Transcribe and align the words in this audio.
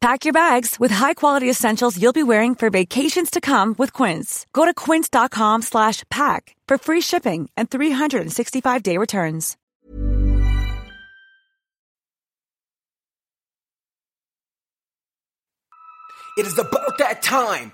Pack 0.00 0.24
your 0.24 0.32
bags 0.32 0.78
with 0.78 0.92
high-quality 0.92 1.50
essentials 1.50 2.00
you'll 2.00 2.12
be 2.12 2.22
wearing 2.22 2.54
for 2.54 2.70
vacations 2.70 3.30
to 3.30 3.40
come 3.40 3.74
with 3.78 3.92
Quince. 3.92 4.46
Go 4.52 4.64
to 4.64 4.72
quince.com 4.72 5.62
slash 5.62 6.04
pack 6.08 6.54
for 6.68 6.78
free 6.78 7.00
shipping 7.00 7.50
and 7.56 7.68
365-day 7.68 8.96
returns. 8.96 9.56
It 16.36 16.46
is 16.46 16.56
about 16.56 16.98
that 16.98 17.20
time 17.20 17.72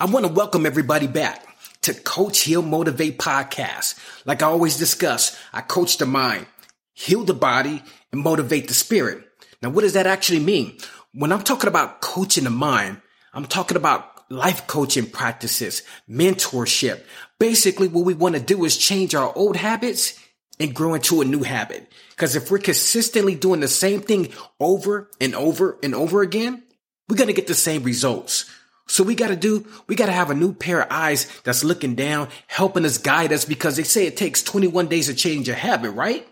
I 0.05 0.07
want 0.07 0.27
to 0.27 0.33
welcome 0.33 0.67
everybody 0.67 1.07
back 1.07 1.43
to 1.81 1.95
Coach 1.95 2.41
Heal 2.41 2.61
Motivate 2.61 3.19
podcast. 3.19 3.99
Like 4.27 4.43
I 4.43 4.47
always 4.49 4.77
discuss, 4.77 5.35
I 5.51 5.63
coach 5.63 5.97
the 5.97 6.05
mind, 6.05 6.45
heal 6.93 7.25
the 7.25 7.33
body, 7.33 7.83
and 8.13 8.21
motivate 8.21 8.69
the 8.69 8.75
spirit. 8.75 9.25
Now, 9.63 9.71
what 9.71 9.81
does 9.81 9.95
that 9.95 10.07
actually 10.07 10.41
mean? 10.41 10.77
When 11.15 11.33
I'm 11.33 11.41
talking 11.41 11.69
about 11.69 12.03
coaching 12.03 12.45
the 12.45 12.51
mind, 12.51 13.01
I'm 13.33 13.47
talking 13.47 13.79
about 13.79 14.31
life 14.31 14.67
coaching 14.67 15.07
practices, 15.07 15.83
mentorship. 16.07 17.03
Basically, 17.39 17.89
what 17.89 18.05
we 18.05 18.13
want 18.13 18.35
to 18.35 18.43
do 18.43 18.67
is 18.67 18.77
change 18.77 19.15
our 19.15 19.35
old 19.35 19.57
habits 19.57 20.21
and 20.61 20.75
grow 20.75 20.93
into 20.93 21.23
a 21.23 21.25
new 21.25 21.45
habit. 21.45 21.91
Because 22.11 22.37
if 22.37 22.51
we're 22.51 22.59
consistently 22.59 23.37
doing 23.37 23.61
the 23.61 23.69
same 23.69 24.03
thing 24.03 24.35
over 24.61 25.09
and 25.19 25.35
over 25.35 25.79
and 25.83 25.95
over 25.95 26.21
again, 26.21 26.63
we're 27.09 27.17
going 27.17 27.29
to 27.29 27.33
get 27.33 27.47
the 27.47 27.55
same 27.55 27.85
results. 27.85 28.51
So 28.87 29.03
we 29.03 29.15
got 29.15 29.29
to 29.29 29.37
do, 29.37 29.67
we 29.87 29.97
got 29.97 30.07
to 30.07 30.13
have 30.13 30.31
a 30.31 30.35
new 30.35 30.53
pair 30.53 30.83
of 30.83 30.89
eyes 30.91 31.27
that's 31.43 31.65
looking 31.65 31.95
down, 31.95 32.29
helping 32.47 32.85
us 32.85 32.99
guide 32.99 33.33
us 33.33 33.45
because 33.45 33.77
they 33.77 33.83
say 33.83 34.07
it 34.07 34.17
takes 34.17 34.43
21 34.43 34.89
days 34.89 35.07
to 35.07 35.15
change 35.15 35.49
a 35.49 35.55
habit, 35.55 35.93
right? 35.93 36.27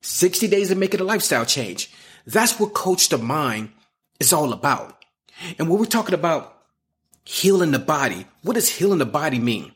60 0.00 0.48
days 0.48 0.68
to 0.68 0.74
make 0.74 0.94
it 0.94 1.00
a 1.00 1.04
lifestyle 1.04 1.44
change. 1.44 1.90
That's 2.26 2.58
what 2.58 2.74
Coach 2.74 3.10
the 3.10 3.18
Mind 3.18 3.70
is 4.18 4.32
all 4.32 4.52
about. 4.52 5.04
And 5.58 5.68
when 5.68 5.78
we're 5.78 5.86
talking 5.86 6.14
about 6.14 6.56
healing 7.24 7.70
the 7.70 7.78
body, 7.78 8.26
what 8.42 8.54
does 8.54 8.68
healing 8.68 8.98
the 8.98 9.06
body 9.06 9.38
mean? 9.38 9.72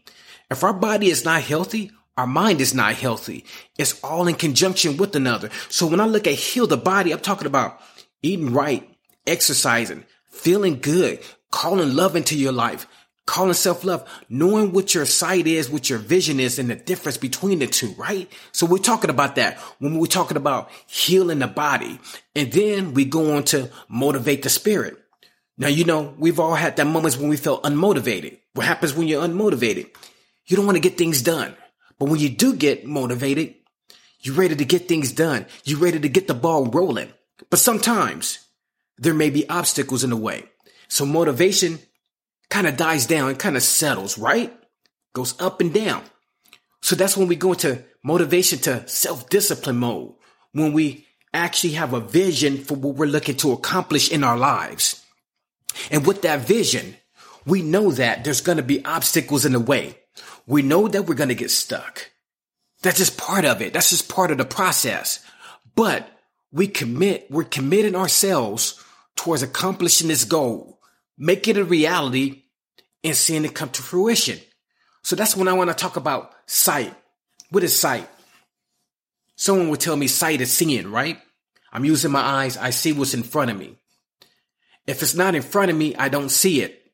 If 0.50 0.64
our 0.64 0.72
body 0.72 1.08
is 1.08 1.24
not 1.24 1.42
healthy, 1.42 1.90
our 2.16 2.26
mind 2.26 2.60
is 2.60 2.74
not 2.74 2.94
healthy. 2.94 3.44
It's 3.78 4.02
all 4.02 4.26
in 4.26 4.34
conjunction 4.34 4.96
with 4.96 5.14
another. 5.14 5.50
So 5.68 5.86
when 5.86 6.00
I 6.00 6.06
look 6.06 6.26
at 6.26 6.34
heal 6.34 6.66
the 6.66 6.76
body, 6.76 7.12
I'm 7.12 7.20
talking 7.20 7.46
about 7.46 7.80
eating 8.22 8.52
right, 8.52 8.88
exercising, 9.26 10.04
feeling 10.28 10.80
good, 10.80 11.20
calling 11.50 11.94
love 11.94 12.16
into 12.16 12.36
your 12.36 12.52
life, 12.52 12.86
calling 13.26 13.54
self 13.54 13.84
love, 13.84 14.08
knowing 14.28 14.72
what 14.72 14.94
your 14.94 15.06
sight 15.06 15.46
is, 15.46 15.70
what 15.70 15.90
your 15.90 15.98
vision 15.98 16.40
is, 16.40 16.58
and 16.58 16.70
the 16.70 16.74
difference 16.74 17.16
between 17.16 17.58
the 17.58 17.66
two, 17.66 17.94
right? 17.98 18.30
So 18.52 18.66
we're 18.66 18.78
talking 18.78 19.10
about 19.10 19.36
that 19.36 19.58
when 19.78 19.98
we're 19.98 20.06
talking 20.06 20.36
about 20.36 20.70
healing 20.86 21.40
the 21.40 21.46
body. 21.46 22.00
And 22.34 22.52
then 22.52 22.94
we 22.94 23.04
go 23.04 23.36
on 23.36 23.44
to 23.44 23.70
motivate 23.88 24.42
the 24.42 24.50
spirit. 24.50 24.96
Now, 25.56 25.68
you 25.68 25.84
know, 25.84 26.14
we've 26.18 26.38
all 26.38 26.54
had 26.54 26.76
that 26.76 26.86
moments 26.86 27.16
when 27.16 27.28
we 27.28 27.36
felt 27.36 27.64
unmotivated. 27.64 28.38
What 28.54 28.66
happens 28.66 28.94
when 28.94 29.08
you're 29.08 29.26
unmotivated? 29.26 29.90
You 30.46 30.56
don't 30.56 30.66
want 30.66 30.76
to 30.76 30.80
get 30.88 30.96
things 30.96 31.20
done. 31.20 31.54
But 31.98 32.08
when 32.08 32.20
you 32.20 32.28
do 32.28 32.54
get 32.54 32.86
motivated, 32.86 33.54
you're 34.20 34.36
ready 34.36 34.54
to 34.54 34.64
get 34.64 34.88
things 34.88 35.12
done. 35.12 35.46
You're 35.64 35.80
ready 35.80 35.98
to 36.00 36.08
get 36.08 36.28
the 36.28 36.34
ball 36.34 36.66
rolling. 36.66 37.12
But 37.50 37.58
sometimes 37.58 38.38
there 38.98 39.14
may 39.14 39.30
be 39.30 39.48
obstacles 39.48 40.04
in 40.04 40.10
the 40.10 40.16
way. 40.16 40.44
So 40.88 41.06
motivation 41.06 41.78
kind 42.50 42.66
of 42.66 42.76
dies 42.76 43.06
down 43.06 43.36
kind 43.36 43.56
of 43.56 43.62
settles, 43.62 44.18
right? 44.18 44.52
Goes 45.12 45.40
up 45.40 45.60
and 45.60 45.72
down. 45.72 46.02
So 46.80 46.96
that's 46.96 47.16
when 47.16 47.28
we 47.28 47.36
go 47.36 47.52
into 47.52 47.84
motivation 48.02 48.58
to 48.60 48.86
self-discipline 48.88 49.76
mode. 49.76 50.14
When 50.52 50.72
we 50.72 51.06
actually 51.34 51.74
have 51.74 51.92
a 51.92 52.00
vision 52.00 52.56
for 52.56 52.74
what 52.74 52.94
we're 52.94 53.06
looking 53.06 53.36
to 53.36 53.52
accomplish 53.52 54.10
in 54.10 54.24
our 54.24 54.38
lives. 54.38 55.04
And 55.90 56.06
with 56.06 56.22
that 56.22 56.40
vision, 56.40 56.96
we 57.44 57.62
know 57.62 57.90
that 57.92 58.24
there's 58.24 58.40
going 58.40 58.56
to 58.56 58.62
be 58.62 58.84
obstacles 58.84 59.44
in 59.44 59.52
the 59.52 59.60
way. 59.60 59.98
We 60.46 60.62
know 60.62 60.88
that 60.88 61.02
we're 61.02 61.14
going 61.14 61.28
to 61.28 61.34
get 61.34 61.50
stuck. 61.50 62.10
That's 62.82 62.98
just 62.98 63.18
part 63.18 63.44
of 63.44 63.60
it. 63.60 63.72
That's 63.74 63.90
just 63.90 64.08
part 64.08 64.30
of 64.30 64.38
the 64.38 64.44
process. 64.46 65.22
but 65.78 66.10
we 66.50 66.66
commit, 66.66 67.30
we're 67.30 67.44
committing 67.44 67.94
ourselves 67.94 68.82
towards 69.14 69.44
accomplishing 69.44 70.08
this 70.08 70.24
goal, 70.24 70.77
making 71.18 71.56
it 71.56 71.60
a 71.60 71.64
reality 71.64 72.44
and 73.04 73.16
seeing 73.16 73.44
it 73.44 73.54
come 73.54 73.70
to 73.70 73.82
fruition. 73.82 74.38
So 75.02 75.16
that's 75.16 75.36
when 75.36 75.48
I 75.48 75.52
want 75.52 75.70
to 75.70 75.74
talk 75.74 75.96
about 75.96 76.32
sight. 76.46 76.94
What 77.50 77.64
is 77.64 77.78
sight? 77.78 78.08
Someone 79.36 79.68
would 79.68 79.80
tell 79.80 79.96
me 79.96 80.06
sight 80.06 80.40
is 80.40 80.52
seeing, 80.52 80.90
right? 80.90 81.18
I'm 81.72 81.84
using 81.84 82.10
my 82.10 82.20
eyes. 82.20 82.56
I 82.56 82.70
see 82.70 82.92
what's 82.92 83.14
in 83.14 83.22
front 83.22 83.50
of 83.50 83.58
me. 83.58 83.76
If 84.86 85.02
it's 85.02 85.14
not 85.14 85.34
in 85.34 85.42
front 85.42 85.70
of 85.70 85.76
me, 85.76 85.94
I 85.96 86.08
don't 86.08 86.30
see 86.30 86.62
it. 86.62 86.90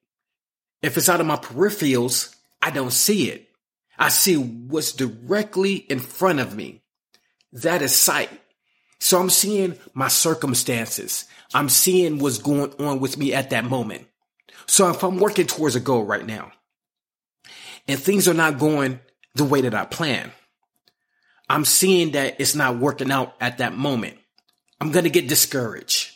If 0.83 0.97
it's 0.97 1.09
out 1.09 1.21
of 1.21 1.27
my 1.27 1.37
peripherals, 1.37 2.35
I 2.61 2.71
don't 2.71 2.93
see 2.93 3.31
it. 3.31 3.49
I 3.99 4.09
see 4.09 4.37
what's 4.37 4.93
directly 4.93 5.77
in 5.77 6.01
front 6.01 6.41
of 6.41 6.55
me. 6.55 6.83
That 7.53 7.83
is 7.83 7.95
sight. 7.95 8.31
So 8.99 9.21
I'm 9.21 9.31
seeing 9.31 9.79
my 9.93 10.09
circumstances. 10.09 11.27
I'm 11.53 11.69
seeing 11.69 12.19
what's 12.19 12.39
going 12.39 12.75
on 12.81 13.01
with 13.01 13.17
me 13.17 13.33
at 13.33 13.51
that 13.51 13.65
moment. 13.65 14.07
So 14.67 14.91
if 14.91 15.03
I'm 15.03 15.19
working 15.19 15.47
towards 15.47 15.77
a 15.77 15.81
goal 15.81 16.05
right 16.05 16.25
now 16.25 16.53
and 17.87 17.99
things 17.99 18.29
are 18.29 18.35
not 18.35 18.59
going 18.59 19.01
the 19.35 19.45
way 19.45 19.61
that 19.63 19.75
I 19.75 19.85
plan, 19.85 20.33
I'm 21.49 21.65
seeing 21.65 22.13
that 22.13 22.37
it's 22.39 22.55
not 22.55 22.79
working 22.79 23.11
out 23.11 23.35
at 23.41 23.59
that 23.59 23.77
moment. 23.77 24.19
I'm 24.81 24.91
going 24.91 25.05
to 25.05 25.11
get 25.11 25.29
discouraged. 25.29 26.11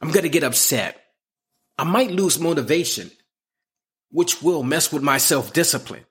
I'm 0.00 0.10
going 0.10 0.22
to 0.24 0.28
get 0.28 0.44
upset. 0.44 1.00
I 1.78 1.84
might 1.84 2.10
lose 2.10 2.38
motivation, 2.38 3.10
which 4.10 4.42
will 4.42 4.62
mess 4.62 4.92
with 4.92 5.02
my 5.02 5.18
self 5.18 5.52
discipline. 5.52 6.04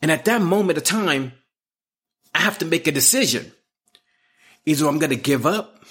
And 0.00 0.10
at 0.10 0.24
that 0.24 0.40
moment 0.40 0.78
of 0.78 0.84
time, 0.84 1.32
I 2.34 2.38
have 2.40 2.58
to 2.58 2.64
make 2.64 2.86
a 2.86 2.92
decision. 2.92 3.52
Either 4.64 4.86
I'm 4.86 4.98
going 4.98 5.10
to 5.10 5.16
give 5.16 5.44
up 5.44 5.84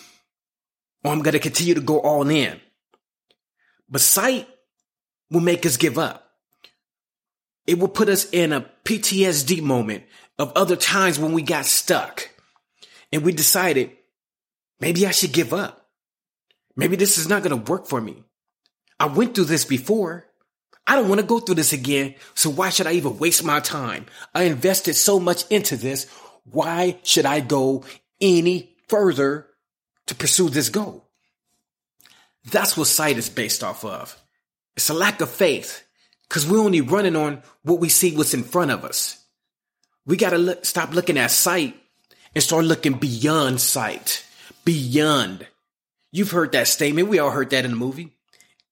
or 1.03 1.11
I'm 1.11 1.21
going 1.21 1.33
to 1.33 1.39
continue 1.39 1.73
to 1.75 1.81
go 1.81 1.99
all 1.99 2.29
in. 2.29 2.59
But 3.89 4.01
sight 4.01 4.47
will 5.31 5.41
make 5.41 5.65
us 5.65 5.77
give 5.77 5.97
up. 5.97 6.29
It 7.65 7.79
will 7.79 7.87
put 7.87 8.09
us 8.09 8.29
in 8.31 8.53
a 8.53 8.69
PTSD 8.83 9.61
moment 9.61 10.03
of 10.37 10.51
other 10.55 10.75
times 10.75 11.17
when 11.17 11.31
we 11.31 11.41
got 11.41 11.65
stuck 11.65 12.29
and 13.11 13.23
we 13.23 13.31
decided 13.31 13.91
maybe 14.79 15.07
I 15.07 15.11
should 15.11 15.31
give 15.31 15.53
up. 15.53 15.89
Maybe 16.75 16.95
this 16.95 17.17
is 17.17 17.29
not 17.29 17.43
going 17.43 17.63
to 17.63 17.71
work 17.71 17.87
for 17.87 18.01
me. 18.01 18.23
I 18.99 19.05
went 19.07 19.35
through 19.35 19.45
this 19.45 19.65
before. 19.65 20.27
I 20.87 20.95
don't 20.95 21.09
want 21.09 21.21
to 21.21 21.27
go 21.27 21.39
through 21.39 21.55
this 21.55 21.73
again. 21.73 22.15
So 22.33 22.49
why 22.49 22.69
should 22.69 22.87
I 22.87 22.93
even 22.93 23.19
waste 23.19 23.43
my 23.43 23.59
time? 23.59 24.07
I 24.33 24.43
invested 24.43 24.95
so 24.95 25.19
much 25.19 25.49
into 25.49 25.77
this. 25.77 26.07
Why 26.43 26.97
should 27.03 27.25
I 27.25 27.39
go 27.39 27.85
any 28.19 28.75
further 28.87 29.47
to 30.07 30.15
pursue 30.15 30.49
this 30.49 30.69
goal? 30.69 31.07
That's 32.51 32.75
what 32.75 32.87
sight 32.87 33.17
is 33.17 33.29
based 33.29 33.63
off 33.63 33.85
of. 33.85 34.17
It's 34.75 34.89
a 34.89 34.93
lack 34.93 35.21
of 35.21 35.29
faith 35.29 35.83
because 36.27 36.47
we're 36.47 36.59
only 36.59 36.81
running 36.81 37.15
on 37.15 37.43
what 37.63 37.79
we 37.79 37.89
see 37.89 38.15
what's 38.15 38.33
in 38.33 38.43
front 38.43 38.71
of 38.71 38.85
us. 38.85 39.23
We 40.05 40.17
got 40.17 40.31
to 40.31 40.37
look, 40.37 40.65
stop 40.65 40.93
looking 40.93 41.17
at 41.17 41.31
sight 41.31 41.75
and 42.33 42.43
start 42.43 42.65
looking 42.65 42.93
beyond 42.93 43.61
sight, 43.61 44.25
beyond. 44.65 45.45
You've 46.11 46.31
heard 46.31 46.53
that 46.53 46.67
statement. 46.67 47.09
We 47.09 47.19
all 47.19 47.31
heard 47.31 47.49
that 47.51 47.65
in 47.65 47.71
the 47.71 47.77
movie. 47.77 48.11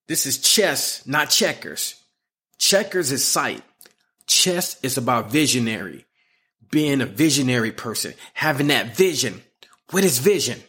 This 0.07 0.25
is 0.25 0.39
chess, 0.39 1.05
not 1.05 1.29
checkers. 1.29 1.95
Checkers 2.57 3.11
is 3.11 3.23
sight. 3.23 3.63
Chess 4.25 4.79
is 4.83 4.97
about 4.97 5.31
visionary, 5.31 6.05
being 6.71 7.01
a 7.01 7.05
visionary 7.05 7.71
person, 7.71 8.13
having 8.33 8.67
that 8.67 8.95
vision. 8.95 9.41
What 9.91 10.03
is 10.03 10.19
vision? 10.19 10.59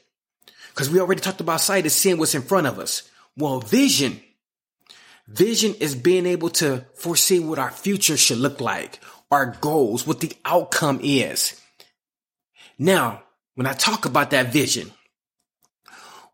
Because 0.69 0.91
we 0.91 1.01
already 1.01 1.21
talked 1.21 1.41
about 1.41 1.61
sight 1.61 1.87
is 1.87 1.95
seeing 1.95 2.19
what's 2.19 2.35
in 2.35 2.43
front 2.43 2.67
of 2.67 2.79
us. 2.79 3.09
Well, 3.37 3.61
vision, 3.61 4.21
vision 5.31 5.75
is 5.81 5.95
being 5.95 6.27
able 6.27 6.51
to 6.51 6.85
foresee 6.95 7.39
what 7.39 7.59
our 7.59 7.71
future 7.71 8.17
should 8.17 8.39
look 8.39 8.61
like, 8.61 8.99
our 9.31 9.57
goals, 9.61 10.07
what 10.07 10.21
the 10.21 10.33
outcome 10.45 11.01
is. 11.03 11.61
Now, 12.79 13.23
when 13.55 13.67
I 13.67 13.73
talk 13.73 14.05
about 14.07 14.31
that 14.31 14.53
vision, 14.53 14.93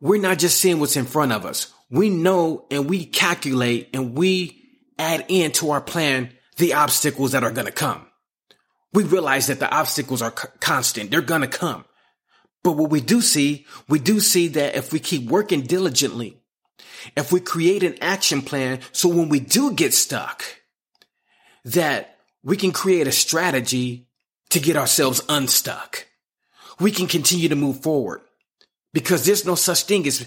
we're 0.00 0.20
not 0.20 0.38
just 0.38 0.60
seeing 0.60 0.81
what's 0.81 0.96
in 0.96 1.04
front 1.04 1.32
of 1.32 1.44
us. 1.44 1.72
We 1.90 2.10
know 2.10 2.66
and 2.70 2.88
we 2.88 3.04
calculate 3.04 3.90
and 3.94 4.16
we 4.16 4.62
add 4.99 5.26
into 5.28 5.70
our 5.70 5.81
plan 5.81 6.32
the 6.56 6.75
obstacles 6.75 7.32
that 7.32 7.44
are 7.44 7.50
going 7.50 7.66
to 7.66 7.72
come. 7.72 8.06
We 8.92 9.04
realize 9.04 9.49
that 9.49 9.60
the 9.60 9.72
obstacles 9.72 10.22
are 10.22 10.31
constant. 10.31 11.10
They're 11.10 11.20
going 11.20 11.42
to 11.42 11.49
come. 11.49 11.84
But 12.64 12.72
what 12.72 12.90
we 12.90 13.00
do 13.00 13.20
see, 13.20 13.66
we 13.88 13.99
do 13.99 14.20
see 14.20 14.49
that 14.49 14.75
if 14.75 14.92
we 14.92 14.99
keep 14.99 15.28
working 15.31 15.62
diligently, 15.62 16.40
if 17.16 17.32
we 17.32 17.40
create 17.40 17.82
an 17.82 17.96
action 18.00 18.43
plan, 18.43 18.81
so 18.93 19.08
when 19.08 19.28
we 19.28 19.40
do 19.40 19.72
get 19.72 19.94
stuck, 19.94 20.44
that 21.64 22.19
we 22.43 22.56
can 22.56 22.72
create 22.72 23.06
a 23.06 23.12
strategy 23.12 24.06
to 24.50 24.60
get 24.60 24.76
ourselves 24.76 25.22
unstuck. 25.28 26.06
We 26.78 26.90
can 26.93 27.06
continue 27.06 27.48
to 27.48 27.56
move 27.56 27.82
forward 27.82 28.20
because 28.93 29.26
there's 29.26 29.44
no 29.44 29.54
such 29.54 29.82
thing 29.82 30.06
as 30.06 30.26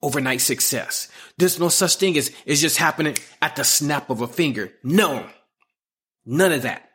overnight 0.00 0.40
success. 0.40 1.08
There's 1.38 1.60
no 1.60 1.68
such 1.68 1.96
thing 1.96 2.16
as 2.16 2.30
it's 2.46 2.60
just 2.60 2.78
happening 2.78 3.16
at 3.40 3.56
the 3.56 3.64
snap 3.64 4.10
of 4.10 4.20
a 4.20 4.26
finger. 4.26 4.72
No, 4.82 5.26
none 6.24 6.52
of 6.52 6.62
that. 6.62 6.88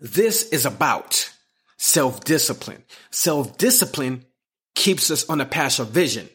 This 0.00 0.48
is 0.48 0.66
about 0.66 1.30
self-discipline. 1.76 2.84
Self-discipline 3.10 4.24
keeps 4.74 5.10
us 5.10 5.28
on 5.28 5.40
a 5.40 5.46
path 5.46 5.78
of 5.78 5.88
vision 5.88 6.28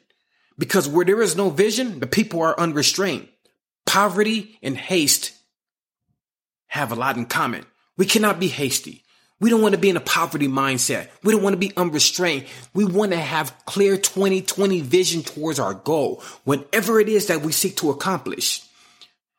because 0.59 0.88
where 0.88 1.06
there 1.06 1.21
is 1.21 1.35
no 1.35 1.50
vision, 1.50 2.00
the 2.00 2.07
people 2.07 2.41
are 2.41 2.59
unrestrained. 2.59 3.27
Poverty 3.85 4.59
and 4.61 4.77
haste 4.77 5.31
have 6.67 6.91
a 6.91 6.95
lot 6.95 7.17
in 7.17 7.25
common. 7.25 7.65
We 7.97 8.06
cannot 8.06 8.39
be 8.39 8.50
hasty. 8.50 9.03
We 9.39 9.50
don't 9.50 9.61
want 9.61 9.73
to 9.73 9.79
be 9.79 9.89
in 9.89 9.95
a 9.95 10.01
poverty 10.01 10.50
mindset. 10.50 11.07
We 11.23 11.31
don't 11.31 11.41
want 11.41 11.53
to 11.53 11.57
be 11.57 11.75
unrestrained. 11.77 12.45
We 12.73 12.83
want 12.83 13.13
to 13.13 13.17
have 13.17 13.56
clear 13.65 13.95
2020 13.97 14.81
vision 14.81 15.23
towards 15.23 15.59
our 15.59 15.73
goal, 15.73 16.21
whatever 16.44 17.00
it 17.00 17.07
is 17.07 17.27
that 17.27 17.41
we 17.41 17.53
seek 17.53 17.77
to 17.77 17.89
accomplish. 17.89 18.62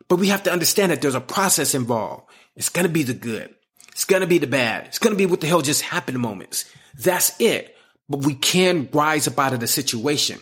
But 0.08 0.18
we 0.18 0.28
have 0.28 0.42
to 0.44 0.52
understand 0.52 0.90
that 0.90 1.02
there's 1.02 1.14
a 1.14 1.20
process 1.20 1.74
involved. 1.74 2.24
It's 2.56 2.70
going 2.70 2.86
to 2.86 2.92
be 2.92 3.02
the 3.02 3.14
good. 3.14 3.54
It's 3.92 4.06
going 4.06 4.22
to 4.22 4.26
be 4.26 4.38
the 4.38 4.46
bad. 4.46 4.86
It's 4.86 4.98
going 4.98 5.12
to 5.12 5.18
be 5.18 5.26
what 5.26 5.42
the 5.42 5.46
hell 5.46 5.60
just 5.60 5.82
happened 5.82 6.18
moments. 6.18 6.64
That's 6.98 7.38
it. 7.38 7.76
But 8.08 8.24
we 8.24 8.34
can 8.34 8.88
rise 8.92 9.28
up 9.28 9.38
out 9.38 9.52
of 9.52 9.60
the 9.60 9.66
situation. 9.66 10.40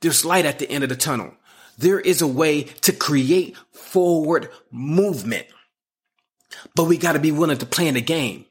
There's 0.00 0.24
light 0.24 0.46
at 0.46 0.58
the 0.58 0.70
end 0.70 0.82
of 0.84 0.90
the 0.90 0.96
tunnel. 0.96 1.34
There 1.78 2.00
is 2.00 2.22
a 2.22 2.26
way 2.26 2.64
to 2.64 2.92
create 2.92 3.56
forward 3.72 4.50
movement. 4.70 5.46
But 6.74 6.84
we 6.84 6.96
got 6.98 7.12
to 7.12 7.18
be 7.18 7.32
willing 7.32 7.58
to 7.58 7.66
play 7.66 7.88
in 7.88 7.94
the 7.94 8.00
game 8.00 8.44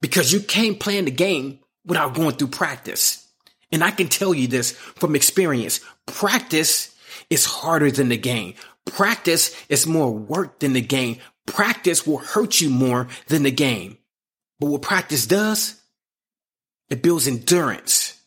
because 0.00 0.32
you 0.32 0.40
can't 0.40 0.80
play 0.80 0.98
in 0.98 1.04
the 1.04 1.10
game 1.10 1.60
without 1.84 2.14
going 2.14 2.36
through 2.36 2.48
practice. 2.48 3.26
And 3.70 3.82
I 3.82 3.90
can 3.90 4.08
tell 4.08 4.34
you 4.34 4.46
this 4.46 4.72
from 4.72 5.16
experience. 5.16 5.80
Practice 6.06 6.94
is 7.30 7.44
harder 7.44 7.90
than 7.90 8.08
the 8.08 8.16
game. 8.16 8.54
Practice 8.84 9.54
is 9.68 9.86
more 9.86 10.12
work 10.12 10.60
than 10.60 10.72
the 10.72 10.80
game. 10.80 11.18
Practice 11.46 12.06
will 12.06 12.18
hurt 12.18 12.60
you 12.60 12.70
more 12.70 13.08
than 13.26 13.42
the 13.42 13.50
game. 13.50 13.98
But 14.60 14.66
what 14.66 14.82
practice 14.82 15.26
does, 15.26 15.80
it 16.88 17.02
builds 17.02 17.26
endurance. 17.26 18.20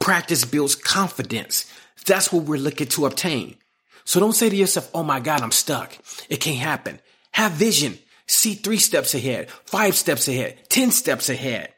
Practice 0.00 0.44
builds 0.44 0.74
confidence. 0.74 1.70
That's 2.06 2.32
what 2.32 2.44
we're 2.44 2.58
looking 2.58 2.86
to 2.88 3.06
obtain. 3.06 3.56
So 4.04 4.20
don't 4.20 4.32
say 4.32 4.48
to 4.48 4.56
yourself, 4.56 4.90
Oh 4.94 5.02
my 5.02 5.20
God, 5.20 5.42
I'm 5.42 5.52
stuck. 5.52 5.96
It 6.28 6.36
can't 6.40 6.58
happen. 6.58 7.00
Have 7.32 7.52
vision. 7.52 7.98
See 8.28 8.54
three 8.54 8.78
steps 8.78 9.14
ahead, 9.14 9.50
five 9.50 9.94
steps 9.94 10.26
ahead, 10.26 10.58
10 10.68 10.90
steps 10.90 11.28
ahead. 11.28 11.72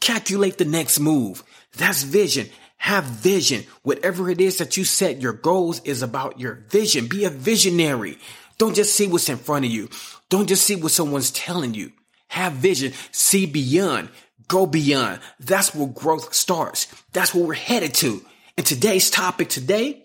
Calculate 0.00 0.58
the 0.58 0.64
next 0.64 0.98
move. 0.98 1.44
That's 1.76 2.02
vision. 2.02 2.48
Have 2.78 3.04
vision. 3.04 3.64
Whatever 3.82 4.28
it 4.28 4.40
is 4.40 4.58
that 4.58 4.76
you 4.76 4.84
set 4.84 5.20
your 5.20 5.32
goals 5.32 5.80
is 5.84 6.02
about 6.02 6.40
your 6.40 6.54
vision. 6.68 7.06
Be 7.06 7.24
a 7.24 7.30
visionary. 7.30 8.18
Don't 8.58 8.74
just 8.74 8.96
see 8.96 9.06
what's 9.06 9.28
in 9.28 9.36
front 9.36 9.64
of 9.64 9.70
you. 9.70 9.88
Don't 10.28 10.48
just 10.48 10.64
see 10.64 10.74
what 10.74 10.90
someone's 10.90 11.30
telling 11.30 11.74
you. 11.74 11.92
Have 12.28 12.54
vision. 12.54 12.92
See 13.12 13.46
beyond. 13.46 14.08
Go 14.48 14.66
beyond. 14.66 15.20
That's 15.38 15.74
where 15.74 15.86
growth 15.86 16.34
starts. 16.34 16.88
That's 17.12 17.32
where 17.32 17.44
we're 17.44 17.54
headed 17.54 17.94
to. 17.94 18.24
And 18.56 18.66
today's 18.66 19.08
topic 19.08 19.48
today, 19.48 20.04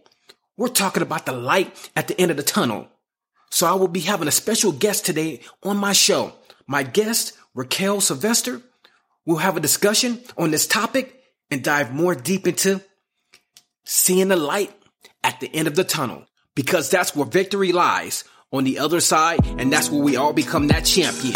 we're 0.55 0.69
talking 0.69 1.03
about 1.03 1.25
the 1.25 1.33
light 1.33 1.89
at 1.97 2.07
the 2.07 2.19
end 2.19 2.31
of 2.31 2.37
the 2.37 2.43
tunnel. 2.43 2.87
So 3.49 3.67
I 3.67 3.73
will 3.73 3.89
be 3.89 3.99
having 3.99 4.27
a 4.29 4.31
special 4.31 4.71
guest 4.71 5.05
today 5.05 5.41
on 5.63 5.75
my 5.75 5.91
show. 5.91 6.33
My 6.65 6.83
guest, 6.83 7.37
Raquel 7.53 7.99
Sylvester, 7.99 8.61
will 9.25 9.37
have 9.37 9.57
a 9.57 9.61
discussion 9.61 10.21
on 10.37 10.51
this 10.51 10.65
topic 10.65 11.21
and 11.51 11.61
dive 11.61 11.93
more 11.93 12.15
deep 12.15 12.47
into 12.47 12.81
seeing 13.85 14.29
the 14.29 14.37
light 14.37 14.71
at 15.23 15.39
the 15.41 15.53
end 15.53 15.67
of 15.67 15.75
the 15.75 15.83
tunnel 15.83 16.25
because 16.55 16.89
that's 16.89 17.15
where 17.15 17.25
victory 17.25 17.73
lies 17.73 18.23
on 18.53 18.63
the 18.63 18.79
other 18.79 19.01
side 19.01 19.45
and 19.45 19.71
that's 19.73 19.89
where 19.89 20.01
we 20.01 20.15
all 20.15 20.33
become 20.33 20.67
that 20.67 20.85
champion. 20.85 21.35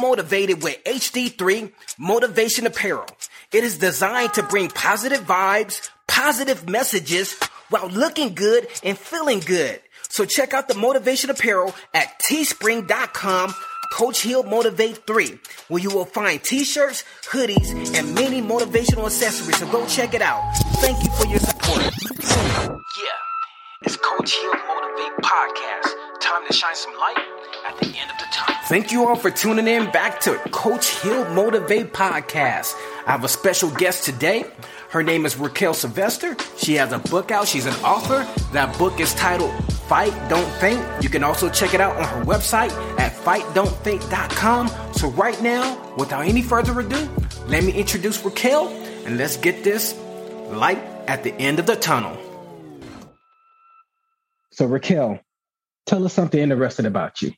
Motivated 0.00 0.62
with 0.62 0.82
HD3 0.84 1.72
Motivation 1.98 2.66
Apparel. 2.66 3.06
It 3.52 3.64
is 3.64 3.78
designed 3.78 4.34
to 4.34 4.42
bring 4.42 4.68
positive 4.68 5.20
vibes, 5.20 5.90
positive 6.06 6.68
messages 6.68 7.38
while 7.68 7.88
looking 7.88 8.34
good 8.34 8.66
and 8.82 8.96
feeling 8.96 9.40
good. 9.40 9.80
So 10.08 10.24
check 10.24 10.52
out 10.52 10.68
the 10.68 10.74
motivation 10.74 11.30
apparel 11.30 11.74
at 11.94 12.20
teespring.com 12.20 13.54
Coach 13.92 14.20
Heal 14.22 14.42
Motivate 14.44 15.06
3, 15.06 15.38
where 15.68 15.82
you 15.82 15.90
will 15.90 16.04
find 16.04 16.42
t-shirts, 16.42 17.04
hoodies, 17.30 17.96
and 17.96 18.14
many 18.14 18.40
motivational 18.40 19.06
accessories. 19.06 19.58
So 19.58 19.70
go 19.70 19.86
check 19.86 20.14
it 20.14 20.22
out. 20.22 20.42
Thank 20.76 21.04
you 21.04 21.10
for 21.12 21.26
your 21.26 21.40
support. 21.40 21.92
Yeah, 22.22 23.18
it's 23.82 23.96
Coach 23.96 24.32
Heal 24.32 24.52
Motivate 24.52 25.16
Podcast. 25.22 26.09
Time 26.20 26.46
to 26.46 26.52
shine 26.52 26.74
some 26.74 26.92
light 26.98 27.16
at 27.66 27.78
the 27.78 27.86
end 27.86 28.10
of 28.10 28.18
the 28.18 28.26
tunnel. 28.30 28.60
Thank 28.66 28.92
you 28.92 29.08
all 29.08 29.16
for 29.16 29.30
tuning 29.30 29.66
in 29.66 29.90
back 29.90 30.20
to 30.20 30.34
Coach 30.50 30.90
Heal 31.00 31.28
Motivate 31.34 31.92
Podcast. 31.92 32.74
I 33.06 33.12
have 33.12 33.24
a 33.24 33.28
special 33.28 33.70
guest 33.70 34.04
today. 34.04 34.44
Her 34.90 35.02
name 35.02 35.24
is 35.24 35.36
Raquel 35.36 35.74
Sylvester. 35.74 36.36
She 36.56 36.74
has 36.74 36.92
a 36.92 36.98
book 36.98 37.30
out. 37.30 37.48
She's 37.48 37.66
an 37.66 37.74
author. 37.84 38.26
That 38.52 38.76
book 38.78 39.00
is 39.00 39.14
titled 39.14 39.52
Fight 39.88 40.12
Don't 40.28 40.48
Faint. 40.60 40.84
You 41.02 41.08
can 41.08 41.24
also 41.24 41.48
check 41.48 41.74
it 41.74 41.80
out 41.80 41.96
on 41.96 42.04
her 42.04 42.24
website 42.24 42.70
at 42.98 43.12
fightdon'tfaint.com. 43.12 44.68
So 44.94 45.08
right 45.10 45.40
now, 45.42 45.94
without 45.96 46.26
any 46.26 46.42
further 46.42 46.78
ado, 46.78 47.08
let 47.46 47.64
me 47.64 47.72
introduce 47.72 48.24
Raquel 48.24 48.68
and 49.06 49.16
let's 49.16 49.36
get 49.36 49.64
this 49.64 49.96
light 50.48 50.82
at 51.08 51.24
the 51.24 51.32
end 51.34 51.58
of 51.58 51.66
the 51.66 51.76
tunnel. 51.76 52.16
So 54.50 54.66
Raquel, 54.66 55.18
tell 55.90 56.04
us 56.04 56.14
something 56.14 56.40
interesting 56.40 56.86
about 56.86 57.20
you. 57.20 57.32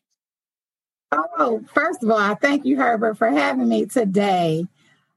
Oh, 1.11 1.64
first 1.75 2.02
of 2.02 2.11
all, 2.11 2.18
I 2.18 2.35
thank 2.35 2.66
you, 2.66 2.76
Herbert, 2.76 3.16
for 3.16 3.28
having 3.28 3.68
me 3.68 3.87
today. 3.87 4.66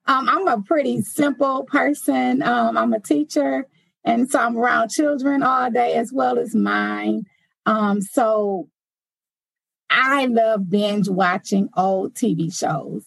Um, 0.08 0.30
I'm 0.30 0.48
a 0.48 0.62
pretty 0.62 1.02
simple 1.02 1.64
person. 1.64 2.42
Um, 2.42 2.78
I'm 2.78 2.94
a 2.94 3.00
teacher, 3.00 3.68
and 4.06 4.30
so 4.30 4.40
I'm 4.40 4.58
around 4.58 4.90
children 4.90 5.44
all 5.44 5.70
day 5.70 5.96
as 5.96 6.14
well 6.14 6.40
as 6.40 6.56
mine. 6.56 7.26
Um, 7.66 8.02
so 8.02 8.70
I 9.90 10.28
love 10.28 10.70
binge 10.70 11.10
watching 11.10 11.70
old 11.76 12.14
TV 12.14 12.58
shows. 12.58 13.04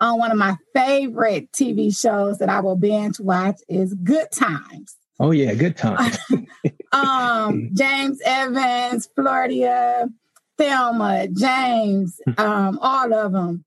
Um, 0.00 0.18
one 0.18 0.32
of 0.32 0.38
my 0.38 0.56
favorite 0.74 1.52
TV 1.52 1.96
shows 1.96 2.38
that 2.38 2.48
I 2.48 2.60
will 2.60 2.76
binge 2.76 3.20
watch 3.20 3.60
is 3.68 3.94
Good 3.94 4.32
Times. 4.32 4.96
Oh 5.20 5.32
yeah, 5.32 5.52
Good 5.52 5.76
Times. 5.76 6.18
um, 6.92 7.70
James 7.74 8.20
Evans, 8.24 9.06
Florida, 9.14 10.08
Thelma, 10.56 11.28
James, 11.28 12.20
um, 12.38 12.78
all 12.80 13.12
of 13.12 13.32
them. 13.32 13.64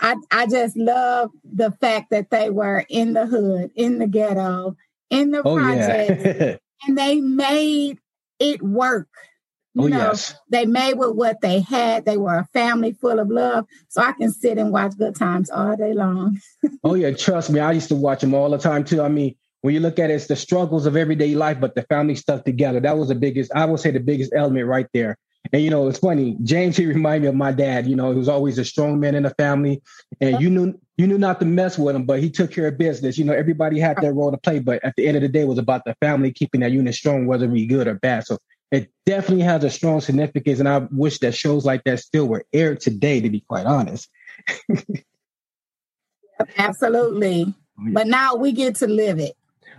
I, 0.00 0.16
I 0.32 0.46
just 0.46 0.76
love 0.76 1.30
the 1.44 1.70
fact 1.72 2.10
that 2.10 2.30
they 2.30 2.48
were 2.48 2.84
in 2.88 3.12
the 3.12 3.26
hood, 3.26 3.70
in 3.76 3.98
the 3.98 4.06
ghetto, 4.06 4.76
in 5.10 5.30
the 5.30 5.42
oh, 5.44 5.56
project, 5.56 6.22
yeah. 6.24 6.56
and 6.88 6.96
they 6.96 7.20
made 7.20 7.98
it 8.40 8.62
work. 8.62 9.08
You 9.74 9.84
oh, 9.84 9.88
know, 9.88 9.98
yes. 9.98 10.34
they 10.48 10.64
made 10.66 10.94
with 10.94 11.16
what 11.16 11.42
they 11.42 11.60
had. 11.60 12.06
They 12.06 12.16
were 12.16 12.38
a 12.38 12.48
family 12.52 12.92
full 12.92 13.18
of 13.18 13.28
love. 13.28 13.66
So 13.88 14.00
I 14.02 14.12
can 14.12 14.32
sit 14.32 14.56
and 14.56 14.70
watch 14.70 14.96
good 14.96 15.16
times 15.16 15.50
all 15.50 15.76
day 15.76 15.92
long. 15.92 16.38
oh, 16.84 16.94
yeah. 16.94 17.10
Trust 17.10 17.50
me. 17.50 17.58
I 17.58 17.72
used 17.72 17.88
to 17.88 17.96
watch 17.96 18.20
them 18.20 18.34
all 18.34 18.50
the 18.50 18.58
time, 18.58 18.84
too. 18.84 19.02
I 19.02 19.08
mean, 19.08 19.34
when 19.64 19.72
you 19.72 19.80
look 19.80 19.98
at 19.98 20.10
it, 20.10 20.12
it's 20.12 20.26
the 20.26 20.36
struggles 20.36 20.84
of 20.84 20.94
everyday 20.94 21.34
life, 21.34 21.58
but 21.58 21.74
the 21.74 21.80
family 21.84 22.16
stuff 22.16 22.44
together. 22.44 22.80
That 22.80 22.98
was 22.98 23.08
the 23.08 23.14
biggest, 23.14 23.50
I 23.54 23.64
would 23.64 23.80
say, 23.80 23.90
the 23.92 23.98
biggest 23.98 24.34
element 24.36 24.66
right 24.66 24.86
there. 24.92 25.16
And 25.54 25.62
you 25.62 25.70
know, 25.70 25.88
it's 25.88 26.00
funny. 26.00 26.36
James 26.42 26.76
he 26.76 26.84
reminded 26.84 27.22
me 27.22 27.28
of 27.28 27.34
my 27.34 27.50
dad. 27.50 27.86
You 27.86 27.96
know, 27.96 28.12
he 28.12 28.18
was 28.18 28.28
always 28.28 28.58
a 28.58 28.64
strong 28.66 29.00
man 29.00 29.14
in 29.14 29.22
the 29.22 29.30
family, 29.30 29.80
and 30.20 30.38
you 30.38 30.50
knew 30.50 30.78
you 30.98 31.06
knew 31.06 31.16
not 31.16 31.40
to 31.40 31.46
mess 31.46 31.78
with 31.78 31.96
him, 31.96 32.04
but 32.04 32.20
he 32.20 32.28
took 32.28 32.50
care 32.50 32.68
of 32.68 32.76
business. 32.76 33.16
You 33.16 33.24
know, 33.24 33.32
everybody 33.32 33.80
had 33.80 33.96
their 34.02 34.12
role 34.12 34.30
to 34.30 34.36
play, 34.36 34.58
but 34.58 34.84
at 34.84 34.96
the 34.98 35.06
end 35.06 35.16
of 35.16 35.22
the 35.22 35.28
day, 35.28 35.40
it 35.40 35.48
was 35.48 35.56
about 35.56 35.86
the 35.86 35.96
family 35.98 36.30
keeping 36.30 36.60
that 36.60 36.70
unit 36.70 36.94
strong, 36.94 37.26
whether 37.26 37.48
we 37.48 37.64
good 37.64 37.88
or 37.88 37.94
bad. 37.94 38.26
So 38.26 38.36
it 38.70 38.90
definitely 39.06 39.44
has 39.44 39.64
a 39.64 39.70
strong 39.70 40.02
significance, 40.02 40.58
and 40.58 40.68
I 40.68 40.86
wish 40.90 41.20
that 41.20 41.34
shows 41.34 41.64
like 41.64 41.84
that 41.84 42.00
still 42.00 42.28
were 42.28 42.44
aired 42.52 42.80
today. 42.80 43.22
To 43.22 43.30
be 43.30 43.40
quite 43.40 43.64
honest. 43.64 44.10
Absolutely, 46.58 47.46
oh, 47.48 47.92
but 47.94 48.06
now 48.06 48.34
we 48.34 48.52
get 48.52 48.76
to 48.76 48.86
live 48.86 49.18
it. 49.18 49.34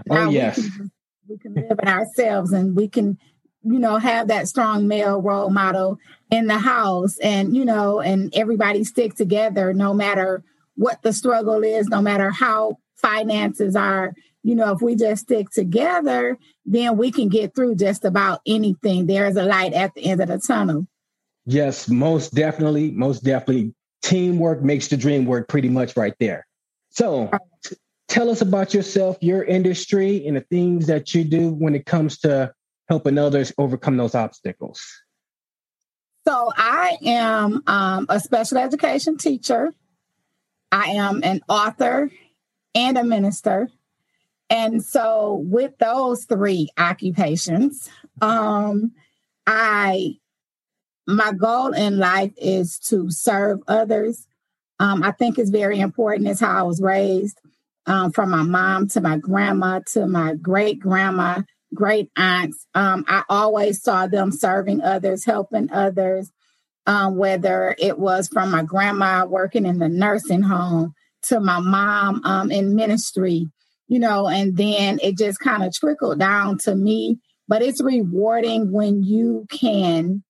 Oh, 0.10 0.30
yes, 0.30 0.58
we 0.58 0.70
can, 0.70 0.92
we 1.30 1.38
can 1.38 1.54
live 1.54 1.80
it 1.80 1.88
ourselves, 1.88 2.52
and 2.52 2.75
we 2.75 2.88
can 2.88 3.18
you 3.66 3.80
know, 3.80 3.98
have 3.98 4.28
that 4.28 4.48
strong 4.48 4.88
male 4.88 5.20
role 5.22 5.50
model 5.50 5.98
in 6.30 6.46
the 6.46 6.58
house 6.60 7.18
and, 7.18 7.56
you 7.56 7.66
know, 7.66 8.00
and 8.00 8.32
everybody 8.36 8.84
stick 8.84 9.16
together 9.16 9.74
no 9.74 9.94
matter 9.94 10.44
what 10.75 11.02
the 11.02 11.12
struggle 11.12 11.64
is, 11.64 11.88
no 11.88 12.02
matter 12.02 12.30
how 12.30 12.78
finances 12.96 13.75
are. 13.75 14.14
You 14.44 14.54
know, 14.54 14.72
if 14.74 14.82
we 14.82 14.96
just 14.96 15.24
stick 15.24 15.50
together, 15.50 16.38
then 16.66 16.98
we 16.98 17.12
can 17.12 17.28
get 17.28 17.56
through 17.56 17.75
just 17.75 18.06
about 18.06 18.42
anything. 18.46 19.08
There 19.08 19.25
is 19.25 19.36
a 19.36 19.44
light 19.44 19.74
at 19.74 19.96
the 19.96 20.06
end 20.06 20.22
of 20.22 20.28
the 20.28 20.38
tunnel. 20.38 20.88
Yes, 21.48 21.90
most 21.90 22.36
definitely. 22.36 22.92
Most 22.92 23.24
definitely. 23.24 23.74
Teamwork 24.04 24.62
makes 24.62 24.90
the 24.90 24.98
dream 24.98 25.25
work 25.25 25.48
pretty 25.48 25.70
much 25.70 25.98
right 25.98 26.14
there. 26.20 26.46
So, 26.90 27.32
tell 28.07 28.29
us 28.29 28.41
about 28.41 28.74
yourself, 28.74 29.17
your 29.21 29.43
industry, 29.43 30.25
and 30.27 30.38
the 30.38 30.41
things 30.41 30.88
that 30.88 31.13
you 31.13 31.24
do 31.24 31.50
when 31.53 31.75
it 31.75 31.85
comes 31.85 32.17
to 32.19 32.53
helping 32.88 33.17
others 33.17 33.53
overcome 33.57 33.97
those 33.97 34.15
obstacles? 34.15 34.81
So, 36.27 36.51
I 36.55 36.97
am 37.03 37.62
um, 37.67 38.05
a 38.09 38.19
special 38.19 38.57
education 38.57 39.17
teacher. 39.17 39.74
I 40.71 40.91
am 40.91 41.21
an 41.24 41.41
author 41.47 42.09
and 42.74 42.97
a 42.97 43.03
minister. 43.03 43.69
And 44.50 44.83
so, 44.83 45.43
with 45.45 45.77
those 45.79 46.25
three 46.25 46.69
occupations, 46.77 47.89
um, 48.21 48.91
I 49.47 50.17
my 51.07 51.31
goal 51.33 51.71
in 51.74 51.97
life 52.00 52.33
is 52.38 52.79
to 52.79 53.09
serve 53.12 53.59
others. 53.67 54.27
Um, 54.79 55.03
I 55.03 55.12
think 55.12 55.38
it's 55.38 55.50
very 55.50 55.79
important. 55.79 56.27
It's 56.27 56.39
how 56.39 56.59
I 56.59 56.63
was 56.63 56.81
raised, 56.81 57.39
um, 57.88 58.12
from 58.12 58.32
my 58.32 58.44
mom 58.44 58.88
to 58.89 59.01
my 59.01 59.18
grandma 59.18 59.80
to 59.94 60.08
my 60.08 60.36
great 60.36 60.80
grandma 60.80 61.42
great 61.75 62.10
aunts. 62.18 62.65
Um, 62.74 63.06
I 63.08 63.24
always 63.30 63.84
saw 63.84 64.08
them 64.08 64.32
serving 64.32 64.82
others, 64.82 65.25
helping 65.25 65.72
others, 65.72 66.32
um, 66.88 67.18
whether 67.18 67.75
it 67.77 68.00
was 68.00 68.27
from 68.27 68.50
my 68.50 68.63
grandma 68.63 69.25
working 69.25 69.65
in 69.65 69.77
the 69.77 69.89
nursing 69.89 70.42
home 70.42 70.94
to 71.24 71.39
my 71.39 71.60
mom 71.60 72.22
um, 72.24 72.51
in 72.51 72.75
ministry, 72.75 73.48
you 73.88 74.00
know, 74.00 74.27
and 74.27 74.58
then 74.58 75.00
it 75.04 75.18
just 75.18 75.39
kind 75.39 75.63
of 75.63 75.74
trickled 75.74 76.20
down 76.20 76.58
to 76.60 76.75
me. 76.75 77.20
But 77.48 77.62
it's 77.62 77.84
rewarding 77.84 78.72
when 78.72 79.04
you 79.04 79.46
can 79.51 80.24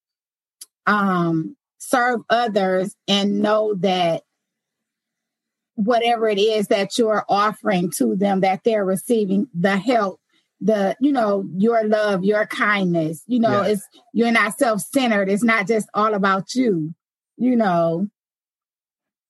um, 0.85 1.55
serve 1.77 2.21
others 2.29 2.93
and 3.07 3.41
know 3.41 3.75
that 3.75 4.23
whatever 5.75 6.27
it 6.27 6.39
is 6.39 6.67
that 6.67 6.97
you're 6.97 7.25
offering 7.29 7.91
to 7.97 8.15
them, 8.15 8.41
that 8.41 8.63
they're 8.63 8.85
receiving 8.85 9.47
the 9.53 9.77
help 9.77 10.19
the 10.61 10.95
you 11.01 11.11
know 11.11 11.45
your 11.57 11.83
love 11.85 12.23
your 12.23 12.45
kindness 12.45 13.21
you 13.27 13.39
know 13.39 13.61
it's 13.61 13.85
you're 14.13 14.31
not 14.31 14.57
self-centered. 14.57 15.29
It's 15.29 15.43
not 15.43 15.67
just 15.67 15.87
all 15.93 16.13
about 16.13 16.55
you 16.55 16.93
you 17.37 17.55
know. 17.55 18.07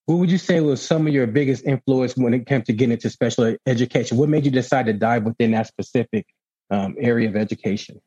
What 0.05 0.19
would 0.19 0.31
you 0.31 0.37
say 0.37 0.61
was 0.61 0.83
some 0.83 1.07
of 1.07 1.13
your 1.13 1.25
biggest 1.25 1.65
influence 1.65 2.15
when 2.15 2.35
it 2.35 2.45
came 2.45 2.61
to 2.63 2.73
getting 2.73 2.93
into 2.93 3.09
special 3.09 3.55
education? 3.65 4.17
What 4.17 4.29
made 4.29 4.45
you 4.45 4.51
decide 4.51 4.85
to 4.85 4.93
dive 4.93 5.23
within 5.23 5.51
that 5.51 5.65
specific 5.65 6.27
um, 6.69 6.95
area 6.99 7.27
of 7.27 7.35
education? 7.35 7.99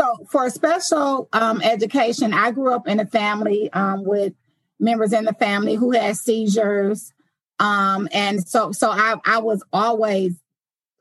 So 0.00 0.26
for 0.28 0.50
special 0.50 1.28
um, 1.32 1.62
education 1.62 2.34
i 2.34 2.50
grew 2.50 2.74
up 2.74 2.88
in 2.88 2.98
a 2.98 3.06
family 3.06 3.72
um, 3.72 4.04
with 4.04 4.34
members 4.80 5.12
in 5.12 5.24
the 5.24 5.34
family 5.34 5.76
who 5.76 5.92
had 5.92 6.16
seizures 6.16 7.12
um, 7.58 8.08
and 8.12 8.46
so 8.46 8.72
so 8.72 8.90
I, 8.90 9.16
I 9.24 9.38
was 9.38 9.62
always 9.72 10.34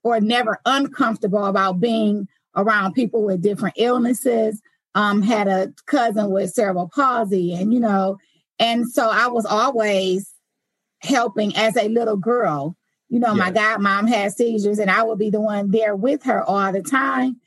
or 0.04 0.20
never 0.20 0.60
uncomfortable 0.66 1.46
about 1.46 1.80
being 1.80 2.28
around 2.56 2.94
people 2.94 3.24
with 3.24 3.42
different 3.42 3.76
illnesses. 3.78 4.62
Um, 4.94 5.22
had 5.22 5.48
a 5.48 5.74
cousin 5.86 6.32
with 6.32 6.52
cerebral 6.52 6.92
palsy, 6.94 7.54
and 7.54 7.74
you 7.74 7.80
know, 7.80 8.18
and 8.60 8.90
so 8.90 9.10
I 9.10 9.28
was 9.28 9.46
always 9.46 10.34
helping 11.00 11.56
as 11.56 11.78
a 11.78 11.88
little 11.88 12.18
girl. 12.18 12.76
You 13.08 13.20
know, 13.20 13.34
my 13.34 13.52
godmom 13.52 14.10
had 14.10 14.34
seizures, 14.34 14.80
and 14.80 14.92
I 14.92 15.04
would 15.04 15.18
be 15.18 15.30
the 15.30 15.42
one 15.42 15.72
there 15.72 15.96
with 15.96 16.24
her 16.24 16.44
all 16.44 16.72
the 16.72 16.82
time. 16.82 17.38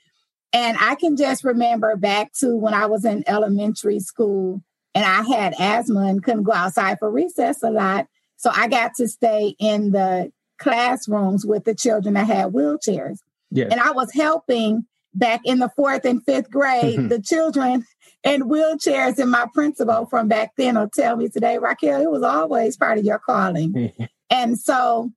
And 0.54 0.76
I 0.80 0.94
can 0.94 1.16
just 1.16 1.42
remember 1.42 1.96
back 1.96 2.32
to 2.34 2.56
when 2.56 2.74
I 2.74 2.86
was 2.86 3.04
in 3.04 3.24
elementary 3.26 3.98
school 3.98 4.62
and 4.94 5.04
I 5.04 5.22
had 5.22 5.54
asthma 5.58 6.06
and 6.06 6.22
couldn't 6.22 6.44
go 6.44 6.52
outside 6.52 7.00
for 7.00 7.10
recess 7.10 7.62
a 7.64 7.70
lot. 7.70 8.06
So 8.44 8.50
I 8.54 8.68
got 8.68 8.92
to 8.96 9.08
stay 9.08 9.56
in 9.58 9.92
the 9.92 10.30
classrooms 10.58 11.46
with 11.46 11.64
the 11.64 11.74
children 11.74 12.12
that 12.12 12.26
had 12.26 12.52
wheelchairs. 12.52 13.16
Yes. 13.50 13.68
And 13.70 13.80
I 13.80 13.92
was 13.92 14.12
helping 14.12 14.84
back 15.14 15.40
in 15.46 15.60
the 15.60 15.70
fourth 15.74 16.04
and 16.04 16.22
fifth 16.22 16.50
grade, 16.50 17.08
the 17.08 17.22
children 17.22 17.86
in 18.22 18.42
wheelchairs 18.42 19.18
and 19.18 19.30
my 19.30 19.46
principal 19.54 20.04
from 20.04 20.28
back 20.28 20.50
then 20.58 20.78
will 20.78 20.90
tell 20.90 21.16
me 21.16 21.30
today, 21.30 21.56
Raquel, 21.56 22.02
it 22.02 22.10
was 22.10 22.22
always 22.22 22.76
part 22.76 22.98
of 22.98 23.04
your 23.06 23.18
calling. 23.18 23.90
and 24.30 24.58
so 24.58 25.10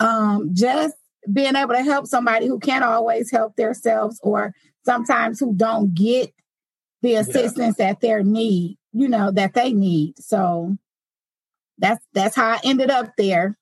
um, 0.00 0.50
just 0.52 0.96
being 1.32 1.54
able 1.54 1.74
to 1.74 1.84
help 1.84 2.08
somebody 2.08 2.48
who 2.48 2.58
can't 2.58 2.82
always 2.82 3.30
help 3.30 3.54
themselves 3.54 4.18
or 4.24 4.56
sometimes 4.84 5.38
who 5.38 5.54
don't 5.54 5.94
get 5.94 6.32
the 7.00 7.14
assistance 7.14 7.76
yeah. 7.78 7.92
that 7.92 8.00
they 8.00 8.24
need, 8.24 8.76
you 8.92 9.06
know, 9.06 9.30
that 9.30 9.54
they 9.54 9.72
need. 9.72 10.18
So 10.18 10.76
that's 11.78 12.04
that's 12.12 12.36
how 12.36 12.52
I 12.52 12.60
ended 12.64 12.90
up 12.90 13.12
there. 13.16 13.58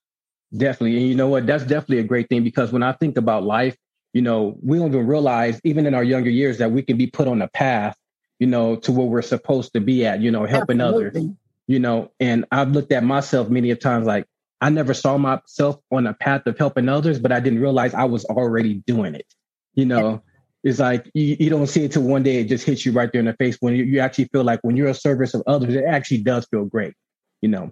Definitely. 0.55 0.97
And 0.97 1.07
you 1.07 1.15
know 1.15 1.27
what? 1.27 1.47
That's 1.47 1.63
definitely 1.63 1.99
a 1.99 2.03
great 2.03 2.29
thing 2.29 2.43
because 2.43 2.71
when 2.71 2.83
I 2.83 2.91
think 2.93 3.17
about 3.17 3.43
life, 3.43 3.75
you 4.13 4.21
know, 4.21 4.55
we 4.61 4.77
don't 4.77 4.89
even 4.89 5.07
realize, 5.07 5.59
even 5.63 5.87
in 5.87 5.95
our 5.95 6.03
younger 6.03 6.29
years, 6.29 6.59
that 6.59 6.71
we 6.71 6.83
can 6.83 6.97
be 6.97 7.07
put 7.07 7.27
on 7.27 7.41
a 7.41 7.47
path, 7.47 7.97
you 8.39 8.45
know, 8.45 8.75
to 8.77 8.91
where 8.91 9.07
we're 9.07 9.23
supposed 9.23 9.73
to 9.73 9.79
be 9.79 10.05
at, 10.05 10.21
you 10.21 10.29
know, 10.29 10.45
helping 10.45 10.79
Absolutely. 10.79 11.21
others. 11.21 11.31
You 11.65 11.79
know, 11.79 12.11
and 12.19 12.45
I've 12.51 12.71
looked 12.71 12.91
at 12.91 13.03
myself 13.03 13.49
many 13.49 13.71
of 13.71 13.79
times 13.79 14.05
like 14.05 14.25
I 14.61 14.69
never 14.69 14.93
saw 14.93 15.17
myself 15.17 15.79
on 15.91 16.05
a 16.07 16.13
path 16.13 16.45
of 16.45 16.57
helping 16.57 16.87
others, 16.87 17.19
but 17.19 17.31
I 17.31 17.39
didn't 17.39 17.59
realize 17.59 17.93
I 17.93 18.05
was 18.05 18.23
already 18.25 18.75
doing 18.85 19.15
it. 19.15 19.25
You 19.73 19.85
know, 19.85 20.21
it's 20.63 20.79
like 20.79 21.09
you, 21.13 21.35
you 21.39 21.49
don't 21.49 21.67
see 21.67 21.83
it 21.83 21.91
till 21.93 22.03
one 22.03 22.23
day 22.23 22.37
it 22.37 22.45
just 22.45 22.65
hits 22.65 22.85
you 22.85 22.91
right 22.91 23.11
there 23.11 23.19
in 23.19 23.25
the 23.25 23.33
face 23.33 23.57
when 23.59 23.75
you, 23.75 23.83
you 23.83 23.99
actually 23.99 24.25
feel 24.25 24.43
like 24.43 24.59
when 24.61 24.77
you're 24.77 24.87
a 24.87 24.93
service 24.93 25.33
of 25.33 25.41
others, 25.47 25.73
it 25.73 25.83
actually 25.85 26.19
does 26.19 26.45
feel 26.45 26.65
great, 26.65 26.93
you 27.41 27.49
know. 27.49 27.71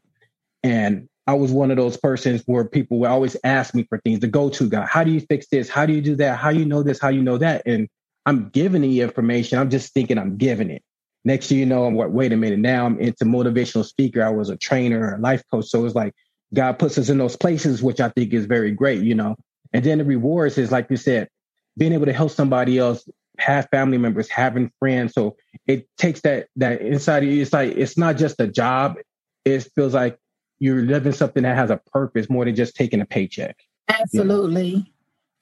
And 0.63 1.07
I 1.27 1.33
was 1.33 1.51
one 1.51 1.71
of 1.71 1.77
those 1.77 1.97
persons 1.97 2.43
where 2.45 2.65
people 2.65 2.99
would 2.99 3.09
always 3.09 3.37
ask 3.43 3.73
me 3.73 3.83
for 3.83 3.99
things, 3.99 4.19
the 4.19 4.27
go-to 4.27 4.69
guy. 4.69 4.85
How 4.85 5.03
do 5.03 5.11
you 5.11 5.21
fix 5.21 5.47
this? 5.47 5.69
How 5.69 5.85
do 5.85 5.93
you 5.93 6.01
do 6.01 6.15
that? 6.15 6.37
How 6.37 6.49
you 6.49 6.65
know 6.65 6.83
this? 6.83 6.99
How 6.99 7.09
you 7.09 7.21
know 7.21 7.37
that? 7.37 7.63
And 7.65 7.87
I'm 8.25 8.49
giving 8.49 8.81
the 8.81 9.01
information. 9.01 9.57
I'm 9.57 9.69
just 9.69 9.93
thinking 9.93 10.17
I'm 10.17 10.37
giving 10.37 10.69
it. 10.69 10.83
Next 11.23 11.47
thing 11.47 11.59
you 11.59 11.65
know, 11.65 11.85
I'm 11.85 11.95
like, 11.95 12.09
wait 12.09 12.33
a 12.33 12.37
minute. 12.37 12.59
Now 12.59 12.85
I'm 12.85 12.99
into 12.99 13.25
motivational 13.25 13.85
speaker. 13.85 14.23
I 14.23 14.29
was 14.29 14.49
a 14.49 14.57
trainer, 14.57 15.15
a 15.15 15.19
life 15.19 15.43
coach. 15.51 15.67
So 15.67 15.85
it's 15.85 15.95
like 15.95 16.13
God 16.53 16.79
puts 16.79 16.97
us 16.97 17.09
in 17.09 17.17
those 17.17 17.35
places, 17.35 17.83
which 17.83 17.99
I 17.99 18.09
think 18.09 18.33
is 18.33 18.45
very 18.45 18.71
great, 18.71 19.03
you 19.03 19.15
know. 19.15 19.35
And 19.73 19.83
then 19.83 19.99
the 19.99 20.03
rewards 20.03 20.57
is 20.57 20.71
like 20.71 20.87
you 20.89 20.97
said, 20.97 21.29
being 21.77 21.93
able 21.93 22.07
to 22.07 22.13
help 22.13 22.31
somebody 22.31 22.77
else, 22.77 23.07
have 23.37 23.69
family 23.71 23.97
members, 23.97 24.29
having 24.29 24.71
friends. 24.79 25.13
So 25.13 25.37
it 25.67 25.87
takes 25.97 26.21
that 26.21 26.47
that 26.57 26.81
inside. 26.81 27.23
It's 27.23 27.53
like 27.53 27.75
it's 27.75 27.97
not 27.97 28.17
just 28.17 28.39
a 28.39 28.47
job. 28.47 28.97
It 29.45 29.67
feels 29.75 29.93
like 29.93 30.17
you're 30.61 30.83
living 30.83 31.11
something 31.11 31.41
that 31.41 31.57
has 31.57 31.71
a 31.71 31.77
purpose 31.77 32.29
more 32.29 32.45
than 32.45 32.55
just 32.55 32.75
taking 32.75 33.01
a 33.01 33.05
paycheck. 33.05 33.57
Absolutely. 33.87 34.93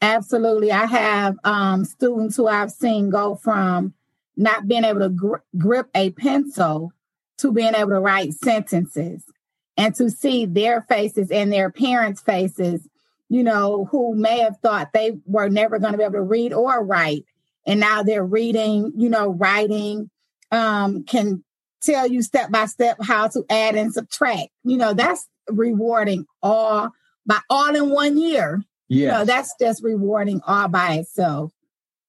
Absolutely. 0.01 0.71
I 0.71 0.85
have 0.85 1.35
um, 1.43 1.83
students 1.83 2.37
who 2.37 2.47
I've 2.47 2.71
seen 2.71 3.09
go 3.09 3.35
from 3.35 3.93
not 4.37 4.65
being 4.65 4.85
able 4.85 5.01
to 5.01 5.09
gr- 5.09 5.35
grip 5.57 5.89
a 5.93 6.11
pencil 6.11 6.93
to 7.39 7.51
being 7.51 7.75
able 7.75 7.89
to 7.89 7.99
write 7.99 8.33
sentences 8.33 9.25
and 9.75 9.93
to 9.95 10.09
see 10.09 10.45
their 10.45 10.83
faces 10.83 11.31
and 11.31 11.51
their 11.51 11.69
parents' 11.69 12.21
faces, 12.21 12.87
you 13.27 13.43
know, 13.43 13.89
who 13.91 14.15
may 14.15 14.39
have 14.39 14.55
thought 14.63 14.93
they 14.93 15.17
were 15.25 15.49
never 15.49 15.79
going 15.79 15.91
to 15.91 15.97
be 15.97 16.05
able 16.05 16.13
to 16.13 16.21
read 16.21 16.53
or 16.53 16.81
write. 16.81 17.25
And 17.67 17.81
now 17.81 18.03
they're 18.03 18.25
reading, 18.25 18.93
you 18.95 19.09
know, 19.09 19.31
writing, 19.31 20.09
um, 20.49 21.03
can 21.03 21.43
tell 21.81 22.07
you 22.07 22.21
step 22.21 22.51
by 22.51 22.65
step 22.65 22.97
how 23.01 23.27
to 23.29 23.43
add 23.49 23.75
and 23.75 23.93
subtract. 23.93 24.49
You 24.63 24.77
know, 24.77 24.93
that's 24.93 25.27
rewarding 25.49 26.25
all 26.41 26.91
by 27.25 27.39
all 27.49 27.75
in 27.75 27.89
one 27.89 28.17
year. 28.17 28.63
Yeah. 28.87 28.99
You 28.99 29.07
know, 29.11 29.25
that's 29.25 29.53
just 29.59 29.83
rewarding 29.83 30.41
all 30.45 30.67
by 30.67 30.95
itself. 30.95 31.51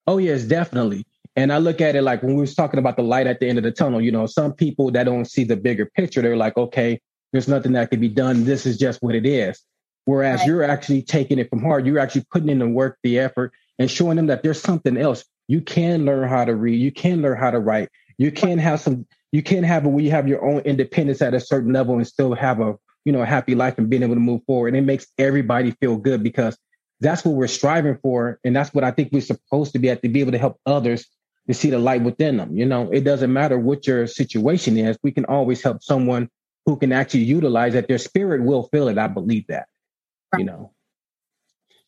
Oh, 0.06 0.18
yes, 0.18 0.44
definitely. 0.44 1.06
And 1.36 1.52
I 1.52 1.58
look 1.58 1.80
at 1.80 1.94
it 1.94 2.02
like 2.02 2.22
when 2.22 2.34
we 2.34 2.40
was 2.40 2.54
talking 2.54 2.78
about 2.78 2.96
the 2.96 3.02
light 3.02 3.26
at 3.26 3.38
the 3.38 3.48
end 3.48 3.58
of 3.58 3.64
the 3.64 3.70
tunnel, 3.70 4.00
you 4.00 4.10
know, 4.10 4.26
some 4.26 4.52
people 4.52 4.90
that 4.92 5.04
don't 5.04 5.26
see 5.26 5.44
the 5.44 5.56
bigger 5.56 5.86
picture, 5.86 6.22
they're 6.22 6.36
like, 6.36 6.56
okay, 6.56 7.00
there's 7.32 7.48
nothing 7.48 7.72
that 7.72 7.90
can 7.90 8.00
be 8.00 8.08
done. 8.08 8.44
This 8.44 8.66
is 8.66 8.76
just 8.76 9.02
what 9.02 9.14
it 9.14 9.24
is. 9.24 9.62
Whereas 10.06 10.40
right. 10.40 10.48
you're 10.48 10.64
actually 10.64 11.02
taking 11.02 11.38
it 11.38 11.48
from 11.48 11.62
heart. 11.62 11.86
You're 11.86 11.98
actually 11.98 12.26
putting 12.32 12.48
in 12.48 12.58
the 12.58 12.68
work, 12.68 12.98
the 13.02 13.18
effort, 13.18 13.52
and 13.78 13.90
showing 13.90 14.16
them 14.16 14.26
that 14.26 14.42
there's 14.42 14.60
something 14.60 14.96
else. 14.96 15.24
You 15.46 15.60
can 15.60 16.04
learn 16.04 16.28
how 16.28 16.44
to 16.44 16.54
read. 16.54 16.80
You 16.80 16.90
can 16.90 17.22
learn 17.22 17.38
how 17.38 17.50
to 17.50 17.60
write. 17.60 17.90
You 18.18 18.32
can 18.32 18.58
have 18.58 18.80
some 18.80 19.06
you 19.32 19.42
can't 19.42 19.66
have 19.66 19.84
it 19.84 19.88
where 19.88 20.02
you 20.02 20.10
have 20.10 20.28
your 20.28 20.44
own 20.44 20.60
independence 20.60 21.22
at 21.22 21.34
a 21.34 21.40
certain 21.40 21.72
level 21.72 21.96
and 21.96 22.06
still 22.06 22.34
have 22.34 22.60
a 22.60 22.76
you 23.04 23.12
know 23.12 23.22
a 23.22 23.26
happy 23.26 23.54
life 23.54 23.78
and 23.78 23.88
being 23.88 24.02
able 24.02 24.14
to 24.14 24.20
move 24.20 24.42
forward. 24.46 24.68
And 24.68 24.76
it 24.76 24.82
makes 24.82 25.06
everybody 25.18 25.72
feel 25.72 25.96
good 25.96 26.22
because 26.22 26.58
that's 27.00 27.24
what 27.24 27.34
we're 27.34 27.46
striving 27.46 27.98
for, 28.02 28.38
and 28.44 28.54
that's 28.54 28.74
what 28.74 28.84
I 28.84 28.90
think 28.90 29.10
we're 29.12 29.22
supposed 29.22 29.72
to 29.72 29.78
be 29.78 29.88
at 29.88 30.02
to 30.02 30.08
be 30.08 30.20
able 30.20 30.32
to 30.32 30.38
help 30.38 30.60
others 30.66 31.06
to 31.46 31.54
see 31.54 31.70
the 31.70 31.78
light 31.78 32.02
within 32.02 32.36
them. 32.36 32.56
You 32.56 32.66
know, 32.66 32.90
it 32.90 33.02
doesn't 33.02 33.32
matter 33.32 33.58
what 33.58 33.86
your 33.86 34.06
situation 34.06 34.76
is. 34.76 34.98
We 35.02 35.12
can 35.12 35.24
always 35.24 35.62
help 35.62 35.82
someone 35.82 36.28
who 36.66 36.76
can 36.76 36.92
actually 36.92 37.24
utilize 37.24 37.72
that. 37.72 37.88
Their 37.88 37.98
spirit 37.98 38.42
will 38.42 38.64
feel 38.64 38.88
it. 38.88 38.98
I 38.98 39.08
believe 39.08 39.46
that. 39.48 39.66
You 40.36 40.44
know. 40.44 40.72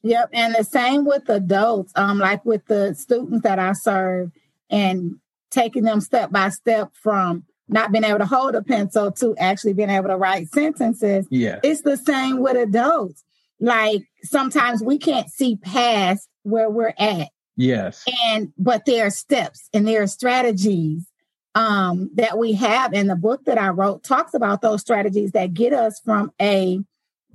Yep, 0.03 0.31
and 0.33 0.55
the 0.55 0.65
same 0.65 1.05
with 1.05 1.29
adults. 1.29 1.93
Um, 1.95 2.19
like 2.19 2.45
with 2.45 2.67
the 2.67 2.95
students 2.95 3.43
that 3.43 3.59
I 3.59 3.73
serve, 3.73 4.33
and 4.71 5.21
taking 5.53 5.85
them 5.85 6.01
step 6.01 6.31
by 6.31 6.49
step 6.49 6.91
from 6.95 7.45
not 7.69 7.93
being 7.93 8.05
able 8.05 8.19
to 8.19 8.27
hold 8.27 8.55
a 8.55 8.63
pencil 8.63 9.13
to 9.13 9.37
actually 9.37 9.73
being 9.73 9.91
able 9.91 10.09
to 10.09 10.17
write 10.17 10.49
sentences. 10.49 11.27
Yeah. 11.31 11.61
It's 11.63 11.83
the 11.83 11.97
same 11.97 12.41
with 12.41 12.57
adults. 12.57 13.23
Like 13.61 14.03
sometimes 14.23 14.83
we 14.83 14.99
can't 14.99 15.31
see 15.31 15.57
past 15.57 16.29
where 16.43 16.69
we're 16.69 16.95
at. 16.99 17.29
Yes. 17.57 18.05
And 18.25 18.53
but 18.59 18.85
there 18.87 19.07
are 19.07 19.11
steps 19.11 19.69
and 19.73 19.87
there 19.87 20.03
are 20.03 20.07
strategies 20.07 21.07
um 21.55 22.11
that 22.15 22.39
we 22.39 22.55
have 22.55 22.95
and 22.95 23.11
the 23.11 23.15
book 23.15 23.45
that 23.45 23.59
I 23.59 23.69
wrote 23.69 24.03
talks 24.03 24.33
about 24.33 24.63
those 24.63 24.81
strategies 24.81 25.33
that 25.33 25.53
get 25.53 25.75
us 25.75 26.01
from 26.03 26.33
A 26.41 26.81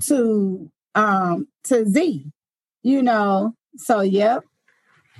to 0.01 0.71
um 0.95 1.47
to 1.65 1.85
Z. 1.85 2.25
You 2.83 3.03
know. 3.03 3.53
So 3.77 4.01
yep. 4.01 4.43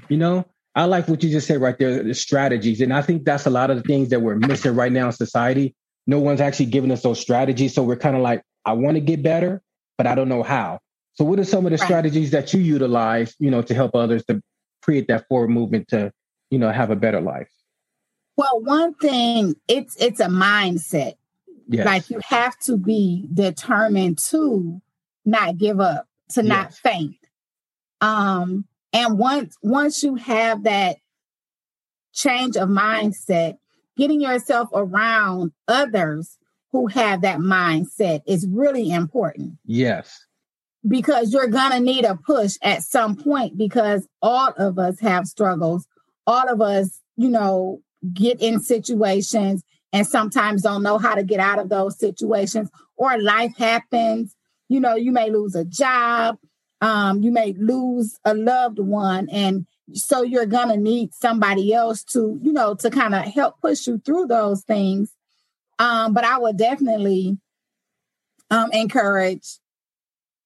You 0.10 0.18
know, 0.18 0.46
I 0.78 0.86
like 0.86 1.08
what 1.08 1.24
you 1.24 1.32
just 1.32 1.48
said 1.48 1.60
right 1.60 1.76
there, 1.80 2.04
the 2.04 2.14
strategies. 2.14 2.82
And 2.82 2.94
I 2.94 3.02
think 3.02 3.26
that's 3.26 3.48
a 3.48 3.50
lot 3.50 3.72
of 3.72 3.78
the 3.78 3.84
things 3.84 4.10
that 4.10 4.22
we're 4.22 4.36
missing 4.36 4.76
right 4.76 4.92
now 4.92 5.08
in 5.08 5.12
society. 5.12 5.76
No 6.06 6.20
one's 6.20 6.40
actually 6.40 6.68
giving 6.68 6.92
us 6.92 7.02
those 7.02 7.20
strategies. 7.20 7.74
So 7.74 7.82
we're 7.82 7.96
kind 7.96 8.16
of 8.16 8.22
like, 8.22 8.44
I 8.64 8.74
want 8.74 8.94
to 8.94 9.02
get 9.02 9.24
better, 9.24 9.64
but 9.98 10.06
I 10.06 10.14
don't 10.14 10.30
know 10.30 10.44
how. 10.44 10.80
So 11.16 11.26
what 11.26 11.40
are 11.40 11.46
some 11.46 11.66
of 11.66 11.72
the 11.72 11.78
right. 11.78 11.84
strategies 11.84 12.30
that 12.30 12.54
you 12.54 12.60
utilize, 12.60 13.34
you 13.40 13.50
know, 13.50 13.64
to 13.64 13.74
help 13.74 13.96
others 13.96 14.24
to 14.26 14.40
create 14.84 15.08
that 15.08 15.28
forward 15.28 15.50
movement 15.50 15.88
to, 15.88 16.12
you 16.52 16.60
know, 16.60 16.72
have 16.72 16.92
a 16.92 16.96
better 16.96 17.22
life? 17.22 17.50
Well, 18.36 18.62
one 18.62 18.94
thing, 18.94 19.56
it's 19.68 19.96
it's 19.96 20.20
a 20.20 20.28
mindset. 20.28 21.16
Yes. 21.68 21.88
Like 21.88 22.10
you 22.12 22.20
have 22.24 22.56
to 22.60 22.78
be 22.78 23.28
determined 23.34 24.20
to 24.30 24.80
not 25.26 25.58
give 25.58 25.80
up, 25.80 26.06
to 26.34 26.44
yes. 26.44 26.48
not 26.48 26.74
faint. 26.76 27.18
Um, 28.00 28.66
and 28.94 29.18
once 29.18 29.56
once 29.62 30.04
you 30.04 30.16
have 30.16 30.64
that 30.64 30.98
change 32.14 32.56
of 32.56 32.70
mindset, 32.70 33.58
getting 33.96 34.22
yourself 34.22 34.70
around 34.74 35.52
others 35.68 36.38
who 36.72 36.88
have 36.88 37.22
that 37.22 37.40
mindset 37.40 38.22
is 38.26 38.48
really 38.50 38.92
important. 38.92 39.54
Yes. 39.66 40.26
Because 40.88 41.34
you're 41.34 41.48
going 41.48 41.72
to 41.72 41.80
need 41.80 42.06
a 42.06 42.16
push 42.16 42.56
at 42.62 42.84
some 42.84 43.16
point 43.16 43.58
because 43.58 44.08
all 44.22 44.54
of 44.58 44.78
us 44.80 45.00
have 45.00 45.28
struggles. 45.28 45.88
All 46.26 46.50
of 46.50 46.62
us, 46.62 47.00
you 47.16 47.30
know, 47.30 47.82
get 48.14 48.42
in 48.42 48.60
situations 48.60 49.64
and 49.92 50.06
sometimes 50.06 50.62
don't 50.62 50.84
know 50.84 50.98
how 50.98 51.16
to 51.16 51.24
get 51.24 51.40
out 51.40 51.60
of 51.60 51.70
those 51.70 51.98
situations 52.00 52.70
or 52.96 53.20
life 53.20 53.56
happens. 53.58 54.36
You 54.70 54.80
know, 54.80 54.96
you 54.96 55.12
may 55.12 55.30
lose 55.30 55.56
a 55.56 55.66
job 55.66 56.38
um, 56.82 57.22
you 57.22 57.32
may 57.32 57.54
lose 57.54 58.20
a 58.26 58.34
loved 58.34 58.80
one 58.80 59.30
and 59.30 59.66
so 59.94 60.22
you're 60.22 60.46
going 60.46 60.70
to 60.70 60.78
need 60.78 61.14
somebody 61.14 61.74
else 61.74 62.04
to 62.04 62.40
you 62.42 62.52
know 62.52 62.76
to 62.76 62.90
kind 62.90 63.16
of 63.16 63.24
help 63.24 63.60
push 63.62 63.88
you 63.88 63.98
through 64.00 64.28
those 64.28 64.64
things 64.64 65.14
um, 65.80 66.14
but 66.14 66.24
i 66.24 66.38
would 66.38 66.58
definitely 66.58 67.38
um, 68.50 68.72
encourage 68.72 69.60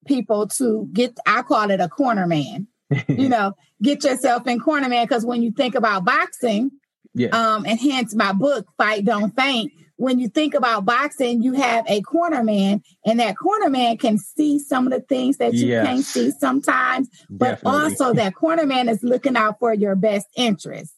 people 0.05 0.47
to 0.47 0.87
get 0.93 1.17
i 1.25 1.41
call 1.41 1.69
it 1.69 1.79
a 1.79 1.89
corner 1.89 2.27
man 2.27 2.67
you 3.07 3.29
know 3.29 3.53
get 3.81 4.03
yourself 4.03 4.45
in 4.47 4.59
corner 4.59 4.89
man 4.89 5.05
because 5.05 5.25
when 5.25 5.41
you 5.41 5.51
think 5.51 5.75
about 5.75 6.05
boxing 6.05 6.71
yeah. 7.13 7.29
um, 7.29 7.65
and 7.65 7.79
hence 7.79 8.15
my 8.15 8.31
book 8.31 8.67
fight 8.77 9.05
don't 9.05 9.35
faint 9.35 9.71
when 10.01 10.17
you 10.17 10.29
think 10.29 10.55
about 10.55 10.83
boxing, 10.83 11.43
you 11.43 11.53
have 11.53 11.85
a 11.87 12.01
corner 12.01 12.43
man, 12.43 12.81
and 13.05 13.19
that 13.19 13.37
corner 13.37 13.69
man 13.69 13.97
can 13.97 14.17
see 14.17 14.57
some 14.57 14.87
of 14.87 14.93
the 14.93 15.01
things 15.01 15.37
that 15.37 15.53
you 15.53 15.67
yes. 15.67 15.85
can't 15.85 16.03
see 16.03 16.31
sometimes, 16.31 17.07
but 17.29 17.61
Definitely. 17.61 17.81
also 17.81 18.13
that 18.15 18.33
corner 18.33 18.65
man 18.65 18.89
is 18.89 19.03
looking 19.03 19.35
out 19.35 19.59
for 19.59 19.71
your 19.75 19.95
best 19.95 20.25
interest. 20.35 20.91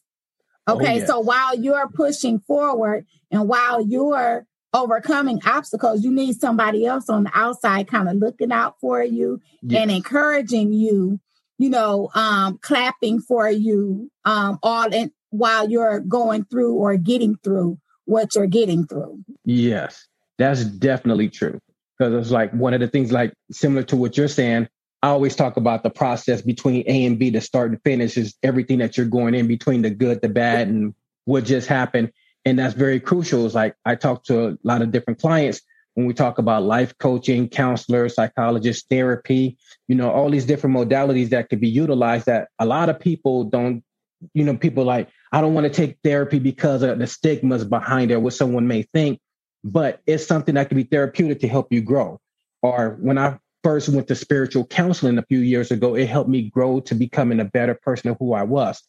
Oh, 0.66 0.76
okay, 0.76 0.94
oh, 0.94 0.96
yes. 0.96 1.06
so 1.06 1.20
while 1.20 1.54
you're 1.54 1.86
pushing 1.88 2.38
forward 2.40 3.04
and 3.30 3.46
while 3.46 3.86
you're 3.86 4.46
overcoming 4.72 5.42
obstacles, 5.44 6.02
you 6.02 6.10
need 6.10 6.40
somebody 6.40 6.86
else 6.86 7.10
on 7.10 7.24
the 7.24 7.30
outside 7.34 7.86
kind 7.86 8.08
of 8.08 8.16
looking 8.16 8.52
out 8.52 8.76
for 8.80 9.02
you 9.02 9.38
yes. 9.60 9.82
and 9.82 9.90
encouraging 9.90 10.72
you 10.72 11.20
you 11.56 11.70
know, 11.70 12.10
um, 12.16 12.58
clapping 12.60 13.20
for 13.20 13.48
you 13.48 14.10
um, 14.24 14.58
all 14.62 14.92
in 14.92 15.12
while 15.30 15.70
you're 15.70 16.00
going 16.00 16.44
through 16.44 16.74
or 16.74 16.96
getting 16.96 17.36
through 17.44 17.78
what 18.04 18.34
you're 18.34 18.46
getting 18.46 18.86
through. 18.86 19.24
Yes, 19.44 20.06
that's 20.38 20.64
definitely 20.64 21.28
true. 21.28 21.60
Because 21.98 22.14
it's 22.14 22.30
like 22.30 22.52
one 22.52 22.74
of 22.74 22.80
the 22.80 22.88
things, 22.88 23.12
like 23.12 23.32
similar 23.52 23.82
to 23.84 23.96
what 23.96 24.16
you're 24.16 24.28
saying. 24.28 24.68
I 25.02 25.08
always 25.08 25.36
talk 25.36 25.58
about 25.58 25.82
the 25.82 25.90
process 25.90 26.40
between 26.40 26.82
A 26.86 27.04
and 27.04 27.18
B, 27.18 27.28
the 27.28 27.42
start 27.42 27.70
and 27.70 27.80
finish 27.82 28.16
is 28.16 28.34
everything 28.42 28.78
that 28.78 28.96
you're 28.96 29.06
going 29.06 29.34
in 29.34 29.46
between 29.46 29.82
the 29.82 29.90
good, 29.90 30.22
the 30.22 30.30
bad, 30.30 30.68
and 30.68 30.94
what 31.26 31.44
just 31.44 31.68
happened. 31.68 32.10
And 32.46 32.58
that's 32.58 32.74
very 32.74 33.00
crucial. 33.00 33.44
It's 33.44 33.54
like 33.54 33.76
I 33.84 33.96
talk 33.96 34.24
to 34.24 34.48
a 34.48 34.58
lot 34.62 34.80
of 34.80 34.92
different 34.92 35.20
clients 35.20 35.60
when 35.92 36.06
we 36.06 36.14
talk 36.14 36.38
about 36.38 36.62
life 36.62 36.96
coaching, 36.98 37.48
counselors, 37.48 38.14
psychologists, 38.14 38.86
therapy, 38.88 39.56
you 39.88 39.94
know, 39.94 40.10
all 40.10 40.30
these 40.30 40.46
different 40.46 40.74
modalities 40.74 41.28
that 41.28 41.48
could 41.48 41.60
be 41.60 41.68
utilized 41.68 42.26
that 42.26 42.48
a 42.58 42.66
lot 42.66 42.88
of 42.88 42.98
people 42.98 43.44
don't, 43.44 43.84
you 44.32 44.42
know, 44.42 44.56
people 44.56 44.84
like, 44.84 45.08
I 45.34 45.40
don't 45.40 45.52
want 45.52 45.64
to 45.64 45.72
take 45.72 45.98
therapy 46.04 46.38
because 46.38 46.84
of 46.84 46.96
the 47.00 47.08
stigmas 47.08 47.64
behind 47.64 48.12
it, 48.12 48.22
what 48.22 48.34
someone 48.34 48.68
may 48.68 48.82
think, 48.82 49.18
but 49.64 50.00
it's 50.06 50.24
something 50.24 50.54
that 50.54 50.68
can 50.68 50.76
be 50.76 50.84
therapeutic 50.84 51.40
to 51.40 51.48
help 51.48 51.72
you 51.72 51.80
grow. 51.80 52.20
Or 52.62 52.96
when 53.00 53.18
I 53.18 53.40
first 53.64 53.88
went 53.88 54.06
to 54.06 54.14
spiritual 54.14 54.64
counseling 54.64 55.18
a 55.18 55.24
few 55.24 55.40
years 55.40 55.72
ago, 55.72 55.96
it 55.96 56.06
helped 56.06 56.30
me 56.30 56.50
grow 56.50 56.78
to 56.82 56.94
becoming 56.94 57.40
a 57.40 57.44
better 57.44 57.74
person 57.74 58.10
of 58.10 58.16
who 58.20 58.32
I 58.32 58.44
was. 58.44 58.80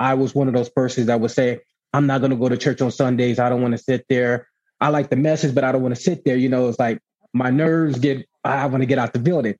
I 0.00 0.14
was 0.14 0.34
one 0.34 0.48
of 0.48 0.54
those 0.54 0.70
persons 0.70 1.06
that 1.06 1.20
would 1.20 1.30
say, 1.30 1.60
I'm 1.92 2.08
not 2.08 2.20
going 2.20 2.32
to 2.32 2.36
go 2.36 2.48
to 2.48 2.56
church 2.56 2.82
on 2.82 2.90
Sundays. 2.90 3.38
I 3.38 3.48
don't 3.48 3.62
want 3.62 3.76
to 3.76 3.78
sit 3.78 4.04
there. 4.08 4.48
I 4.80 4.88
like 4.88 5.08
the 5.08 5.14
message, 5.14 5.54
but 5.54 5.62
I 5.62 5.70
don't 5.70 5.82
want 5.82 5.94
to 5.94 6.00
sit 6.00 6.24
there. 6.24 6.34
You 6.34 6.48
know, 6.48 6.68
it's 6.68 6.80
like 6.80 6.98
my 7.32 7.50
nerves 7.50 8.00
get, 8.00 8.26
I 8.42 8.66
want 8.66 8.82
to 8.82 8.86
get 8.86 8.98
out 8.98 9.12
the 9.12 9.20
building. 9.20 9.54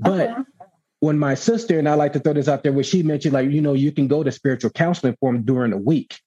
But. 0.00 0.34
When 1.00 1.18
my 1.18 1.34
sister, 1.34 1.78
and 1.78 1.88
I 1.88 1.94
like 1.94 2.12
to 2.14 2.20
throw 2.20 2.32
this 2.32 2.48
out 2.48 2.62
there, 2.62 2.72
where 2.72 2.84
she 2.84 3.02
mentioned, 3.02 3.34
like, 3.34 3.50
you 3.50 3.60
know, 3.60 3.74
you 3.74 3.92
can 3.92 4.08
go 4.08 4.22
to 4.22 4.32
spiritual 4.32 4.70
counseling 4.70 5.16
for 5.20 5.32
them 5.32 5.42
during 5.42 5.70
the 5.70 5.76
week. 5.76 6.18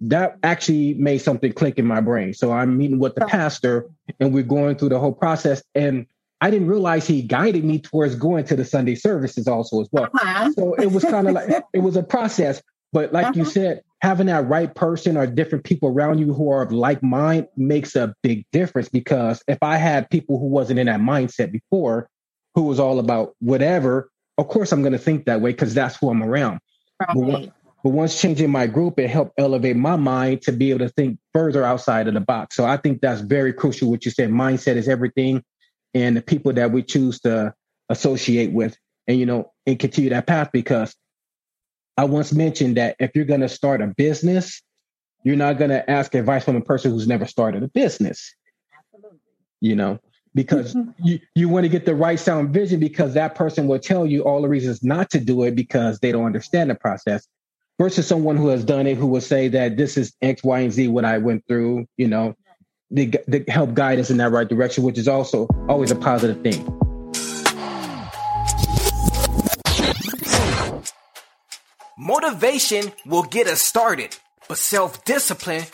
That 0.00 0.36
actually 0.42 0.94
made 0.94 1.18
something 1.18 1.52
click 1.52 1.78
in 1.78 1.86
my 1.86 2.00
brain. 2.00 2.32
So 2.32 2.52
I'm 2.52 2.76
meeting 2.76 3.00
with 3.00 3.16
the 3.16 3.26
pastor 3.26 3.90
and 4.20 4.32
we're 4.32 4.44
going 4.44 4.76
through 4.76 4.90
the 4.90 5.00
whole 5.00 5.12
process. 5.12 5.60
And 5.74 6.06
I 6.40 6.50
didn't 6.50 6.68
realize 6.68 7.06
he 7.06 7.20
guided 7.20 7.64
me 7.64 7.80
towards 7.80 8.14
going 8.14 8.44
to 8.44 8.54
the 8.54 8.64
Sunday 8.64 8.94
services 8.94 9.48
also 9.48 9.80
as 9.80 9.88
well. 9.90 10.04
Uh-huh. 10.04 10.52
So 10.52 10.74
it 10.74 10.92
was 10.92 11.02
kind 11.04 11.26
of 11.26 11.34
like 11.34 11.64
it 11.72 11.80
was 11.80 11.96
a 11.96 12.04
process. 12.04 12.62
But 12.92 13.12
like 13.12 13.26
uh-huh. 13.26 13.38
you 13.38 13.44
said, 13.44 13.82
having 14.00 14.28
that 14.28 14.46
right 14.46 14.72
person 14.72 15.16
or 15.16 15.26
different 15.26 15.64
people 15.64 15.88
around 15.88 16.18
you 16.18 16.32
who 16.32 16.50
are 16.50 16.62
of 16.62 16.70
like 16.70 17.02
mind 17.02 17.48
makes 17.56 17.96
a 17.96 18.14
big 18.22 18.46
difference 18.52 18.88
because 18.88 19.42
if 19.48 19.58
I 19.62 19.76
had 19.76 20.08
people 20.10 20.38
who 20.38 20.46
wasn't 20.46 20.78
in 20.78 20.86
that 20.86 21.00
mindset 21.00 21.50
before, 21.50 22.08
who 22.54 22.62
was 22.62 22.78
all 22.78 23.00
about 23.00 23.34
whatever, 23.40 24.10
of 24.38 24.48
course 24.48 24.72
I'm 24.72 24.82
going 24.82 24.92
to 24.92 24.98
think 24.98 25.26
that 25.26 25.40
way 25.40 25.50
because 25.50 25.74
that's 25.74 25.96
who 25.96 26.10
I'm 26.10 26.22
around. 26.22 26.60
Right. 27.00 27.14
But, 27.14 27.52
but 27.82 27.90
once 27.90 28.20
changing 28.20 28.50
my 28.50 28.66
group, 28.66 28.98
it 28.98 29.08
helped 29.08 29.38
elevate 29.38 29.76
my 29.76 29.96
mind 29.96 30.42
to 30.42 30.52
be 30.52 30.70
able 30.70 30.80
to 30.80 30.88
think 30.88 31.18
further 31.32 31.64
outside 31.64 32.08
of 32.08 32.14
the 32.14 32.20
box. 32.20 32.56
So 32.56 32.64
I 32.64 32.76
think 32.76 33.00
that's 33.00 33.20
very 33.20 33.52
crucial. 33.52 33.90
What 33.90 34.04
you 34.04 34.10
said, 34.10 34.30
mindset 34.30 34.76
is 34.76 34.88
everything, 34.88 35.44
and 35.94 36.16
the 36.16 36.22
people 36.22 36.52
that 36.54 36.72
we 36.72 36.82
choose 36.82 37.20
to 37.20 37.54
associate 37.88 38.52
with, 38.52 38.76
and 39.06 39.18
you 39.18 39.26
know, 39.26 39.52
and 39.66 39.78
continue 39.78 40.10
that 40.10 40.26
path 40.26 40.50
because 40.52 40.94
I 41.96 42.04
once 42.04 42.32
mentioned 42.32 42.76
that 42.76 42.96
if 42.98 43.12
you're 43.14 43.24
going 43.24 43.40
to 43.40 43.48
start 43.48 43.80
a 43.80 43.88
business, 43.88 44.62
you're 45.24 45.36
not 45.36 45.58
going 45.58 45.70
to 45.70 45.88
ask 45.90 46.14
advice 46.14 46.44
from 46.44 46.56
a 46.56 46.60
person 46.60 46.90
who's 46.90 47.08
never 47.08 47.26
started 47.26 47.62
a 47.62 47.68
business. 47.68 48.34
Absolutely. 48.76 49.18
You 49.60 49.76
know, 49.76 49.98
because 50.38 50.72
mm-hmm. 50.72 50.92
you, 51.02 51.18
you 51.34 51.48
want 51.48 51.64
to 51.64 51.68
get 51.68 51.84
the 51.84 51.96
right 51.96 52.20
sound 52.20 52.50
vision 52.50 52.78
because 52.78 53.14
that 53.14 53.34
person 53.34 53.66
will 53.66 53.80
tell 53.80 54.06
you 54.06 54.22
all 54.22 54.40
the 54.40 54.48
reasons 54.48 54.84
not 54.84 55.10
to 55.10 55.18
do 55.18 55.42
it 55.42 55.56
because 55.56 55.98
they 55.98 56.12
don't 56.12 56.26
understand 56.26 56.70
the 56.70 56.76
process 56.76 57.26
versus 57.76 58.06
someone 58.06 58.36
who 58.36 58.46
has 58.46 58.64
done 58.64 58.86
it 58.86 58.96
who 58.96 59.08
will 59.08 59.20
say 59.20 59.48
that 59.48 59.76
this 59.76 59.96
is 59.96 60.14
X, 60.22 60.44
Y, 60.44 60.60
and 60.60 60.72
Z 60.72 60.86
what 60.86 61.04
I 61.04 61.18
went 61.18 61.44
through, 61.48 61.86
you 61.96 62.06
know, 62.06 62.36
they, 62.88 63.06
they 63.26 63.44
help 63.48 63.74
guide 63.74 63.98
us 63.98 64.10
in 64.10 64.18
that 64.18 64.30
right 64.30 64.48
direction, 64.48 64.84
which 64.84 64.96
is 64.96 65.08
also 65.08 65.48
always 65.68 65.90
a 65.90 65.96
positive 65.96 66.40
thing. 66.40 66.64
Motivation 71.98 72.92
will 73.04 73.24
get 73.24 73.48
us 73.48 73.60
started, 73.60 74.16
but 74.48 74.56
self-discipline 74.56 75.64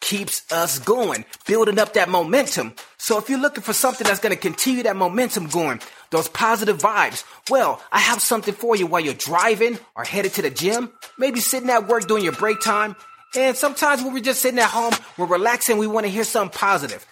keeps 0.00 0.50
us 0.52 0.78
going, 0.78 1.24
building 1.46 1.78
up 1.78 1.92
that 1.94 2.08
momentum. 2.08 2.74
So 3.06 3.18
if 3.18 3.30
you're 3.30 3.38
looking 3.38 3.62
for 3.62 3.72
something 3.72 4.04
that's 4.04 4.18
going 4.18 4.34
to 4.34 4.40
continue 4.40 4.82
that 4.82 4.96
momentum 4.96 5.46
going, 5.46 5.80
those 6.10 6.26
positive 6.26 6.78
vibes, 6.78 7.22
well, 7.48 7.80
I 7.92 8.00
have 8.00 8.20
something 8.20 8.52
for 8.52 8.74
you 8.74 8.88
while 8.88 9.00
you're 9.00 9.14
driving 9.14 9.78
or 9.94 10.02
headed 10.02 10.34
to 10.34 10.42
the 10.42 10.50
gym, 10.50 10.90
maybe 11.16 11.38
sitting 11.38 11.70
at 11.70 11.86
work 11.86 12.08
during 12.08 12.24
your 12.24 12.32
break 12.32 12.60
time. 12.60 12.96
And 13.36 13.56
sometimes 13.56 14.02
when 14.02 14.12
we're 14.12 14.24
just 14.24 14.42
sitting 14.42 14.58
at 14.58 14.70
home, 14.70 14.92
we're 15.16 15.26
relaxing, 15.26 15.78
we 15.78 15.86
want 15.86 16.04
to 16.04 16.10
hear 16.10 16.24
something 16.24 16.58
positive. 16.58 17.06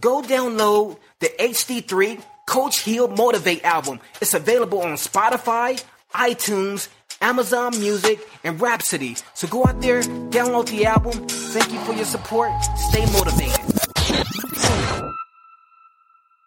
Go 0.00 0.20
download 0.20 0.98
the 1.20 1.30
HD3 1.38 2.20
Coach 2.48 2.80
Heal 2.80 3.06
Motivate 3.06 3.62
album. 3.62 4.00
It's 4.20 4.34
available 4.34 4.80
on 4.80 4.94
Spotify, 4.94 5.80
iTunes, 6.12 6.88
Amazon 7.20 7.78
Music, 7.78 8.18
and 8.42 8.60
Rhapsody. 8.60 9.16
So 9.34 9.46
go 9.46 9.64
out 9.64 9.80
there, 9.80 10.02
download 10.02 10.66
the 10.70 10.86
album. 10.86 11.12
Thank 11.28 11.72
you 11.72 11.78
for 11.84 11.92
your 11.92 12.04
support. 12.04 12.50
Stay 12.90 13.06
motivated. 13.12 13.76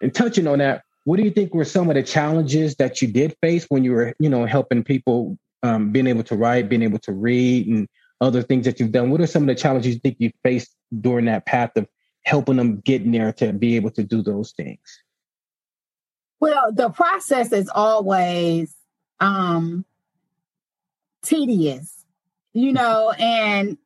And 0.02 0.14
touching 0.14 0.48
on 0.48 0.60
that, 0.60 0.84
what 1.04 1.18
do 1.18 1.24
you 1.24 1.32
think 1.32 1.54
were 1.54 1.66
some 1.66 1.90
of 1.90 1.96
the 1.96 2.04
challenges 2.04 2.76
that 2.76 3.02
you 3.02 3.08
did 3.08 3.36
face 3.42 3.66
when 3.70 3.84
you 3.84 3.92
were, 3.92 4.14
you 4.20 4.30
know, 4.30 4.46
helping 4.46 4.84
people 4.84 5.38
um, 5.64 5.92
being 5.92 6.08
able 6.08 6.24
to 6.24 6.36
write, 6.36 6.70
being 6.70 6.84
able 6.84 7.00
to 7.00 7.12
read, 7.12 7.68
and 7.68 7.88
other 8.22 8.42
things 8.42 8.66
that 8.66 8.80
you've 8.80 8.92
done? 8.92 9.10
What 9.10 9.22
are 9.22 9.28
some 9.28 9.44
of 9.44 9.48
the 9.48 9.56
challenges 9.56 9.96
you 9.96 10.00
think 10.00 10.18
you 10.20 10.32
faced 10.44 10.76
during 11.02 11.26
that 11.26 11.46
path 11.46 11.72
of 11.76 11.88
helping 12.24 12.58
them 12.58 12.80
get 12.82 13.10
there 13.12 13.34
to 13.34 13.54
be 13.54 13.76
able 13.76 13.92
to 13.92 14.04
do 14.04 14.22
those 14.22 14.52
things? 14.52 14.80
Well, 16.40 16.72
the 16.74 16.90
process 16.90 17.52
is 17.52 17.70
always 17.74 18.74
um, 19.20 19.86
tedious, 21.22 22.06
you 22.54 22.72
know, 22.72 23.12
and 23.18 23.78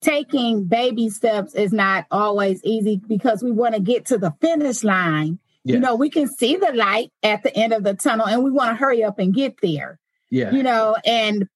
taking 0.00 0.64
baby 0.64 1.08
steps 1.10 1.54
is 1.54 1.72
not 1.72 2.06
always 2.10 2.62
easy 2.64 3.00
because 3.06 3.42
we 3.42 3.52
want 3.52 3.74
to 3.74 3.80
get 3.80 4.06
to 4.06 4.18
the 4.18 4.34
finish 4.40 4.82
line. 4.82 5.38
You 5.64 5.78
know, 5.78 5.94
we 5.94 6.10
can 6.10 6.28
see 6.28 6.56
the 6.56 6.72
light 6.72 7.10
at 7.22 7.42
the 7.42 7.56
end 7.56 7.72
of 7.72 7.84
the 7.84 7.94
tunnel 7.94 8.26
and 8.26 8.42
we 8.42 8.50
want 8.50 8.70
to 8.70 8.74
hurry 8.74 9.04
up 9.04 9.18
and 9.18 9.32
get 9.32 9.60
there. 9.62 9.98
Yeah. 10.30 10.50
You 10.50 10.62
know, 10.62 10.96
and 11.04 11.48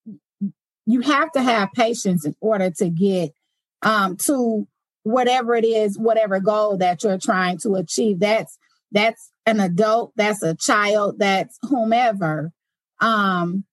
you 0.86 1.00
have 1.00 1.32
to 1.32 1.42
have 1.42 1.72
patience 1.74 2.24
in 2.24 2.36
order 2.40 2.70
to 2.70 2.88
get 2.88 3.32
um 3.82 4.16
to 4.18 4.66
whatever 5.02 5.54
it 5.54 5.64
is, 5.64 5.98
whatever 5.98 6.40
goal 6.40 6.76
that 6.78 7.02
you're 7.02 7.18
trying 7.18 7.58
to 7.58 7.74
achieve. 7.74 8.20
That's 8.20 8.58
that's 8.92 9.30
an 9.46 9.60
adult, 9.60 10.12
that's 10.16 10.42
a 10.42 10.54
child, 10.54 11.18
that's 11.18 11.58
whomever. 11.62 12.52
Um, 13.00 13.64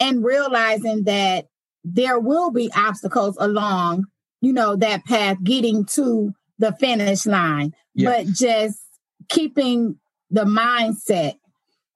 and 0.00 0.24
realizing 0.24 1.04
that 1.04 1.46
there 1.84 2.18
will 2.18 2.50
be 2.50 2.70
obstacles 2.76 3.36
along, 3.38 4.06
you 4.40 4.52
know, 4.52 4.76
that 4.76 5.04
path 5.04 5.38
getting 5.42 5.84
to 5.86 6.34
the 6.58 6.72
finish 6.72 7.26
line, 7.26 7.72
but 7.96 8.26
just 8.26 8.78
keeping 9.28 9.98
the 10.30 10.44
mindset, 10.44 11.34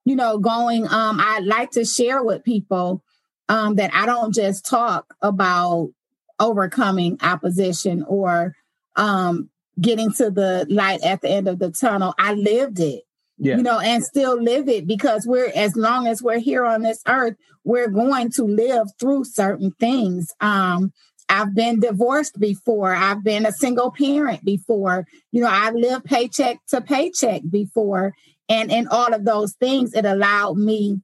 you 0.05 0.15
know, 0.15 0.37
going. 0.37 0.85
Um, 0.85 1.19
I 1.19 1.39
like 1.39 1.71
to 1.71 1.85
share 1.85 2.23
with 2.23 2.43
people 2.43 3.03
um, 3.49 3.75
that 3.75 3.93
I 3.93 4.05
don't 4.05 4.33
just 4.33 4.65
talk 4.65 5.13
about 5.21 5.91
overcoming 6.39 7.17
opposition 7.21 8.03
or 8.07 8.55
um, 8.95 9.49
getting 9.79 10.11
to 10.13 10.29
the 10.29 10.65
light 10.69 11.01
at 11.03 11.21
the 11.21 11.29
end 11.29 11.47
of 11.47 11.59
the 11.59 11.71
tunnel. 11.71 12.13
I 12.19 12.33
lived 12.33 12.79
it 12.79 13.03
yeah. 13.37 13.57
you 13.57 13.63
know, 13.63 13.79
and 13.79 14.03
still 14.03 14.41
live 14.41 14.67
it 14.67 14.87
because 14.87 15.25
we're, 15.25 15.51
as 15.55 15.75
long 15.75 16.07
as 16.07 16.21
we're 16.21 16.39
here 16.39 16.65
on 16.65 16.81
this 16.81 17.01
earth, 17.07 17.35
we're 17.63 17.89
going 17.89 18.31
to 18.31 18.43
live 18.43 18.87
through 18.99 19.25
certain 19.25 19.71
things. 19.79 20.33
Um, 20.39 20.93
I've 21.29 21.53
been 21.53 21.79
divorced 21.79 22.39
before. 22.39 22.93
I've 22.93 23.23
been 23.23 23.45
a 23.45 23.51
single 23.51 23.91
parent 23.91 24.45
before. 24.45 25.05
You 25.31 25.41
know, 25.41 25.49
I've 25.49 25.75
lived 25.75 26.05
paycheck 26.05 26.59
to 26.69 26.81
paycheck 26.81 27.41
before. 27.49 28.13
And 28.49 28.71
in 28.71 28.87
all 28.87 29.13
of 29.13 29.25
those 29.25 29.53
things, 29.53 29.93
it 29.93 30.05
allowed 30.05 30.57
me 30.57 31.01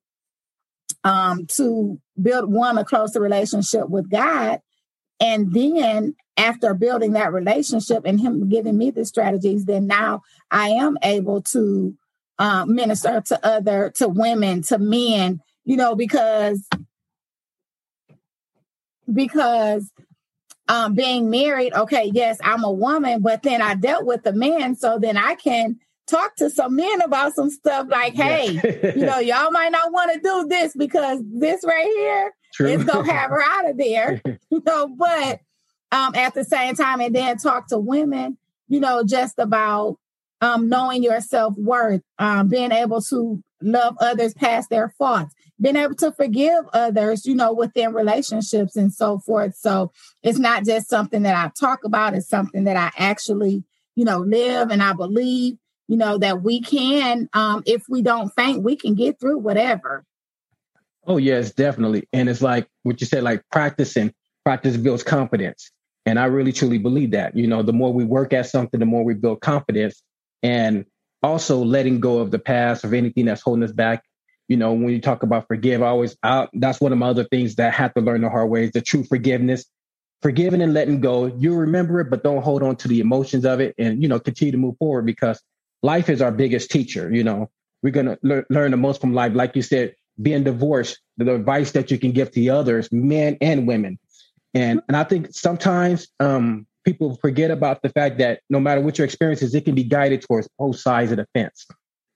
um, 1.03 1.45
to 1.57 1.99
build 2.21 2.51
one, 2.51 2.77
a 2.77 2.85
closer 2.85 3.19
relationship 3.19 3.89
with 3.89 4.09
God. 4.09 4.61
And 5.19 5.53
then 5.53 6.15
after 6.37 6.73
building 6.73 7.13
that 7.13 7.33
relationship 7.33 8.03
and 8.05 8.19
him 8.19 8.49
giving 8.49 8.77
me 8.77 8.91
the 8.91 9.05
strategies, 9.05 9.65
then 9.65 9.87
now 9.87 10.21
I 10.49 10.69
am 10.69 10.97
able 11.03 11.41
to 11.43 11.97
uh, 12.39 12.65
minister 12.65 13.21
to 13.27 13.45
other 13.45 13.91
to 13.95 14.07
women 14.07 14.61
to 14.63 14.77
men 14.79 15.39
you 15.65 15.77
know 15.77 15.95
because 15.95 16.67
because 19.11 19.91
um 20.67 20.93
being 20.93 21.29
married 21.29 21.73
okay 21.73 22.09
yes 22.13 22.37
i'm 22.43 22.63
a 22.63 22.71
woman 22.71 23.21
but 23.21 23.43
then 23.43 23.61
i 23.61 23.75
dealt 23.75 24.05
with 24.05 24.25
a 24.25 24.33
man 24.33 24.75
so 24.75 24.97
then 24.97 25.17
i 25.17 25.35
can 25.35 25.77
talk 26.07 26.35
to 26.35 26.49
some 26.49 26.75
men 26.75 27.01
about 27.01 27.33
some 27.33 27.49
stuff 27.49 27.87
like, 27.89 28.13
hey, 28.13 28.51
yeah. 28.51 28.91
you 28.95 29.05
know, 29.05 29.19
y'all 29.19 29.51
might 29.51 29.71
not 29.71 29.91
want 29.91 30.13
to 30.13 30.19
do 30.19 30.47
this 30.47 30.73
because 30.75 31.19
this 31.25 31.63
right 31.65 31.85
here 31.85 32.33
True. 32.53 32.67
is 32.67 32.83
gonna 32.83 33.11
have 33.11 33.29
her 33.29 33.41
out 33.41 33.69
of 33.69 33.77
there. 33.77 34.21
you 34.49 34.61
know, 34.65 34.87
but 34.87 35.39
um 35.91 36.15
at 36.15 36.33
the 36.33 36.43
same 36.43 36.75
time, 36.75 37.01
and 37.01 37.15
then 37.15 37.37
talk 37.37 37.67
to 37.67 37.77
women, 37.77 38.37
you 38.67 38.79
know, 38.79 39.03
just 39.03 39.39
about 39.39 39.97
um 40.41 40.69
knowing 40.69 41.03
your 41.03 41.21
self-worth, 41.21 42.01
um, 42.19 42.47
being 42.47 42.71
able 42.71 43.01
to 43.01 43.41
love 43.61 43.95
others 43.99 44.33
past 44.33 44.69
their 44.69 44.93
faults, 44.97 45.33
being 45.61 45.75
able 45.75 45.95
to 45.95 46.11
forgive 46.11 46.65
others, 46.73 47.25
you 47.25 47.35
know, 47.35 47.53
within 47.53 47.93
relationships 47.93 48.75
and 48.75 48.93
so 48.93 49.19
forth. 49.19 49.55
So 49.55 49.91
it's 50.21 50.39
not 50.39 50.65
just 50.65 50.89
something 50.89 51.23
that 51.23 51.35
I 51.35 51.51
talk 51.59 51.83
about, 51.83 52.15
it's 52.15 52.27
something 52.27 52.65
that 52.65 52.75
I 52.75 52.91
actually, 52.97 53.63
you 53.95 54.05
know, 54.05 54.19
live 54.19 54.71
and 54.71 54.81
I 54.81 54.93
believe 54.93 55.57
you 55.87 55.97
know, 55.97 56.17
that 56.17 56.41
we 56.41 56.61
can, 56.61 57.29
um, 57.33 57.63
if 57.65 57.83
we 57.89 58.01
don't 58.01 58.29
faint, 58.29 58.63
we 58.63 58.75
can 58.75 58.95
get 58.95 59.19
through 59.19 59.39
whatever. 59.39 60.03
Oh, 61.05 61.17
yes, 61.17 61.51
definitely. 61.51 62.07
And 62.13 62.29
it's 62.29 62.41
like 62.41 62.67
what 62.83 63.01
you 63.01 63.07
said, 63.07 63.23
like 63.23 63.43
practicing, 63.51 64.13
practice 64.45 64.77
builds 64.77 65.03
confidence. 65.03 65.69
And 66.05 66.17
I 66.17 66.25
really 66.25 66.53
truly 66.53 66.77
believe 66.77 67.11
that. 67.11 67.35
You 67.35 67.47
know, 67.47 67.61
the 67.61 67.73
more 67.73 67.93
we 67.93 68.05
work 68.05 68.33
at 68.33 68.47
something, 68.47 68.79
the 68.79 68.85
more 68.85 69.03
we 69.03 69.13
build 69.13 69.41
confidence 69.41 70.01
and 70.41 70.85
also 71.21 71.63
letting 71.63 71.99
go 71.99 72.19
of 72.19 72.31
the 72.31 72.39
past, 72.39 72.83
of 72.83 72.93
anything 72.93 73.25
that's 73.25 73.41
holding 73.41 73.63
us 73.63 73.71
back. 73.71 74.03
You 74.49 74.57
know, 74.57 74.73
when 74.73 74.89
you 74.89 74.99
talk 74.99 75.23
about 75.23 75.47
forgive, 75.47 75.81
I 75.81 75.87
always, 75.87 76.17
I, 76.21 76.47
that's 76.53 76.81
one 76.81 76.91
of 76.91 76.97
my 76.97 77.07
other 77.07 77.23
things 77.23 77.55
that 77.55 77.67
I 77.67 77.71
have 77.71 77.93
to 77.93 78.01
learn 78.01 78.21
the 78.21 78.29
hard 78.29 78.49
way 78.49 78.65
is 78.65 78.71
the 78.71 78.81
true 78.81 79.03
forgiveness. 79.03 79.65
Forgiving 80.21 80.61
and 80.61 80.73
letting 80.73 81.01
go, 81.01 81.25
you 81.25 81.53
remember 81.55 81.99
it, 81.99 82.09
but 82.09 82.23
don't 82.23 82.41
hold 82.41 82.63
on 82.63 82.75
to 82.77 82.87
the 82.87 82.99
emotions 82.99 83.45
of 83.45 83.59
it 83.59 83.75
and, 83.77 84.01
you 84.01 84.07
know, 84.07 84.19
continue 84.19 84.51
to 84.51 84.57
move 84.57 84.77
forward 84.77 85.05
because 85.05 85.41
life 85.81 86.09
is 86.09 86.21
our 86.21 86.31
biggest 86.31 86.71
teacher. 86.71 87.13
You 87.13 87.23
know, 87.23 87.49
we're 87.81 87.91
going 87.91 88.05
to 88.05 88.17
le- 88.21 88.45
learn 88.49 88.71
the 88.71 88.77
most 88.77 89.01
from 89.01 89.13
life. 89.13 89.33
Like 89.33 89.55
you 89.55 89.61
said, 89.61 89.95
being 90.21 90.43
divorced, 90.43 90.99
the 91.17 91.33
advice 91.33 91.71
that 91.71 91.91
you 91.91 91.97
can 91.97 92.11
give 92.11 92.31
to 92.31 92.49
others, 92.49 92.89
men 92.91 93.37
and 93.41 93.67
women. 93.67 93.99
And, 94.53 94.81
and 94.87 94.95
I 94.95 95.03
think 95.03 95.33
sometimes 95.33 96.07
um, 96.19 96.67
people 96.85 97.17
forget 97.17 97.51
about 97.51 97.81
the 97.81 97.89
fact 97.89 98.19
that 98.19 98.41
no 98.49 98.59
matter 98.59 98.79
what 98.79 98.97
your 98.97 99.05
experience 99.05 99.41
is, 99.41 99.55
it 99.55 99.65
can 99.65 99.75
be 99.75 99.83
guided 99.83 100.21
towards 100.21 100.47
both 100.59 100.79
sides 100.79 101.11
of 101.11 101.17
the 101.17 101.27
fence. 101.33 101.65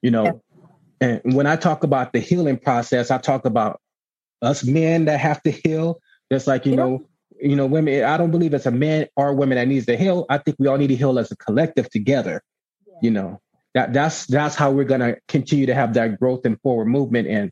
You 0.01 0.11
know. 0.11 0.41
And 0.99 1.21
when 1.33 1.47
I 1.47 1.55
talk 1.55 1.83
about 1.83 2.13
the 2.13 2.19
healing 2.19 2.57
process, 2.57 3.11
I 3.11 3.17
talk 3.17 3.45
about 3.45 3.81
us 4.41 4.63
men 4.63 5.05
that 5.05 5.19
have 5.19 5.41
to 5.43 5.51
heal, 5.51 5.99
just 6.31 6.47
like, 6.47 6.65
you 6.65 6.71
yeah. 6.71 6.77
know, 6.77 7.05
you 7.39 7.55
know, 7.55 7.65
women, 7.65 8.03
I 8.03 8.17
don't 8.17 8.31
believe 8.31 8.53
it's 8.53 8.65
a 8.65 8.71
man 8.71 9.07
or 9.15 9.33
women 9.33 9.57
that 9.57 9.67
needs 9.67 9.85
to 9.85 9.97
heal. 9.97 10.25
I 10.29 10.39
think 10.39 10.57
we 10.59 10.67
all 10.67 10.77
need 10.77 10.87
to 10.87 10.95
heal 10.95 11.19
as 11.19 11.31
a 11.31 11.35
collective 11.35 11.89
together, 11.89 12.41
yeah. 12.87 12.95
you 13.01 13.11
know 13.11 13.41
that 13.77 13.93
that's 13.93 14.25
that's 14.25 14.55
how 14.55 14.71
we're 14.71 14.83
going 14.83 15.01
to 15.01 15.15
continue 15.27 15.67
to 15.67 15.75
have 15.75 15.93
that 15.93 16.19
growth 16.19 16.45
and 16.45 16.59
forward 16.61 16.87
movement 16.87 17.27
and 17.27 17.51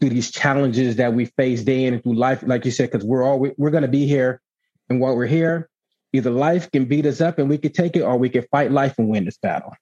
through 0.00 0.08
these 0.08 0.30
challenges 0.30 0.96
that 0.96 1.12
we 1.12 1.26
face 1.26 1.62
day 1.62 1.84
in 1.84 1.92
and 1.92 2.02
through 2.02 2.14
life 2.14 2.42
like 2.46 2.64
you 2.64 2.70
said 2.70 2.90
because 2.90 3.04
we're 3.06 3.22
all 3.22 3.38
we're 3.58 3.70
going 3.70 3.82
to 3.82 3.88
be 3.88 4.06
here 4.06 4.40
and 4.88 5.00
while 5.00 5.14
we're 5.14 5.26
here 5.26 5.68
either 6.14 6.30
life 6.30 6.70
can 6.70 6.86
beat 6.86 7.04
us 7.04 7.20
up 7.20 7.38
and 7.38 7.50
we 7.50 7.58
can 7.58 7.72
take 7.72 7.94
it 7.94 8.00
or 8.00 8.16
we 8.16 8.30
can 8.30 8.42
fight 8.50 8.72
life 8.72 8.94
and 8.96 9.08
win 9.08 9.26
this 9.26 9.36
battle 9.36 9.74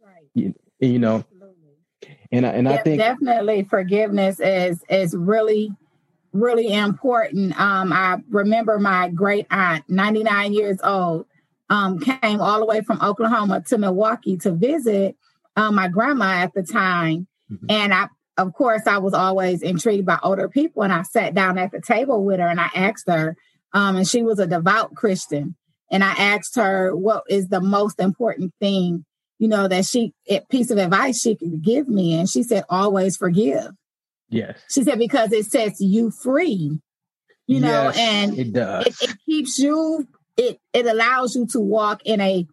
right 0.00 0.28
you, 0.34 0.54
you 0.78 1.00
know 1.00 1.24
and 2.32 2.46
I, 2.46 2.50
and 2.50 2.66
yeah, 2.66 2.74
I 2.74 2.82
think 2.82 2.98
definitely 2.98 3.64
forgiveness 3.64 4.40
is 4.40 4.82
is 4.88 5.16
really 5.16 5.72
really 6.32 6.72
important 6.72 7.58
um 7.60 7.92
i 7.92 8.18
remember 8.28 8.78
my 8.78 9.08
great 9.08 9.46
aunt 9.50 9.84
99 9.88 10.52
years 10.52 10.78
old 10.84 11.26
um, 11.70 12.00
came 12.00 12.40
all 12.40 12.58
the 12.58 12.66
way 12.66 12.82
from 12.82 13.00
Oklahoma 13.00 13.62
to 13.68 13.78
Milwaukee 13.78 14.36
to 14.38 14.50
visit 14.50 15.16
um, 15.56 15.76
my 15.76 15.88
grandma 15.88 16.24
at 16.42 16.52
the 16.52 16.62
time. 16.62 17.28
Mm-hmm. 17.50 17.66
And 17.70 17.94
I, 17.94 18.08
of 18.36 18.52
course, 18.52 18.82
I 18.86 18.98
was 18.98 19.14
always 19.14 19.62
intrigued 19.62 20.06
by 20.06 20.18
older 20.22 20.48
people. 20.48 20.82
And 20.82 20.92
I 20.92 21.02
sat 21.02 21.34
down 21.34 21.56
at 21.56 21.70
the 21.70 21.80
table 21.80 22.24
with 22.24 22.40
her 22.40 22.48
and 22.48 22.60
I 22.60 22.70
asked 22.74 23.08
her, 23.08 23.36
um, 23.72 23.96
and 23.96 24.08
she 24.08 24.22
was 24.22 24.40
a 24.40 24.46
devout 24.46 24.94
Christian. 24.94 25.54
And 25.92 26.04
I 26.04 26.12
asked 26.12 26.56
her 26.56 26.94
what 26.94 27.24
is 27.28 27.48
the 27.48 27.60
most 27.60 28.00
important 28.00 28.52
thing, 28.60 29.04
you 29.40 29.48
know, 29.48 29.66
that 29.66 29.86
she, 29.86 30.12
a 30.28 30.40
piece 30.50 30.70
of 30.70 30.76
advice 30.76 31.18
she 31.18 31.34
could 31.34 31.62
give 31.62 31.88
me. 31.88 32.14
And 32.14 32.28
she 32.28 32.42
said, 32.42 32.62
always 32.68 33.16
forgive. 33.16 33.72
Yes. 34.28 34.60
She 34.70 34.84
said, 34.84 34.98
because 34.98 35.32
it 35.32 35.46
sets 35.46 35.80
you 35.80 36.10
free, 36.10 36.78
you 37.46 37.60
know, 37.60 37.90
and 37.96 38.38
it 38.38 38.52
does. 38.52 38.86
It, 38.86 39.10
it 39.10 39.16
keeps 39.26 39.58
you 39.58 40.06
it 40.36 40.60
it 40.72 40.86
allows 40.86 41.34
you 41.34 41.46
to 41.46 41.58
walk 41.58 42.02
in 42.04 42.20
a 42.20 42.46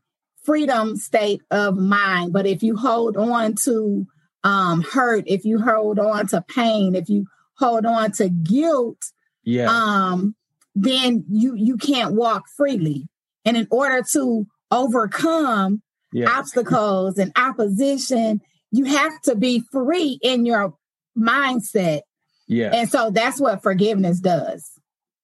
freedom 0.44 0.96
state 0.96 1.42
of 1.52 1.76
mind. 1.76 2.32
But 2.32 2.48
if 2.48 2.64
you 2.64 2.78
hold 2.78 3.18
on 3.18 3.56
to 3.66 4.08
um, 4.44 4.82
hurt, 4.82 5.26
if 5.28 5.44
you 5.44 5.60
hold 5.60 6.00
on 6.00 6.26
to 6.28 6.42
pain, 6.42 6.96
if 6.96 7.10
you 7.10 7.28
hold 7.58 7.86
on 7.86 8.12
to 8.14 8.30
guilt, 8.30 9.12
yeah. 9.44 9.68
um, 9.70 10.36
then 10.74 11.26
you 11.30 11.54
you 11.56 11.78
can't 11.78 12.16
walk 12.16 12.44
freely. 12.56 13.08
And 13.46 13.58
in 13.58 13.68
order 13.70 14.04
to 14.14 14.48
overcome 14.72 15.82
yeah. 16.14 16.30
obstacles 16.30 17.18
and 17.18 17.32
opposition, 17.36 18.42
you 18.72 18.86
have 18.86 19.22
to 19.24 19.36
be 19.36 19.64
free 19.72 20.20
in 20.22 20.46
your 20.46 20.74
mindset. 21.18 22.02
Yeah. 22.48 22.72
And 22.74 22.90
so 22.90 23.12
that's 23.12 23.40
what 23.40 23.62
forgiveness 23.62 24.20
does. 24.20 24.72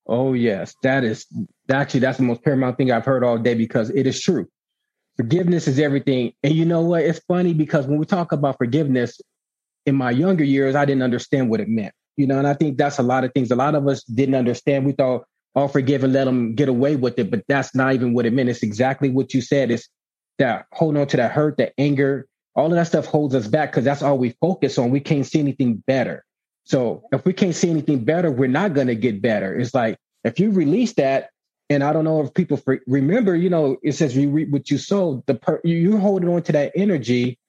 Oh 0.06 0.34
yes, 0.34 0.76
that 0.84 1.04
is 1.04 1.26
actually 1.69 2.02
that's 2.02 2.17
the 2.17 2.24
most 2.24 2.43
paramount 2.43 2.78
thing 2.78 2.91
I've 2.91 3.06
heard 3.06 3.24
all 3.24 3.38
day 3.38 3.54
because 3.54 3.89
it 3.89 4.06
is 4.06 4.19
true. 4.22 4.48
Forgiveness 5.15 5.67
is 5.67 5.80
everything. 5.80 6.34
And 6.43 6.54
you 6.54 6.65
know 6.65 6.82
what? 6.82 7.04
It's 7.04 7.19
funny 7.19 7.54
because 7.54 7.88
when 7.88 8.00
we 8.00 8.06
talk 8.06 8.32
about 8.32 8.58
forgiveness 8.58 9.22
in 9.86 9.96
my 9.96 10.12
younger 10.12 10.43
years, 10.43 10.76
I 10.76 10.86
didn't 10.86 11.04
understand 11.04 11.50
what 11.50 11.62
it 11.62 11.69
meant. 11.69 11.93
You 12.17 12.28
know, 12.28 12.38
and 12.38 12.48
I 12.48 12.54
think 12.54 12.78
that's 12.78 13.00
a 13.00 13.04
lot 13.04 13.24
of 13.24 13.32
things. 13.34 13.52
A 13.52 13.56
lot 13.56 13.76
of 13.76 13.88
us 13.88 14.04
didn't 14.04 14.36
understand. 14.36 14.86
We 14.86 14.91
thought, 14.91 15.26
"I'll 15.56 15.63
oh, 15.63 15.67
forgive 15.67 16.04
and 16.04 16.13
let 16.13 16.26
them 16.26 16.54
get 16.54 16.67
away 16.67 16.96
with 16.96 17.17
it," 17.17 17.32
but 17.32 17.43
that's 17.48 17.74
not 17.74 17.93
even 17.93 18.13
what 18.13 18.26
it 18.26 18.34
meant. 18.34 18.50
It's 18.50 18.62
exactly 18.62 19.10
what 19.10 19.34
you 19.34 19.41
said. 19.41 19.72
It's 19.72 19.88
that 20.39 20.65
holding 20.72 21.02
on 21.02 21.08
to 21.08 21.17
that 21.17 21.32
hurt, 21.32 21.58
that 21.58 21.74
anger, 21.78 22.28
all 22.56 22.67
of 22.67 22.74
that 22.74 22.88
stuff 22.88 23.06
holds 23.06 23.36
us 23.36 23.48
back 23.48 23.72
because 23.72 23.84
that's 23.84 24.02
all 24.02 24.17
we 24.17 24.36
focus 24.41 24.78
on. 24.78 24.91
We 24.91 25.00
can't 25.00 25.26
see 25.26 25.39
anything 25.39 25.84
better. 25.88 26.24
So 26.65 27.04
if 27.12 27.26
we 27.26 27.34
can't 27.34 27.56
see 27.56 27.69
anything 27.69 28.04
better, 28.06 28.32
we're 28.32 28.48
not 28.48 28.74
going 28.74 28.88
to 28.88 28.96
get 28.96 29.22
better. 29.22 29.58
It's 29.58 29.74
like 29.74 29.98
if 30.24 30.39
you 30.39 30.52
release 30.52 30.93
that, 30.93 31.30
and 31.69 31.84
I 31.84 31.93
don't 31.93 32.04
know 32.04 32.22
if 32.22 32.34
people 32.34 32.62
remember, 32.88 33.36
you 33.36 33.50
know, 33.50 33.78
it 33.84 33.93
says 33.93 34.15
you 34.15 34.30
reap 34.30 34.50
what 34.52 34.69
you 34.69 34.78
sow. 34.78 35.24
The 35.26 35.36
per- 35.36 35.62
you're 35.63 35.98
holding 35.98 36.30
on 36.30 36.43
to 36.43 36.52
that 36.52 36.72
energy 36.76 37.39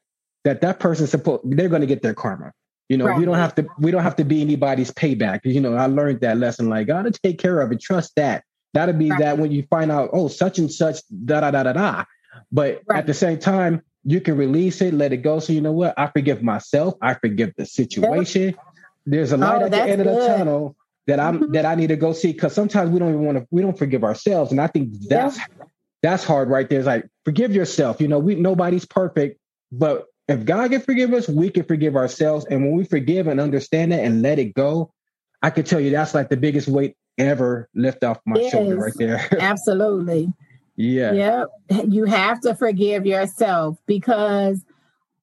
that 0.44 0.60
that 0.62 0.78
person's 0.78 1.10
supposed 1.10 1.42
they're 1.44 1.68
going 1.68 1.80
to 1.80 1.86
get 1.86 2.02
their 2.02 2.14
karma. 2.14 2.52
You 2.88 2.98
know, 2.98 3.06
right. 3.06 3.18
we 3.18 3.24
don't 3.24 3.36
have 3.36 3.54
to 3.56 3.66
we 3.78 3.90
don't 3.90 4.02
have 4.02 4.16
to 4.16 4.24
be 4.24 4.40
anybody's 4.40 4.90
payback. 4.90 5.40
You 5.44 5.60
know, 5.60 5.74
I 5.74 5.86
learned 5.86 6.20
that 6.20 6.38
lesson. 6.38 6.68
Like, 6.68 6.86
gotta 6.86 7.10
take 7.10 7.38
care 7.38 7.60
of 7.60 7.72
it. 7.72 7.80
Trust 7.80 8.12
that. 8.16 8.44
That'll 8.72 8.94
be 8.94 9.10
right. 9.10 9.20
that 9.20 9.38
when 9.38 9.52
you 9.52 9.64
find 9.70 9.90
out, 9.90 10.10
oh, 10.12 10.28
such 10.28 10.58
and 10.58 10.70
such, 10.70 10.98
da 11.24 11.40
da 11.40 11.50
da 11.50 11.62
da 11.62 11.72
da. 11.72 12.04
But 12.52 12.82
right. 12.86 12.98
at 12.98 13.06
the 13.06 13.14
same 13.14 13.38
time, 13.38 13.82
you 14.04 14.20
can 14.20 14.36
release 14.36 14.80
it, 14.80 14.94
let 14.94 15.12
it 15.12 15.18
go. 15.18 15.38
So 15.40 15.52
you 15.52 15.60
know 15.60 15.72
what? 15.72 15.94
I 15.98 16.08
forgive 16.08 16.42
myself. 16.42 16.94
I 17.00 17.14
forgive 17.14 17.52
the 17.56 17.66
situation. 17.66 18.54
There's 19.06 19.32
a 19.32 19.36
light 19.36 19.62
oh, 19.62 19.66
at 19.66 19.70
the 19.70 19.82
end 19.82 20.02
good. 20.02 20.06
of 20.06 20.14
the 20.14 20.26
tunnel 20.26 20.76
that 21.06 21.20
I'm 21.20 21.40
mm-hmm. 21.40 21.52
that 21.52 21.66
I 21.66 21.74
need 21.74 21.88
to 21.88 21.96
go 21.96 22.12
see 22.12 22.32
because 22.32 22.54
sometimes 22.54 22.90
we 22.90 22.98
don't 22.98 23.10
even 23.10 23.24
want 23.24 23.38
to 23.38 23.46
we 23.50 23.62
don't 23.62 23.78
forgive 23.78 24.04
ourselves, 24.04 24.50
and 24.50 24.60
I 24.60 24.66
think 24.66 24.90
that's 25.08 25.36
yeah. 25.36 25.44
that's 26.02 26.24
hard 26.24 26.48
right 26.48 26.68
there. 26.68 26.78
It's 26.78 26.86
like 26.86 27.08
forgive 27.24 27.54
yourself. 27.54 28.00
You 28.00 28.08
know, 28.08 28.18
we 28.18 28.34
nobody's 28.34 28.86
perfect, 28.86 29.38
but 29.72 30.06
if 30.28 30.44
God 30.44 30.70
can 30.70 30.80
forgive 30.80 31.12
us, 31.12 31.28
we 31.28 31.50
can 31.50 31.64
forgive 31.64 31.96
ourselves. 31.96 32.46
And 32.50 32.62
when 32.64 32.74
we 32.74 32.84
forgive 32.84 33.26
and 33.26 33.40
understand 33.40 33.92
it 33.92 34.04
and 34.04 34.22
let 34.22 34.38
it 34.38 34.54
go, 34.54 34.92
I 35.42 35.50
can 35.50 35.64
tell 35.64 35.80
you 35.80 35.90
that's 35.90 36.14
like 36.14 36.30
the 36.30 36.36
biggest 36.36 36.68
weight 36.68 36.96
ever 37.18 37.68
lift 37.74 38.02
off 38.02 38.18
my 38.24 38.40
yes, 38.40 38.52
shoulder 38.52 38.76
right 38.76 38.92
there. 38.96 39.28
absolutely. 39.38 40.32
Yeah. 40.76 41.12
Yep. 41.12 41.48
You 41.88 42.04
have 42.04 42.40
to 42.40 42.54
forgive 42.54 43.06
yourself 43.06 43.78
because 43.86 44.64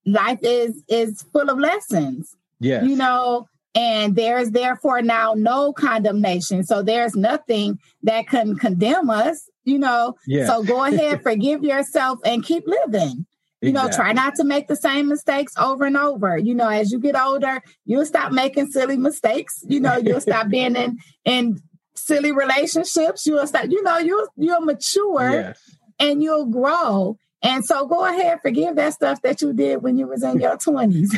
life 0.06 0.40
is 0.42 0.84
is 0.88 1.22
full 1.34 1.50
of 1.50 1.60
lessons. 1.60 2.36
Yeah. 2.60 2.84
You 2.84 2.96
know, 2.96 3.48
and 3.76 4.16
there 4.16 4.38
is 4.40 4.52
therefore 4.52 5.02
now 5.02 5.34
no 5.36 5.74
condemnation. 5.74 6.64
So 6.64 6.82
there's 6.82 7.16
nothing 7.16 7.80
that 8.04 8.28
can 8.28 8.56
condemn 8.56 9.10
us, 9.10 9.50
you 9.64 9.80
know. 9.80 10.16
Yeah. 10.28 10.48
So 10.48 10.64
go 10.64 10.84
ahead, 10.86 11.24
forgive 11.24 11.64
yourself 11.64 12.20
and 12.26 12.44
keep 12.44 12.66
living. 12.68 13.26
You 13.62 13.70
exactly. 13.70 13.90
know, 13.90 13.96
try 13.96 14.14
not 14.14 14.36
to 14.36 14.44
make 14.44 14.68
the 14.68 14.76
same 14.76 15.08
mistakes 15.08 15.54
over 15.58 15.86
and 15.86 15.96
over. 15.96 16.36
You 16.36 16.56
know, 16.56 16.68
as 16.68 16.92
you 16.92 17.00
get 17.00 17.16
older, 17.16 17.62
you'll 17.86 18.08
stop 18.08 18.32
making 18.32 18.72
silly 18.72 18.98
mistakes. 18.98 19.64
You 19.68 19.80
know, 19.80 19.98
you'll 19.98 20.22
stop 20.22 20.50
being 20.50 20.76
in 20.76 20.98
in 21.26 21.62
silly 21.96 22.32
relationships. 22.32 23.26
You'll 23.26 23.48
stop, 23.48 23.66
you 23.70 23.82
know, 23.84 23.98
you'll 23.98 24.28
you'll 24.38 24.62
mature 24.62 25.32
yes. 25.32 25.60
and 26.00 26.22
you'll 26.24 26.46
grow. 26.46 27.18
And 27.44 27.66
so 27.66 27.88
go 27.88 28.06
ahead, 28.06 28.40
forgive 28.44 28.76
that 28.76 28.94
stuff 28.94 29.24
that 29.24 29.42
you 29.42 29.52
did 29.52 29.82
when 29.82 29.98
you 29.98 30.08
was 30.08 30.22
in 30.24 30.40
your 30.40 30.58
20s. 30.60 31.10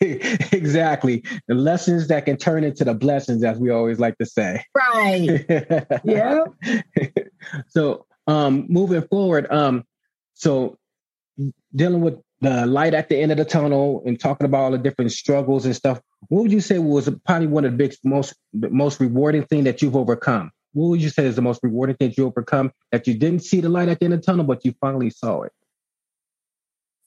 exactly. 0.52 1.24
The 1.48 1.54
lessons 1.54 2.06
that 2.08 2.24
can 2.24 2.36
turn 2.36 2.62
into 2.62 2.84
the 2.84 2.94
blessings, 2.94 3.42
as 3.42 3.58
we 3.58 3.70
always 3.70 3.98
like 3.98 4.16
to 4.18 4.26
say. 4.26 4.64
Right. 4.74 5.44
yeah. 6.04 6.44
so 7.68 8.06
um 8.28 8.66
moving 8.68 9.02
forward, 9.02 9.50
um, 9.50 9.84
so 10.34 10.78
dealing 11.74 12.00
with 12.00 12.20
the 12.40 12.66
light 12.66 12.94
at 12.94 13.08
the 13.08 13.16
end 13.16 13.32
of 13.32 13.38
the 13.38 13.44
tunnel 13.44 14.02
and 14.06 14.20
talking 14.20 14.44
about 14.44 14.64
all 14.64 14.70
the 14.70 14.78
different 14.78 15.10
struggles 15.10 15.66
and 15.66 15.74
stuff, 15.74 16.00
what 16.28 16.42
would 16.42 16.52
you 16.52 16.60
say 16.60 16.78
was 16.78 17.08
probably 17.24 17.46
one 17.46 17.64
of 17.64 17.72
the 17.72 17.76
big, 17.76 17.94
most, 18.04 18.34
most 18.52 19.00
rewarding 19.00 19.44
thing 19.44 19.64
that 19.64 19.82
you've 19.82 19.96
overcome? 19.96 20.50
What 20.72 20.88
would 20.88 21.02
you 21.02 21.10
say 21.10 21.26
is 21.26 21.36
the 21.36 21.42
most 21.42 21.60
rewarding 21.62 21.96
thing 21.96 22.12
you 22.16 22.26
overcome 22.26 22.72
that 22.92 23.06
you 23.06 23.14
didn't 23.14 23.40
see 23.40 23.60
the 23.60 23.68
light 23.68 23.88
at 23.88 23.98
the 23.98 24.04
end 24.04 24.14
of 24.14 24.20
the 24.20 24.26
tunnel, 24.26 24.44
but 24.44 24.64
you 24.64 24.74
finally 24.80 25.10
saw 25.10 25.42
it? 25.42 25.52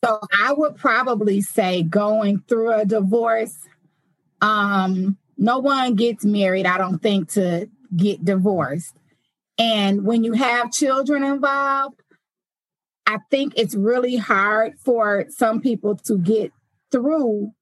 So 0.03 0.19
I 0.31 0.53
would 0.53 0.75
probably 0.75 1.41
say 1.41 1.83
going 1.83 2.43
through 2.47 2.71
a 2.71 2.85
divorce. 2.85 3.57
Um, 4.41 5.17
no 5.37 5.59
one 5.59 5.95
gets 5.95 6.23
married, 6.23 6.65
I 6.65 6.77
don't 6.77 6.99
think, 6.99 7.31
to 7.33 7.69
get 7.95 8.23
divorced. 8.23 8.95
And 9.57 10.05
when 10.05 10.23
you 10.23 10.33
have 10.33 10.71
children 10.71 11.23
involved, 11.23 12.01
I 13.05 13.17
think 13.29 13.53
it's 13.57 13.75
really 13.75 14.15
hard 14.15 14.79
for 14.79 15.25
some 15.29 15.59
people 15.61 15.95
to 16.05 16.17
get 16.17 16.53
through 16.91 17.53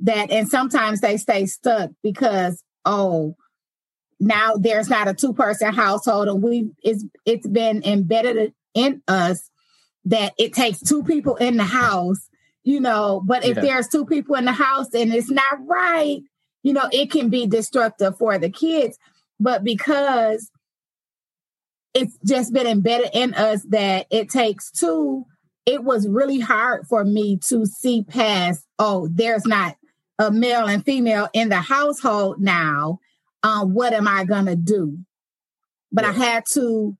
that. 0.00 0.30
And 0.30 0.48
sometimes 0.48 1.00
they 1.00 1.16
stay 1.16 1.46
stuck 1.46 1.90
because, 2.02 2.62
oh, 2.84 3.36
now 4.18 4.54
there's 4.54 4.88
not 4.88 5.08
a 5.08 5.14
two 5.14 5.34
person 5.34 5.74
household 5.74 6.28
and 6.28 6.42
we 6.42 6.70
it's 6.82 7.04
it's 7.26 7.46
been 7.46 7.82
embedded 7.84 8.54
in 8.74 9.02
us 9.06 9.50
that 10.06 10.32
it 10.38 10.54
takes 10.54 10.80
two 10.80 11.02
people 11.02 11.36
in 11.36 11.56
the 11.56 11.64
house, 11.64 12.28
you 12.64 12.80
know, 12.80 13.22
but 13.26 13.44
if 13.44 13.56
yeah. 13.56 13.62
there's 13.62 13.88
two 13.88 14.06
people 14.06 14.36
in 14.36 14.44
the 14.46 14.52
house 14.52 14.86
and 14.94 15.12
it's 15.12 15.30
not 15.30 15.66
right, 15.66 16.20
you 16.62 16.72
know, 16.72 16.88
it 16.92 17.10
can 17.10 17.28
be 17.28 17.46
destructive 17.46 18.16
for 18.16 18.38
the 18.38 18.48
kids. 18.48 18.98
But 19.38 19.64
because 19.64 20.50
it's 21.96 22.18
just 22.26 22.52
been 22.52 22.66
embedded 22.66 23.10
in 23.14 23.32
us 23.34 23.62
that 23.70 24.06
it 24.10 24.28
takes 24.28 24.70
two. 24.70 25.24
It 25.64 25.82
was 25.82 26.06
really 26.06 26.38
hard 26.38 26.86
for 26.86 27.04
me 27.04 27.38
to 27.48 27.64
see 27.64 28.04
past, 28.04 28.64
oh, 28.78 29.08
there's 29.10 29.46
not 29.46 29.76
a 30.18 30.30
male 30.30 30.66
and 30.66 30.84
female 30.84 31.28
in 31.32 31.48
the 31.48 31.56
household 31.56 32.40
now. 32.40 33.00
Um, 33.42 33.74
what 33.74 33.92
am 33.92 34.08
I 34.08 34.24
gonna 34.24 34.56
do? 34.56 34.98
But 35.92 36.04
yeah. 36.04 36.10
I 36.10 36.12
had 36.14 36.44
to 36.52 36.96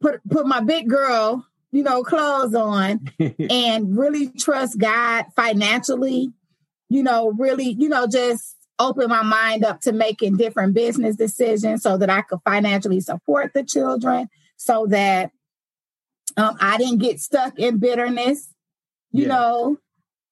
put 0.00 0.20
put 0.28 0.46
my 0.46 0.60
big 0.60 0.88
girl, 0.88 1.46
you 1.72 1.82
know, 1.82 2.02
clothes 2.02 2.54
on 2.54 3.10
and 3.50 3.96
really 3.96 4.28
trust 4.28 4.78
God 4.78 5.26
financially, 5.34 6.32
you 6.88 7.02
know, 7.02 7.32
really, 7.32 7.76
you 7.78 7.88
know, 7.88 8.06
just 8.06 8.56
open 8.78 9.08
my 9.08 9.22
mind 9.22 9.64
up 9.64 9.80
to 9.80 9.92
making 9.92 10.36
different 10.36 10.74
business 10.74 11.16
decisions 11.16 11.82
so 11.82 11.96
that 11.96 12.10
I 12.10 12.22
could 12.22 12.40
financially 12.44 13.00
support 13.00 13.52
the 13.54 13.62
children, 13.62 14.28
so 14.56 14.86
that 14.88 15.30
um, 16.36 16.56
I 16.60 16.76
didn't 16.76 16.98
get 16.98 17.20
stuck 17.20 17.58
in 17.58 17.78
bitterness, 17.78 18.52
you 19.12 19.22
yeah. 19.22 19.28
know, 19.28 19.78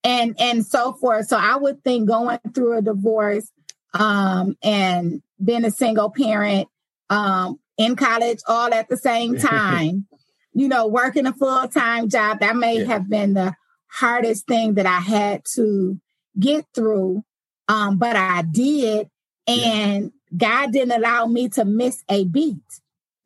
and 0.05 0.37
and 0.39 0.65
so 0.65 0.93
forth. 0.93 1.27
So 1.27 1.37
I 1.37 1.57
would 1.57 1.83
think 1.83 2.09
going 2.09 2.39
through 2.55 2.79
a 2.79 2.83
divorce 2.83 3.51
um, 3.93 4.57
and 4.63 5.23
being 5.43 5.65
a 5.65 5.71
single 5.71 6.11
parent 6.11 6.69
um, 7.11 7.59
in 7.77 7.97
college 7.97 8.41
all 8.47 8.73
at 8.73 8.89
the 8.89 8.97
same 8.97 9.39
time, 9.39 10.07
you 10.53 10.69
know, 10.69 10.87
working 10.87 11.27
a 11.27 11.33
full 11.33 11.67
time 11.69 12.09
job, 12.09 12.41
that 12.41 12.57
may 12.57 12.81
yeah. 12.81 12.87
have 12.87 13.09
been 13.09 13.35
the 13.35 13.55
hardest 13.89 14.47
thing 14.47 14.75
that 14.75 14.87
I 14.87 15.01
had 15.01 15.43
to 15.55 16.01
get 16.39 16.67
through 16.75 17.25
um, 17.69 17.99
but 17.99 18.17
I 18.17 18.43
did, 18.43 19.09
and 19.47 20.05
yeah. 20.05 20.37
God 20.37 20.73
didn't 20.73 20.93
allow 20.93 21.27
me 21.27 21.49
to 21.51 21.65
miss 21.65 22.03
a 22.09 22.25
beat. 22.25 22.59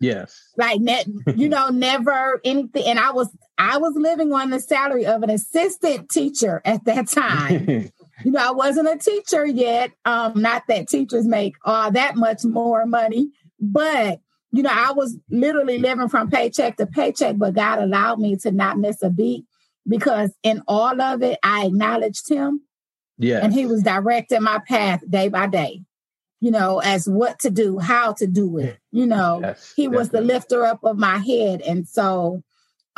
Yes. 0.00 0.52
Like 0.56 0.80
ne- 0.80 1.04
you 1.34 1.48
know, 1.48 1.68
never 1.70 2.40
anything. 2.44 2.84
And 2.86 2.98
I 2.98 3.10
was 3.10 3.28
I 3.58 3.78
was 3.78 3.94
living 3.96 4.32
on 4.32 4.50
the 4.50 4.60
salary 4.60 5.04
of 5.04 5.22
an 5.22 5.30
assistant 5.30 6.10
teacher 6.10 6.62
at 6.64 6.84
that 6.84 7.08
time. 7.08 7.66
you 8.24 8.30
know, 8.30 8.48
I 8.48 8.52
wasn't 8.52 8.88
a 8.88 8.96
teacher 8.96 9.44
yet. 9.44 9.90
Um, 10.04 10.40
not 10.40 10.62
that 10.68 10.88
teachers 10.88 11.26
make 11.26 11.56
all 11.64 11.90
that 11.90 12.16
much 12.16 12.44
more 12.44 12.86
money, 12.86 13.30
but 13.60 14.20
you 14.52 14.62
know, 14.62 14.70
I 14.72 14.92
was 14.92 15.18
literally 15.28 15.78
living 15.78 16.08
from 16.08 16.30
paycheck 16.30 16.76
to 16.76 16.86
paycheck, 16.86 17.36
but 17.36 17.54
God 17.54 17.80
allowed 17.80 18.18
me 18.18 18.36
to 18.36 18.50
not 18.50 18.78
miss 18.78 19.02
a 19.02 19.10
beat 19.10 19.44
because 19.86 20.32
in 20.42 20.62
all 20.66 21.00
of 21.00 21.22
it, 21.22 21.38
I 21.42 21.66
acknowledged 21.66 22.28
him. 22.28 22.62
Yeah. 23.18 23.40
And 23.42 23.52
he 23.52 23.66
was 23.66 23.82
directing 23.82 24.42
my 24.42 24.60
path 24.66 25.02
day 25.08 25.28
by 25.28 25.48
day, 25.48 25.82
you 26.40 26.50
know, 26.50 26.78
as 26.78 27.08
what 27.08 27.40
to 27.40 27.50
do, 27.50 27.78
how 27.78 28.12
to 28.14 28.26
do 28.26 28.58
it. 28.58 28.78
You 28.92 29.06
know, 29.06 29.40
yes, 29.42 29.72
he 29.74 29.88
was 29.88 30.10
the 30.10 30.20
lifter 30.20 30.64
up 30.64 30.84
of 30.84 30.96
my 30.96 31.18
head. 31.18 31.60
And 31.62 31.86
so 31.86 32.42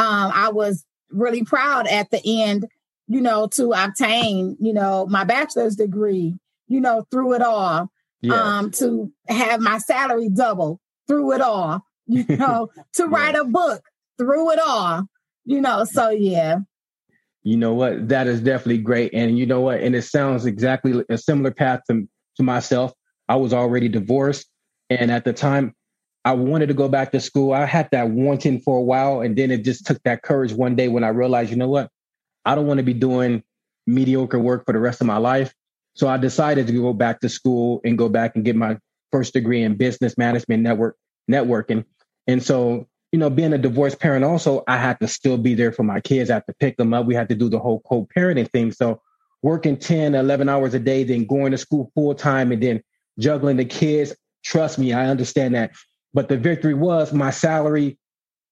um, 0.01 0.33
I 0.35 0.51
was 0.51 0.85
really 1.11 1.45
proud 1.45 1.87
at 1.87 2.11
the 2.11 2.21
end, 2.43 2.67
you 3.07 3.21
know, 3.21 3.49
to 3.49 3.73
obtain, 3.73 4.57
you 4.61 4.73
know, 4.73 5.07
my 5.07 5.25
bachelor's 5.25 5.77
degree, 5.77 6.39
you 6.69 6.81
know, 6.81 7.07
through 7.11 7.35
it 7.35 7.43
all, 7.43 7.91
yes. 8.23 8.37
um, 8.37 8.71
to 8.73 9.13
have 9.29 9.61
my 9.61 9.79
salary 9.79 10.29
double 10.29 10.81
through 11.07 11.33
it 11.33 11.41
all, 11.41 11.85
you 12.07 12.25
know, 12.29 12.71
to 12.95 13.07
write 13.07 13.35
a 13.35 13.45
book 13.45 13.83
through 14.19 14.53
it 14.53 14.59
all, 14.59 15.05
you 15.45 15.61
know. 15.61 15.85
So, 15.85 16.11
yeah 16.11 16.61
you 17.43 17.57
know 17.57 17.73
what? 17.73 18.09
That 18.09 18.27
is 18.27 18.41
definitely 18.41 18.79
great. 18.79 19.15
And 19.15 19.39
you 19.39 19.47
know 19.47 19.61
what? 19.61 19.81
And 19.81 19.95
it 19.95 20.03
sounds 20.03 20.45
exactly 20.45 21.03
a 21.09 21.17
similar 21.17 21.51
path 21.51 21.81
to, 21.91 22.07
to 22.37 22.43
myself. 22.43 22.93
I 23.29 23.37
was 23.37 23.55
already 23.55 23.89
divorced. 23.89 24.47
And 24.91 25.11
at 25.11 25.25
the 25.25 25.33
time, 25.33 25.75
I 26.31 26.35
wanted 26.35 26.69
to 26.69 26.75
go 26.75 26.89
back 26.89 27.11
to 27.11 27.19
school. 27.19 27.53
I 27.53 27.65
had 27.65 27.89
that 27.91 28.11
wanting 28.11 28.61
for 28.61 28.79
a 28.79 28.83
while. 28.83 29.21
And 29.21 29.37
then 29.37 29.51
it 29.51 29.65
just 29.65 29.85
took 29.85 30.01
that 30.05 30.23
courage 30.23 30.53
one 30.53 30.77
day 30.77 30.87
when 30.87 31.03
I 31.03 31.09
realized, 31.09 31.51
you 31.51 31.57
know 31.57 31.69
what? 31.69 31.91
I 32.45 32.55
don't 32.55 32.69
want 32.69 32.79
to 32.79 32.85
be 32.85 32.95
doing 32.95 33.43
mediocre 33.89 34.39
work 34.39 34.65
for 34.65 34.73
the 34.73 34.79
rest 34.79 35.01
of 35.01 35.09
my 35.09 35.17
life. 35.17 35.53
So 35.95 36.07
I 36.07 36.19
decided 36.19 36.69
to 36.69 36.73
go 36.73 36.93
back 36.93 37.19
to 37.23 37.29
school 37.29 37.81
and 37.85 37.99
go 37.99 38.09
back 38.09 38.37
and 38.37 38.45
get 38.45 38.55
my 38.55 38.79
first 39.11 39.33
degree 39.33 39.65
in 39.65 39.75
business 39.75 40.17
management 40.17 40.63
network 40.63 40.97
networking. 41.29 41.85
And 42.29 42.41
so 42.41 42.87
you 43.11 43.19
know, 43.19 43.29
being 43.29 43.53
a 43.53 43.59
divorced 43.59 43.99
parent, 43.99 44.25
also, 44.25 44.63
I 44.69 44.77
had 44.77 45.01
to 45.01 45.09
still 45.09 45.37
be 45.37 45.57
there 45.57 45.73
for 45.73 45.83
my 45.83 46.01
kids. 46.01 46.31
I 46.31 46.35
had 46.35 46.47
to 46.47 46.55
pick 46.61 46.77
them 46.77 46.95
up. 46.95 47.07
We 47.07 47.17
had 47.17 47.29
to 47.31 47.35
do 47.35 47.49
the 47.49 47.59
whole 47.59 47.81
co 47.81 48.07
parenting 48.17 48.49
thing. 48.49 48.71
So, 48.71 49.03
working 49.43 49.77
10, 49.77 50.15
11 50.15 50.49
hours 50.49 50.75
a 50.75 50.79
day, 50.79 51.03
then 51.03 51.25
going 51.25 51.51
to 51.51 51.59
school 51.59 51.91
full 51.97 52.15
time 52.15 52.53
and 52.53 52.63
then 52.63 52.85
juggling 53.19 53.57
the 53.57 53.65
kids. 53.65 54.15
Trust 54.45 54.79
me, 54.79 54.93
I 54.93 55.09
understand 55.09 55.57
that. 55.57 55.73
But 56.13 56.29
the 56.29 56.37
victory 56.37 56.75
was 56.75 57.13
my 57.13 57.31
salary 57.31 57.99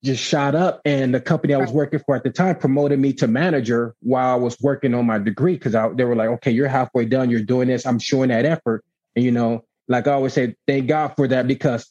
just 0.04 0.22
shot 0.22 0.54
up. 0.54 0.80
And 0.84 1.14
the 1.14 1.20
company 1.20 1.54
I 1.54 1.58
was 1.58 1.72
working 1.72 2.00
for 2.00 2.14
at 2.14 2.22
the 2.22 2.30
time 2.30 2.56
promoted 2.56 2.98
me 2.98 3.12
to 3.14 3.26
manager 3.26 3.94
while 4.00 4.32
I 4.32 4.36
was 4.36 4.56
working 4.60 4.94
on 4.94 5.06
my 5.06 5.18
degree 5.18 5.54
because 5.54 5.72
they 5.96 6.04
were 6.04 6.16
like, 6.16 6.28
okay, 6.28 6.50
you're 6.50 6.68
halfway 6.68 7.04
done. 7.04 7.30
You're 7.30 7.42
doing 7.42 7.68
this. 7.68 7.86
I'm 7.86 7.98
showing 7.98 8.28
that 8.28 8.44
effort. 8.44 8.84
And, 9.16 9.24
you 9.24 9.32
know, 9.32 9.64
like 9.88 10.06
I 10.06 10.12
always 10.12 10.34
say, 10.34 10.54
thank 10.66 10.86
God 10.86 11.14
for 11.16 11.26
that 11.28 11.48
because 11.48 11.90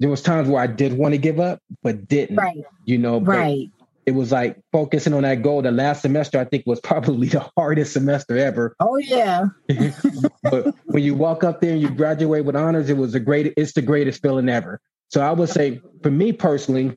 there 0.00 0.10
was 0.10 0.20
times 0.20 0.48
where 0.48 0.62
I 0.62 0.66
did 0.66 0.92
want 0.92 1.14
to 1.14 1.18
give 1.18 1.40
up, 1.40 1.60
but 1.82 2.06
didn't. 2.06 2.36
Right. 2.36 2.64
You 2.84 2.98
know, 2.98 3.20
right. 3.20 3.70
It 4.04 4.14
was 4.14 4.30
like 4.30 4.60
focusing 4.70 5.14
on 5.14 5.22
that 5.22 5.42
goal. 5.42 5.62
The 5.62 5.72
last 5.72 6.02
semester, 6.02 6.38
I 6.38 6.44
think, 6.44 6.64
was 6.64 6.78
probably 6.80 7.28
the 7.28 7.48
hardest 7.56 7.94
semester 7.94 8.36
ever. 8.36 8.76
Oh 8.78 8.98
yeah. 8.98 9.46
but 10.42 10.74
when 10.84 11.02
you 11.02 11.14
walk 11.14 11.42
up 11.42 11.60
there 11.60 11.72
and 11.72 11.80
you 11.80 11.88
graduate 11.88 12.44
with 12.44 12.54
honors, 12.54 12.88
it 12.88 12.96
was 12.96 13.14
a 13.16 13.20
great. 13.20 13.54
It's 13.56 13.72
the 13.72 13.82
greatest 13.82 14.22
feeling 14.22 14.48
ever. 14.48 14.80
So 15.08 15.20
I 15.20 15.32
would 15.32 15.48
say, 15.48 15.80
for 16.02 16.10
me 16.10 16.32
personally, 16.32 16.96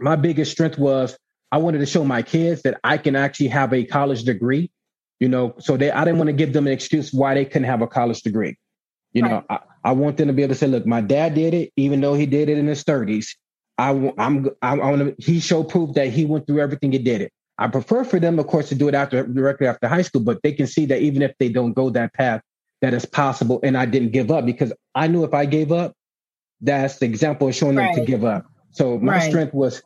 my 0.00 0.16
biggest 0.16 0.52
strength 0.52 0.78
was 0.78 1.16
I 1.52 1.58
wanted 1.58 1.78
to 1.78 1.86
show 1.86 2.04
my 2.04 2.22
kids 2.22 2.62
that 2.62 2.80
I 2.84 2.98
can 2.98 3.16
actually 3.16 3.48
have 3.48 3.72
a 3.72 3.84
college 3.84 4.24
degree. 4.24 4.70
You 5.20 5.28
know, 5.28 5.54
so 5.58 5.76
they 5.76 5.90
I 5.90 6.04
didn't 6.04 6.18
want 6.18 6.28
to 6.28 6.34
give 6.34 6.52
them 6.52 6.66
an 6.66 6.72
excuse 6.72 7.12
why 7.12 7.34
they 7.34 7.44
couldn't 7.44 7.68
have 7.68 7.82
a 7.82 7.86
college 7.86 8.22
degree. 8.22 8.56
You 9.12 9.22
right. 9.22 9.30
know, 9.30 9.44
I, 9.48 9.58
I 9.84 9.92
want 9.92 10.16
them 10.16 10.26
to 10.26 10.32
be 10.32 10.42
able 10.42 10.54
to 10.54 10.58
say, 10.58 10.66
look, 10.66 10.86
my 10.86 11.00
dad 11.00 11.34
did 11.34 11.54
it, 11.54 11.72
even 11.76 12.00
though 12.00 12.14
he 12.14 12.26
did 12.26 12.48
it 12.48 12.58
in 12.58 12.66
his 12.66 12.82
30s. 12.82 13.28
I, 13.78 14.12
I'm, 14.18 14.48
I, 14.60 14.72
I 14.72 14.90
want 14.90 15.16
to, 15.16 15.24
he 15.24 15.40
showed 15.40 15.68
proof 15.68 15.94
that 15.94 16.08
he 16.08 16.24
went 16.24 16.46
through 16.46 16.60
everything 16.60 16.92
he 16.92 16.98
did 16.98 17.20
it. 17.20 17.32
I 17.58 17.68
prefer 17.68 18.02
for 18.02 18.18
them, 18.18 18.38
of 18.38 18.46
course, 18.48 18.68
to 18.70 18.74
do 18.74 18.88
it 18.88 18.94
after 18.94 19.24
directly 19.24 19.66
after 19.68 19.86
high 19.86 20.02
school, 20.02 20.22
but 20.22 20.42
they 20.42 20.52
can 20.52 20.66
see 20.66 20.86
that 20.86 21.00
even 21.00 21.22
if 21.22 21.32
they 21.38 21.48
don't 21.48 21.72
go 21.72 21.90
that 21.90 22.12
path, 22.14 22.42
that 22.80 22.92
it's 22.92 23.04
possible. 23.04 23.60
And 23.62 23.76
I 23.76 23.86
didn't 23.86 24.10
give 24.10 24.30
up 24.30 24.44
because 24.44 24.72
I 24.94 25.06
knew 25.06 25.22
if 25.22 25.32
I 25.34 25.46
gave 25.46 25.70
up, 25.70 25.94
that's 26.60 26.98
the 26.98 27.06
example 27.06 27.48
of 27.48 27.54
showing 27.54 27.76
right. 27.76 27.94
them 27.94 28.04
to 28.04 28.10
give 28.10 28.24
up. 28.24 28.46
So 28.72 28.98
my 28.98 29.14
right. 29.14 29.28
strength 29.28 29.54
was 29.54 29.82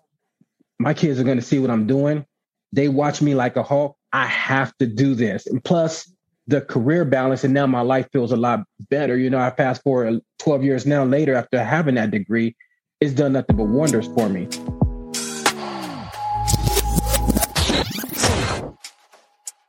my 0.78 0.94
kids 0.94 1.18
are 1.18 1.24
going 1.24 1.38
to 1.38 1.44
see 1.44 1.58
what 1.58 1.70
I'm 1.70 1.86
doing. 1.86 2.24
They 2.72 2.88
watch 2.88 3.20
me 3.20 3.34
like 3.34 3.56
a 3.56 3.62
hawk. 3.62 3.96
I 4.12 4.26
have 4.26 4.76
to 4.78 4.86
do 4.86 5.14
this. 5.14 5.46
And 5.46 5.62
plus, 5.62 6.10
the 6.46 6.62
career 6.62 7.04
balance 7.04 7.44
and 7.44 7.52
now 7.52 7.66
my 7.66 7.82
life 7.82 8.08
feels 8.12 8.32
a 8.32 8.36
lot 8.36 8.64
better. 8.88 9.16
You 9.16 9.28
know, 9.28 9.38
I 9.38 9.50
fast 9.50 9.82
forward 9.82 10.20
12 10.38 10.64
years 10.64 10.86
now 10.86 11.04
later 11.04 11.34
after 11.34 11.62
having 11.62 11.96
that 11.96 12.10
degree, 12.10 12.56
it's 13.00 13.12
done 13.12 13.34
nothing 13.34 13.56
but 13.56 13.66
wonders 13.66 14.06
for 14.08 14.28
me. 14.28 14.48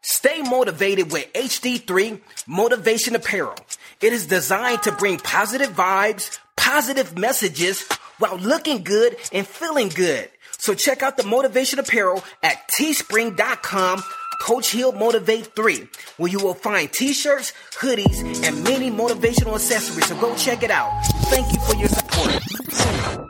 Stay 0.02 0.42
motivated 0.42 1.12
with 1.12 1.32
HD3 1.34 2.22
Motivation 2.48 3.16
Apparel. 3.16 3.56
It 4.02 4.14
is 4.14 4.28
designed 4.28 4.84
to 4.84 4.94
bring 4.94 5.18
positive 5.20 5.72
vibes, 5.72 6.40
positive 6.60 7.18
messages 7.18 7.88
while 8.20 8.38
looking 8.38 8.84
good 8.84 9.16
and 9.32 9.48
feeling 9.48 9.90
good. 9.90 10.30
So 10.58 10.76
check 10.76 11.02
out 11.02 11.18
the 11.18 11.24
motivation 11.24 11.80
apparel 11.80 12.24
at 12.44 12.70
teespring.com 12.78 14.04
Coach 14.42 14.70
Heal 14.70 14.92
Motivate 14.92 15.48
3, 15.56 15.88
where 16.18 16.32
you 16.32 16.40
will 16.40 16.54
find 16.54 16.92
t-shirts, 16.92 17.54
hoodies, 17.80 18.46
and 18.46 18.64
many 18.64 18.90
motivational 18.90 19.56
accessories. 19.56 20.08
So 20.08 20.20
go 20.20 20.36
check 20.36 20.64
it 20.64 20.72
out. 20.72 20.92
Thank 21.26 21.52
you 21.54 21.60
for 21.62 21.76
your 21.76 21.90
support. 21.90 23.30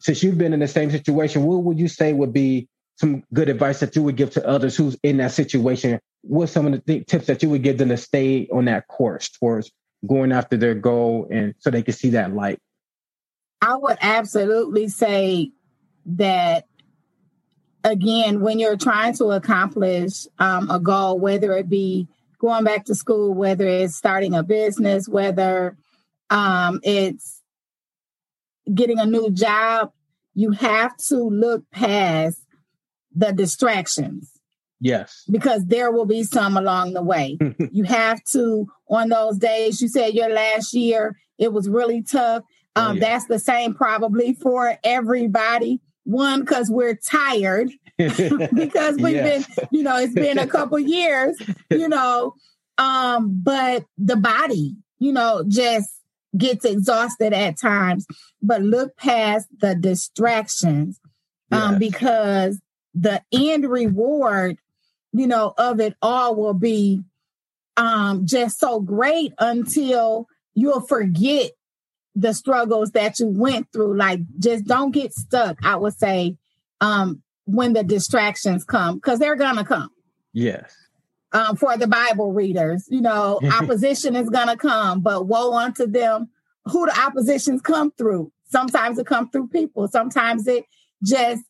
Since 0.00 0.22
you've 0.22 0.38
been 0.38 0.52
in 0.52 0.60
the 0.60 0.68
same 0.68 0.90
situation, 0.90 1.42
what 1.42 1.62
would 1.64 1.78
you 1.78 1.88
say 1.88 2.12
would 2.12 2.32
be 2.32 2.68
some 2.96 3.22
good 3.32 3.48
advice 3.48 3.80
that 3.80 3.94
you 3.94 4.02
would 4.02 4.16
give 4.16 4.30
to 4.32 4.46
others 4.46 4.76
who's 4.76 4.96
in 5.02 5.18
that 5.18 5.32
situation? 5.32 6.00
What's 6.22 6.52
some 6.52 6.66
of 6.66 6.72
the 6.72 6.78
th- 6.80 7.06
tips 7.06 7.26
that 7.26 7.42
you 7.42 7.50
would 7.50 7.62
give 7.62 7.78
them 7.78 7.90
to 7.90 7.96
stay 7.96 8.48
on 8.52 8.64
that 8.64 8.88
course 8.88 9.28
towards 9.28 9.70
going 10.06 10.32
after 10.32 10.56
their 10.56 10.74
goal 10.74 11.28
and 11.30 11.54
so 11.58 11.70
they 11.70 11.82
can 11.82 11.94
see 11.94 12.10
that 12.10 12.34
light? 12.34 12.58
I 13.60 13.76
would 13.76 13.98
absolutely 14.00 14.88
say 14.88 15.50
that 16.06 16.66
again, 17.84 18.40
when 18.40 18.58
you're 18.58 18.76
trying 18.76 19.14
to 19.14 19.26
accomplish 19.26 20.26
um, 20.38 20.70
a 20.70 20.78
goal, 20.78 21.18
whether 21.18 21.52
it 21.52 21.68
be 21.68 22.08
going 22.38 22.64
back 22.64 22.84
to 22.86 22.94
school, 22.94 23.34
whether 23.34 23.66
it's 23.66 23.96
starting 23.96 24.34
a 24.34 24.42
business, 24.42 25.08
whether 25.08 25.76
um, 26.30 26.80
it's 26.82 27.42
getting 28.72 28.98
a 28.98 29.06
new 29.06 29.30
job, 29.30 29.92
you 30.34 30.52
have 30.52 30.96
to 30.96 31.16
look 31.16 31.68
past 31.70 32.38
the 33.14 33.32
distractions. 33.32 34.37
Yes. 34.80 35.24
Because 35.30 35.66
there 35.66 35.90
will 35.90 36.06
be 36.06 36.22
some 36.22 36.56
along 36.56 36.92
the 36.92 37.02
way. 37.02 37.38
you 37.72 37.84
have 37.84 38.22
to, 38.32 38.68
on 38.88 39.08
those 39.08 39.38
days, 39.38 39.80
you 39.80 39.88
said 39.88 40.14
your 40.14 40.28
last 40.28 40.72
year, 40.74 41.16
it 41.38 41.52
was 41.52 41.68
really 41.68 42.02
tough. 42.02 42.44
Oh, 42.76 42.82
um, 42.82 42.90
oh, 42.90 42.92
yeah. 42.94 43.00
That's 43.00 43.26
the 43.26 43.38
same 43.38 43.74
probably 43.74 44.34
for 44.34 44.78
everybody. 44.84 45.80
One, 46.04 46.40
because 46.40 46.70
we're 46.70 46.96
tired, 46.96 47.70
because 47.98 48.96
we've 48.96 49.16
yeah. 49.16 49.22
been, 49.24 49.44
you 49.70 49.82
know, 49.82 49.98
it's 49.98 50.14
been 50.14 50.38
a 50.38 50.46
couple 50.56 50.78
years, 50.78 51.36
you 51.70 51.88
know. 51.88 52.34
Um, 52.78 53.40
but 53.42 53.84
the 53.98 54.16
body, 54.16 54.76
you 54.98 55.12
know, 55.12 55.44
just 55.46 55.90
gets 56.36 56.64
exhausted 56.64 57.34
at 57.34 57.60
times. 57.60 58.06
But 58.40 58.62
look 58.62 58.96
past 58.96 59.48
the 59.60 59.74
distractions, 59.74 60.98
um, 61.52 61.72
yes. 61.72 61.78
because 61.78 62.60
the 62.94 63.22
end 63.32 63.68
reward, 63.68 64.58
you 65.12 65.26
know, 65.26 65.54
of 65.56 65.80
it 65.80 65.94
all 66.02 66.34
will 66.34 66.54
be 66.54 67.02
um 67.76 68.26
just 68.26 68.58
so 68.58 68.80
great 68.80 69.32
until 69.38 70.26
you'll 70.54 70.80
forget 70.80 71.52
the 72.14 72.34
struggles 72.34 72.90
that 72.92 73.18
you 73.20 73.28
went 73.28 73.72
through. 73.72 73.96
Like, 73.96 74.20
just 74.38 74.64
don't 74.64 74.90
get 74.90 75.14
stuck. 75.14 75.58
I 75.64 75.76
would 75.76 75.94
say, 75.94 76.36
um, 76.80 77.22
when 77.44 77.72
the 77.72 77.84
distractions 77.84 78.64
come, 78.64 78.96
because 78.96 79.18
they're 79.18 79.36
gonna 79.36 79.64
come. 79.64 79.90
Yes. 80.32 80.74
Um, 81.32 81.56
for 81.56 81.76
the 81.76 81.86
Bible 81.86 82.32
readers, 82.32 82.86
you 82.90 83.00
know, 83.00 83.40
opposition 83.60 84.16
is 84.16 84.28
gonna 84.28 84.56
come, 84.56 85.00
but 85.00 85.26
woe 85.26 85.54
unto 85.54 85.86
them 85.86 86.28
who 86.64 86.86
the 86.86 87.00
oppositions 87.00 87.62
come 87.62 87.92
through. 87.92 88.32
Sometimes 88.50 88.98
it 88.98 89.06
comes 89.06 89.30
through 89.30 89.48
people. 89.48 89.88
Sometimes 89.88 90.46
it 90.46 90.64
just 91.02 91.42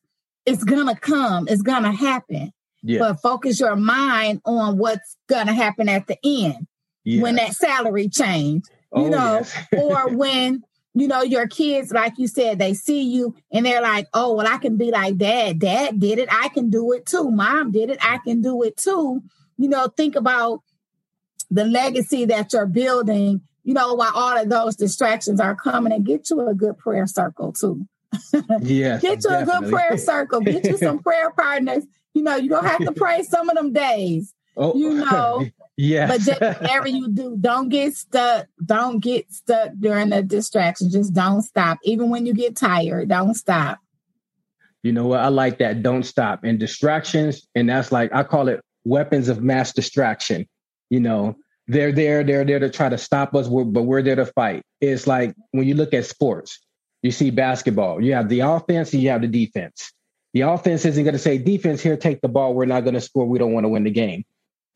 it's 0.47 0.65
gonna 0.65 0.97
come. 0.97 1.49
It's 1.49 1.63
gonna 1.63 1.93
happen. 1.93 2.53
Yes. 2.83 3.01
But 3.01 3.21
focus 3.21 3.61
your 3.61 3.77
mind 3.77 4.41
on 4.45 4.79
what's 4.79 5.17
gonna 5.29 5.53
happen 5.53 5.89
at 5.89 6.07
the 6.07 6.17
end 6.25 6.67
yes. 7.05 7.23
when 7.23 7.37
that 7.37 7.55
salary 7.55 8.09
change 8.09 8.65
you 8.95 9.05
oh, 9.05 9.09
know, 9.09 9.35
yes. 9.35 9.67
or 9.77 10.09
when 10.09 10.63
you 10.95 11.09
know 11.09 11.23
your 11.23 11.47
kids, 11.47 11.93
like 11.93 12.15
you 12.17 12.27
said, 12.27 12.59
they 12.59 12.75
see 12.75 13.03
you 13.03 13.35
and 13.53 13.67
they're 13.67 13.83
like, 13.83 14.07
"Oh, 14.15 14.35
well, 14.35 14.47
I 14.47 14.59
can 14.59 14.77
be 14.77 14.91
like 14.91 15.19
dad. 15.19 15.59
Dad 15.59 16.01
did 16.01 16.19
it. 16.19 16.29
I 16.33 16.49
can 16.49 16.71
do 16.71 16.93
it 16.93 17.07
too. 17.07 17.31
Mom 17.31 17.71
did 17.71 17.91
it. 17.91 17.99
I 18.01 18.19
can 18.19 18.41
do 18.41 18.63
it 18.63 18.77
too." 18.77 19.23
You 19.59 19.69
know, 19.69 19.89
think 19.89 20.17
about 20.17 20.63
the 21.51 21.65
legacy 21.65 22.25
that 22.27 22.53
you're 22.53 22.67
building. 22.67 23.43
You 23.63 23.75
know, 23.75 23.95
while 23.95 24.13
all 24.15 24.39
of 24.39 24.49
those 24.49 24.77
distractions 24.77 25.41
are 25.41 25.55
coming, 25.55 25.93
and 25.93 26.07
get 26.07 26.31
you 26.31 26.49
a 26.49 26.55
good 26.55 26.79
prayer 26.79 27.07
circle 27.07 27.53
too. 27.53 27.87
Yeah, 28.63 28.99
get 28.99 29.23
you 29.23 29.31
definitely. 29.31 29.43
a 29.43 29.61
good 29.61 29.71
prayer 29.71 29.99
circle. 29.99 30.41
Get 30.41 30.65
you 30.65 30.79
some 30.79 30.99
prayer 31.03 31.31
partners. 31.31 31.85
You 32.15 32.23
know, 32.23 32.37
you 32.37 32.49
don't 32.49 32.65
have 32.65 32.85
to 32.85 32.93
pray 32.97 33.23
some 33.23 33.49
of 33.49 33.57
them 33.57 33.73
days. 33.73 34.35
Oh. 34.57 34.77
You 34.77 34.95
know, 34.95 35.47
Yeah. 35.79 36.09
But 36.09 36.21
just 36.23 36.41
whatever 36.61 36.89
you 36.89 37.09
do, 37.09 37.37
don't 37.41 37.69
get 37.69 37.95
stuck. 37.95 38.49
Don't 38.67 38.99
get 38.99 39.33
stuck 39.33 39.71
during 39.79 40.11
the 40.11 40.23
distraction. 40.23 40.91
Just 40.91 41.15
don't 41.15 41.43
stop. 41.43 41.79
Even 41.85 42.11
when 42.11 42.27
you 42.27 42.35
get 42.35 42.57
tired, 42.57 43.09
don't 43.09 43.35
stop. 43.35 43.79
You 44.83 44.93
know 44.93 45.07
what? 45.07 45.21
I 45.21 45.29
like 45.29 45.59
that. 45.59 45.83
Don't 45.85 46.03
stop. 46.03 46.43
And 46.43 46.59
distractions, 46.59 47.47
and 47.55 47.69
that's 47.69 47.93
like 47.93 48.13
I 48.13 48.25
call 48.25 48.49
it 48.49 48.61
weapons 48.85 49.29
of 49.29 49.41
mass 49.41 49.73
distraction. 49.73 50.47
You 50.91 51.01
know, 51.01 51.37
they're 51.69 51.93
there, 51.93 52.25
they're 52.25 52.45
there 52.45 52.59
to 52.59 52.71
try 52.71 52.89
to 52.89 52.99
stop 52.99 53.35
us, 53.35 53.47
but 53.49 53.83
we're 53.83 54.03
there 54.03 54.17
to 54.17 54.27
fight. 54.27 54.63
It's 54.81 55.07
like 55.07 55.35
when 55.53 55.69
you 55.69 55.75
look 55.75 55.95
at 55.95 56.07
sports, 56.07 56.59
you 57.03 57.13
see 57.13 57.31
basketball, 57.31 58.03
you 58.03 58.15
have 58.15 58.29
the 58.29 58.41
offense 58.41 58.93
and 58.93 59.03
you 59.03 59.11
have 59.11 59.21
the 59.21 59.29
defense. 59.29 59.93
The 60.35 60.43
offense 60.43 60.85
isn't 60.85 61.03
going 61.03 61.15
to 61.15 61.19
say, 61.19 61.39
defense, 61.39 61.81
here, 61.81 61.97
take 61.97 62.21
the 62.21 62.29
ball. 62.29 62.55
We're 62.55 62.67
not 62.67 62.85
going 62.85 62.95
to 62.95 63.01
score. 63.01 63.27
We 63.27 63.39
don't 63.39 63.53
want 63.53 63.65
to 63.65 63.69
win 63.69 63.85
the 63.85 63.91
game. 63.91 64.25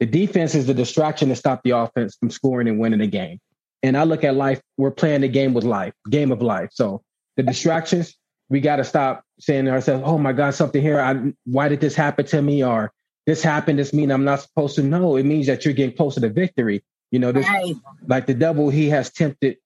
The 0.01 0.07
defense 0.07 0.55
is 0.55 0.67
the 0.67 0.75
distraction 0.75 1.29
to 1.29 1.37
stop 1.37 1.63
the 1.63 1.71
offense 1.71 2.17
from 2.17 2.31
scoring 2.31 2.69
and 2.69 2.79
winning 2.79 3.01
the 3.01 3.07
game. 3.07 3.39
And 3.83 3.97
I 3.97 4.05
look 4.05 4.25
at 4.25 4.35
life, 4.35 4.61
we're 4.77 4.91
playing 4.91 5.21
the 5.21 5.29
game 5.29 5.55
with 5.55 5.65
life, 5.65 5.93
game 6.09 6.33
of 6.33 6.41
life. 6.41 6.71
So 6.73 7.03
the 7.37 7.43
distractions, 7.43 8.17
we 8.49 8.61
got 8.61 8.77
to 8.77 8.85
stop 8.85 9.25
saying 9.41 9.67
to 9.67 9.71
ourselves, 9.73 10.05
oh 10.07 10.19
my 10.19 10.33
God, 10.33 10.55
something 10.55 10.81
here. 10.81 11.01
I, 11.01 11.33
why 11.45 11.69
did 11.69 11.81
this 11.81 11.95
happen 11.95 12.27
to 12.27 12.43
me? 12.43 12.65
Or 12.65 12.93
this 13.27 13.43
happened. 13.43 13.79
This 13.79 13.93
mean 13.93 14.11
I'm 14.11 14.25
not 14.25 14.41
supposed 14.41 14.77
to 14.77 14.83
know. 14.83 15.17
It 15.17 15.25
means 15.25 15.47
that 15.47 15.65
you're 15.65 15.75
getting 15.75 15.97
closer 15.97 16.21
to 16.21 16.29
victory. 16.29 16.83
You 17.11 17.19
know, 17.19 17.33
this, 17.33 17.47
right. 17.47 17.75
like 18.07 18.27
the 18.27 18.35
devil, 18.35 18.71
he 18.71 18.89
has 18.89 19.13
tempted 19.13 19.59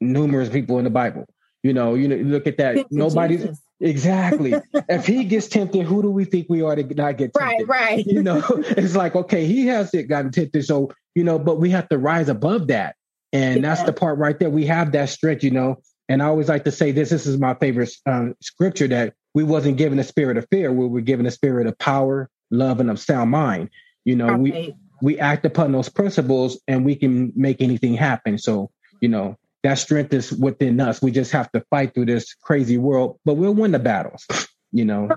numerous 0.00 0.48
people 0.48 0.78
in 0.78 0.84
the 0.84 0.90
Bible. 0.90 1.26
You 1.62 1.72
know, 1.72 1.94
you 1.94 2.08
know, 2.08 2.16
look 2.16 2.46
at 2.46 2.58
that. 2.58 2.86
Nobody's 2.90 3.60
Exactly. 3.82 4.54
if 4.88 5.06
he 5.06 5.24
gets 5.24 5.48
tempted, 5.48 5.84
who 5.84 6.02
do 6.02 6.10
we 6.10 6.24
think 6.24 6.46
we 6.48 6.62
are 6.62 6.76
to 6.76 6.82
not 6.94 7.18
get 7.18 7.34
tempted? 7.34 7.68
Right, 7.68 7.68
right. 7.68 8.06
You 8.06 8.22
know, 8.22 8.42
it's 8.48 8.94
like, 8.94 9.14
okay, 9.14 9.44
he 9.44 9.66
has 9.66 9.92
it 9.92 10.04
gotten 10.04 10.30
tempted. 10.30 10.64
So, 10.64 10.92
you 11.14 11.24
know, 11.24 11.38
but 11.38 11.58
we 11.58 11.70
have 11.70 11.88
to 11.88 11.98
rise 11.98 12.28
above 12.28 12.68
that. 12.68 12.96
And 13.32 13.56
yeah. 13.56 13.62
that's 13.62 13.82
the 13.82 13.92
part 13.92 14.18
right 14.18 14.38
there. 14.38 14.50
We 14.50 14.66
have 14.66 14.92
that 14.92 15.08
strength, 15.08 15.42
you 15.42 15.50
know. 15.50 15.76
And 16.08 16.22
I 16.22 16.26
always 16.26 16.48
like 16.48 16.64
to 16.64 16.72
say 16.72 16.92
this, 16.92 17.10
this 17.10 17.26
is 17.26 17.38
my 17.38 17.54
favorite 17.54 17.90
um, 18.06 18.34
scripture 18.40 18.88
that 18.88 19.14
we 19.34 19.44
wasn't 19.44 19.78
given 19.78 19.98
a 19.98 20.04
spirit 20.04 20.36
of 20.36 20.46
fear, 20.50 20.70
we 20.70 20.86
were 20.86 21.00
given 21.00 21.26
a 21.26 21.30
spirit 21.30 21.66
of 21.66 21.78
power, 21.78 22.28
love, 22.50 22.80
and 22.80 22.90
of 22.90 23.00
sound 23.00 23.30
mind. 23.30 23.70
You 24.04 24.16
know, 24.16 24.36
we 24.36 24.74
we 25.00 25.18
act 25.18 25.46
upon 25.46 25.72
those 25.72 25.88
principles 25.88 26.60
and 26.68 26.84
we 26.84 26.96
can 26.96 27.32
make 27.34 27.62
anything 27.62 27.94
happen. 27.94 28.36
So, 28.36 28.70
you 29.00 29.08
know, 29.08 29.36
that 29.62 29.78
strength 29.78 30.12
is 30.12 30.32
within 30.32 30.80
us. 30.80 31.00
We 31.00 31.10
just 31.10 31.32
have 31.32 31.50
to 31.52 31.60
fight 31.70 31.94
through 31.94 32.06
this 32.06 32.34
crazy 32.34 32.78
world, 32.78 33.18
but 33.24 33.34
we'll 33.34 33.54
win 33.54 33.72
the 33.72 33.78
battles, 33.78 34.26
you 34.72 34.84
know. 34.84 35.08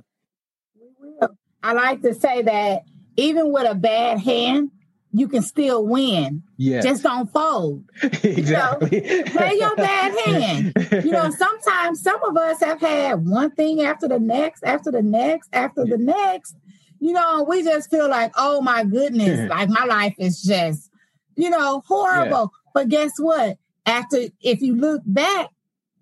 I 1.63 1.73
like 1.73 2.01
to 2.03 2.13
say 2.13 2.43
that 2.43 2.83
even 3.17 3.51
with 3.51 3.69
a 3.69 3.73
bad 3.73 4.19
hand, 4.19 4.69
you 5.11 5.27
can 5.27 5.41
still 5.41 5.85
win. 5.85 6.43
Yeah. 6.57 6.81
Just 6.81 7.03
don't 7.03 7.31
fold. 7.31 7.85
exactly. 8.01 9.01
You 9.05 9.23
know, 9.23 9.31
play 9.31 9.53
your 9.55 9.75
bad 9.75 10.19
hand. 10.25 10.73
You 11.05 11.11
know, 11.11 11.29
sometimes 11.31 12.01
some 12.01 12.21
of 12.23 12.35
us 12.35 12.59
have 12.59 12.81
had 12.81 13.25
one 13.25 13.51
thing 13.51 13.81
after 13.81 14.07
the 14.07 14.19
next, 14.19 14.63
after 14.63 14.91
the 14.91 15.01
next, 15.01 15.49
after 15.53 15.85
the 15.85 15.97
next. 15.97 16.55
You 16.99 17.13
know, 17.13 17.45
we 17.47 17.63
just 17.63 17.89
feel 17.89 18.09
like, 18.09 18.33
oh 18.35 18.61
my 18.61 18.83
goodness, 18.83 19.49
like 19.49 19.69
my 19.69 19.85
life 19.85 20.15
is 20.19 20.41
just, 20.41 20.89
you 21.35 21.49
know, 21.49 21.81
horrible. 21.87 22.51
Yeah. 22.53 22.71
But 22.73 22.89
guess 22.89 23.11
what? 23.17 23.57
After 23.85 24.17
if 24.41 24.61
you 24.61 24.75
look 24.75 25.01
back, 25.05 25.49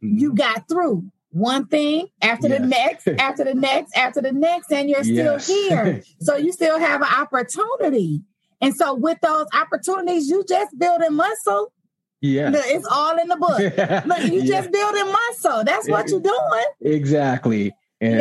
you 0.01 0.29
mm-hmm. 0.29 0.37
got 0.37 0.67
through 0.67 1.05
one 1.33 1.65
thing 1.65 2.07
after 2.21 2.47
yes. 2.47 2.61
the 2.61 2.67
next, 2.67 3.07
after 3.19 3.43
the 3.43 3.53
next, 3.53 3.95
after 3.97 4.21
the 4.21 4.31
next, 4.31 4.71
and 4.71 4.89
you're 4.89 5.03
still 5.03 5.33
yes. 5.33 5.47
here. 5.47 6.03
So 6.19 6.37
you 6.37 6.51
still 6.51 6.79
have 6.79 7.01
an 7.01 7.07
opportunity. 7.07 8.21
And 8.61 8.73
so 8.75 8.93
with 8.93 9.17
those 9.21 9.47
opportunities, 9.53 10.29
you 10.29 10.45
just 10.47 10.77
building 10.79 11.13
muscle. 11.13 11.73
Yeah. 12.21 12.51
It's 12.53 12.87
all 12.89 13.19
in 13.19 13.27
the 13.27 13.35
book. 13.35 13.59
Look, 14.05 14.31
you 14.31 14.41
yeah. 14.41 14.61
just 14.61 14.71
building 14.71 15.11
muscle. 15.11 15.65
That's 15.65 15.89
what 15.89 16.09
you're 16.09 16.21
doing. 16.21 16.65
Exactly. 16.79 17.75
And 17.99 18.19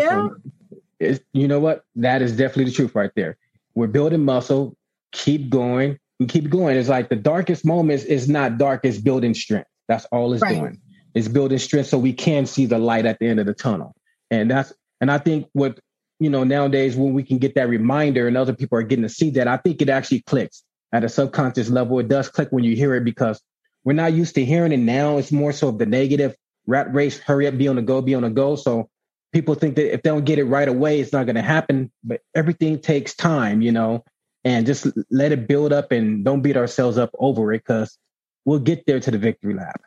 yeah. 1.00 1.18
you 1.32 1.46
know 1.46 1.60
what? 1.60 1.84
That 1.94 2.22
is 2.22 2.36
definitely 2.36 2.64
the 2.64 2.72
truth 2.72 2.94
right 2.96 3.12
there. 3.14 3.36
We're 3.76 3.86
building 3.86 4.24
muscle. 4.24 4.76
Keep 5.12 5.50
going 5.50 5.98
and 6.22 6.30
keep 6.30 6.48
going. 6.48 6.76
It's 6.76 6.88
like 6.88 7.08
the 7.08 7.16
darkest 7.16 7.64
moments 7.64 8.04
is 8.04 8.28
not 8.28 8.56
dark, 8.56 8.84
it's 8.84 8.98
building 8.98 9.34
strength. 9.34 9.68
That's 9.88 10.04
all 10.06 10.32
it's 10.32 10.42
right. 10.42 10.56
doing. 10.56 10.80
It's 11.14 11.28
building 11.28 11.58
strength 11.58 11.88
so 11.88 11.98
we 11.98 12.12
can 12.12 12.46
see 12.46 12.64
the 12.64 12.78
light 12.78 13.06
at 13.06 13.18
the 13.18 13.26
end 13.26 13.40
of 13.40 13.46
the 13.46 13.54
tunnel. 13.54 13.94
And 14.30 14.50
that's 14.50 14.72
and 15.00 15.10
I 15.10 15.18
think 15.18 15.48
what 15.52 15.78
you 16.20 16.30
know 16.30 16.44
nowadays 16.44 16.96
when 16.96 17.12
we 17.12 17.24
can 17.24 17.38
get 17.38 17.56
that 17.56 17.68
reminder 17.68 18.28
and 18.28 18.36
other 18.36 18.54
people 18.54 18.78
are 18.78 18.82
getting 18.82 19.02
to 19.02 19.08
see 19.08 19.30
that, 19.30 19.48
I 19.48 19.56
think 19.56 19.82
it 19.82 19.88
actually 19.88 20.22
clicks 20.22 20.62
at 20.92 21.04
a 21.04 21.08
subconscious 21.08 21.68
level. 21.68 21.98
It 21.98 22.08
does 22.08 22.28
click 22.28 22.48
when 22.50 22.64
you 22.64 22.76
hear 22.76 22.94
it 22.94 23.04
because 23.04 23.42
we're 23.84 23.94
not 23.94 24.12
used 24.12 24.36
to 24.36 24.44
hearing 24.44 24.72
it 24.72 24.78
now. 24.78 25.18
It's 25.18 25.32
more 25.32 25.52
so 25.52 25.68
of 25.68 25.78
the 25.78 25.86
negative 25.86 26.36
rat 26.66 26.94
race, 26.94 27.18
hurry 27.18 27.48
up, 27.48 27.58
be 27.58 27.66
on 27.66 27.76
the 27.76 27.82
go, 27.82 28.00
be 28.00 28.14
on 28.14 28.22
the 28.22 28.30
go. 28.30 28.54
So 28.54 28.88
people 29.32 29.56
think 29.56 29.74
that 29.74 29.92
if 29.92 30.02
they 30.02 30.10
don't 30.10 30.24
get 30.24 30.38
it 30.38 30.44
right 30.44 30.68
away, 30.68 31.00
it's 31.00 31.12
not 31.12 31.26
going 31.26 31.36
to 31.36 31.42
happen. 31.42 31.90
But 32.04 32.20
everything 32.32 32.78
takes 32.78 33.14
time, 33.14 33.60
you 33.60 33.72
know, 33.72 34.04
and 34.44 34.66
just 34.66 34.86
let 35.10 35.32
it 35.32 35.46
build 35.46 35.72
up 35.72 35.92
and 35.92 36.24
don't 36.24 36.42
beat 36.42 36.56
ourselves 36.56 36.98
up 36.98 37.10
over 37.18 37.52
it 37.52 37.62
because 37.66 37.98
we'll 38.44 38.58
get 38.58 38.84
there 38.86 39.00
to 39.00 39.10
the 39.10 39.18
victory 39.18 39.54
lap. 39.54 39.80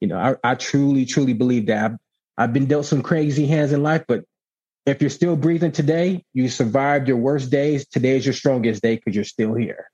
You 0.00 0.08
know, 0.08 0.18
I, 0.18 0.52
I 0.52 0.54
truly, 0.54 1.04
truly 1.06 1.32
believe 1.32 1.66
that. 1.66 1.92
I've, 1.92 1.98
I've 2.36 2.52
been 2.52 2.66
dealt 2.66 2.86
some 2.86 3.02
crazy 3.02 3.46
hands 3.46 3.72
in 3.72 3.82
life, 3.82 4.04
but 4.06 4.24
if 4.86 5.00
you're 5.00 5.10
still 5.10 5.36
breathing 5.36 5.72
today, 5.72 6.24
you 6.34 6.48
survived 6.48 7.08
your 7.08 7.16
worst 7.16 7.50
days. 7.50 7.86
Today 7.86 8.16
is 8.16 8.26
your 8.26 8.34
strongest 8.34 8.82
day 8.82 8.96
because 8.96 9.14
you're 9.14 9.24
still 9.24 9.54
here. 9.54 9.90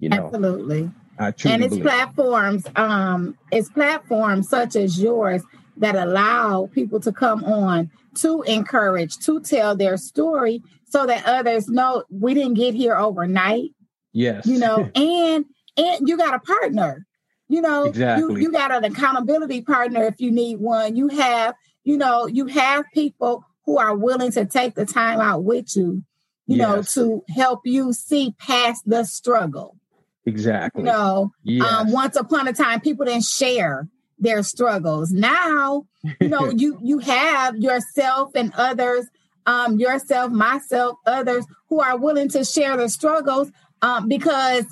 You 0.00 0.08
know, 0.08 0.26
absolutely. 0.26 0.90
I 1.18 1.30
truly 1.30 1.54
and 1.54 1.64
it's 1.64 1.78
platforms, 1.78 2.66
um, 2.74 3.38
it's 3.52 3.68
platforms 3.68 4.48
such 4.48 4.74
as 4.74 5.00
yours 5.00 5.42
that 5.76 5.94
allow 5.94 6.68
people 6.72 6.98
to 7.00 7.12
come 7.12 7.44
on 7.44 7.90
to 8.14 8.42
encourage, 8.42 9.18
to 9.18 9.40
tell 9.40 9.76
their 9.76 9.96
story, 9.96 10.62
so 10.92 11.06
that 11.06 11.24
others 11.24 11.68
know 11.68 12.04
we 12.10 12.34
didn't 12.34 12.54
get 12.54 12.74
here 12.74 12.96
overnight. 12.96 13.70
Yes, 14.12 14.46
you 14.46 14.58
know, 14.58 14.90
and 14.94 15.44
and 15.76 16.08
you 16.08 16.16
got 16.16 16.34
a 16.34 16.38
partner. 16.38 17.06
You 17.48 17.60
know, 17.60 17.84
exactly. 17.84 18.34
you, 18.34 18.40
you 18.40 18.52
got 18.52 18.72
an 18.72 18.84
accountability 18.84 19.62
partner 19.62 20.04
if 20.04 20.20
you 20.20 20.30
need 20.30 20.58
one. 20.58 20.96
You 20.96 21.08
have, 21.08 21.54
you 21.84 21.98
know, 21.98 22.26
you 22.26 22.46
have 22.46 22.86
people 22.94 23.44
who 23.66 23.78
are 23.78 23.96
willing 23.96 24.32
to 24.32 24.46
take 24.46 24.74
the 24.74 24.86
time 24.86 25.20
out 25.20 25.44
with 25.44 25.76
you, 25.76 26.02
you 26.46 26.56
yes. 26.56 26.58
know, 26.58 26.82
to 26.82 27.22
help 27.34 27.60
you 27.64 27.92
see 27.92 28.34
past 28.38 28.84
the 28.86 29.04
struggle. 29.04 29.76
Exactly. 30.24 30.82
You 30.82 30.86
know, 30.86 31.22
um, 31.22 31.32
yes. 31.42 31.72
um, 31.72 31.92
once 31.92 32.16
upon 32.16 32.48
a 32.48 32.52
time, 32.52 32.80
people 32.80 33.04
didn't 33.04 33.24
share 33.24 33.88
their 34.18 34.42
struggles. 34.42 35.12
Now, 35.12 35.84
you 36.20 36.28
know, 36.28 36.50
you 36.56 36.78
you 36.82 36.98
have 37.00 37.56
yourself 37.56 38.30
and 38.34 38.52
others, 38.56 39.06
um, 39.46 39.78
yourself, 39.78 40.30
myself, 40.30 40.98
others 41.06 41.44
who 41.68 41.80
are 41.80 41.98
willing 41.98 42.28
to 42.30 42.44
share 42.44 42.76
their 42.76 42.88
struggles 42.88 43.50
um, 43.80 44.08
because 44.08 44.64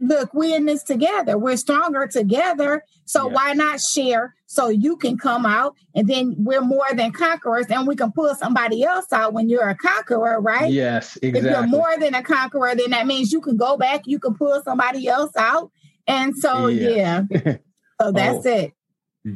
look, 0.00 0.32
we're 0.34 0.56
in 0.56 0.66
this 0.66 0.82
together. 0.82 1.38
We're 1.38 1.56
stronger 1.56 2.06
together. 2.06 2.84
So 3.04 3.26
yes. 3.26 3.34
why 3.34 3.52
not 3.54 3.80
share 3.80 4.34
so 4.46 4.68
you 4.68 4.96
can 4.96 5.16
come 5.16 5.44
out 5.44 5.74
and 5.94 6.06
then 6.08 6.36
we're 6.38 6.60
more 6.60 6.86
than 6.94 7.12
conquerors 7.12 7.66
and 7.66 7.86
we 7.86 7.96
can 7.96 8.12
pull 8.12 8.34
somebody 8.34 8.84
else 8.84 9.12
out 9.12 9.32
when 9.32 9.48
you're 9.48 9.68
a 9.68 9.74
conqueror, 9.74 10.40
right? 10.40 10.70
Yes, 10.70 11.16
exactly. 11.16 11.50
If 11.50 11.56
you're 11.56 11.66
more 11.66 11.98
than 11.98 12.14
a 12.14 12.22
conqueror, 12.22 12.74
then 12.74 12.90
that 12.90 13.06
means 13.06 13.32
you 13.32 13.40
can 13.40 13.56
go 13.56 13.76
back, 13.76 14.02
you 14.06 14.18
can 14.18 14.34
pull 14.34 14.62
somebody 14.64 15.08
else 15.08 15.32
out. 15.36 15.70
And 16.06 16.36
so, 16.36 16.68
yeah. 16.68 17.22
yeah. 17.30 17.56
so 18.00 18.12
that's 18.12 18.46
oh, 18.46 18.50
it. 18.50 18.72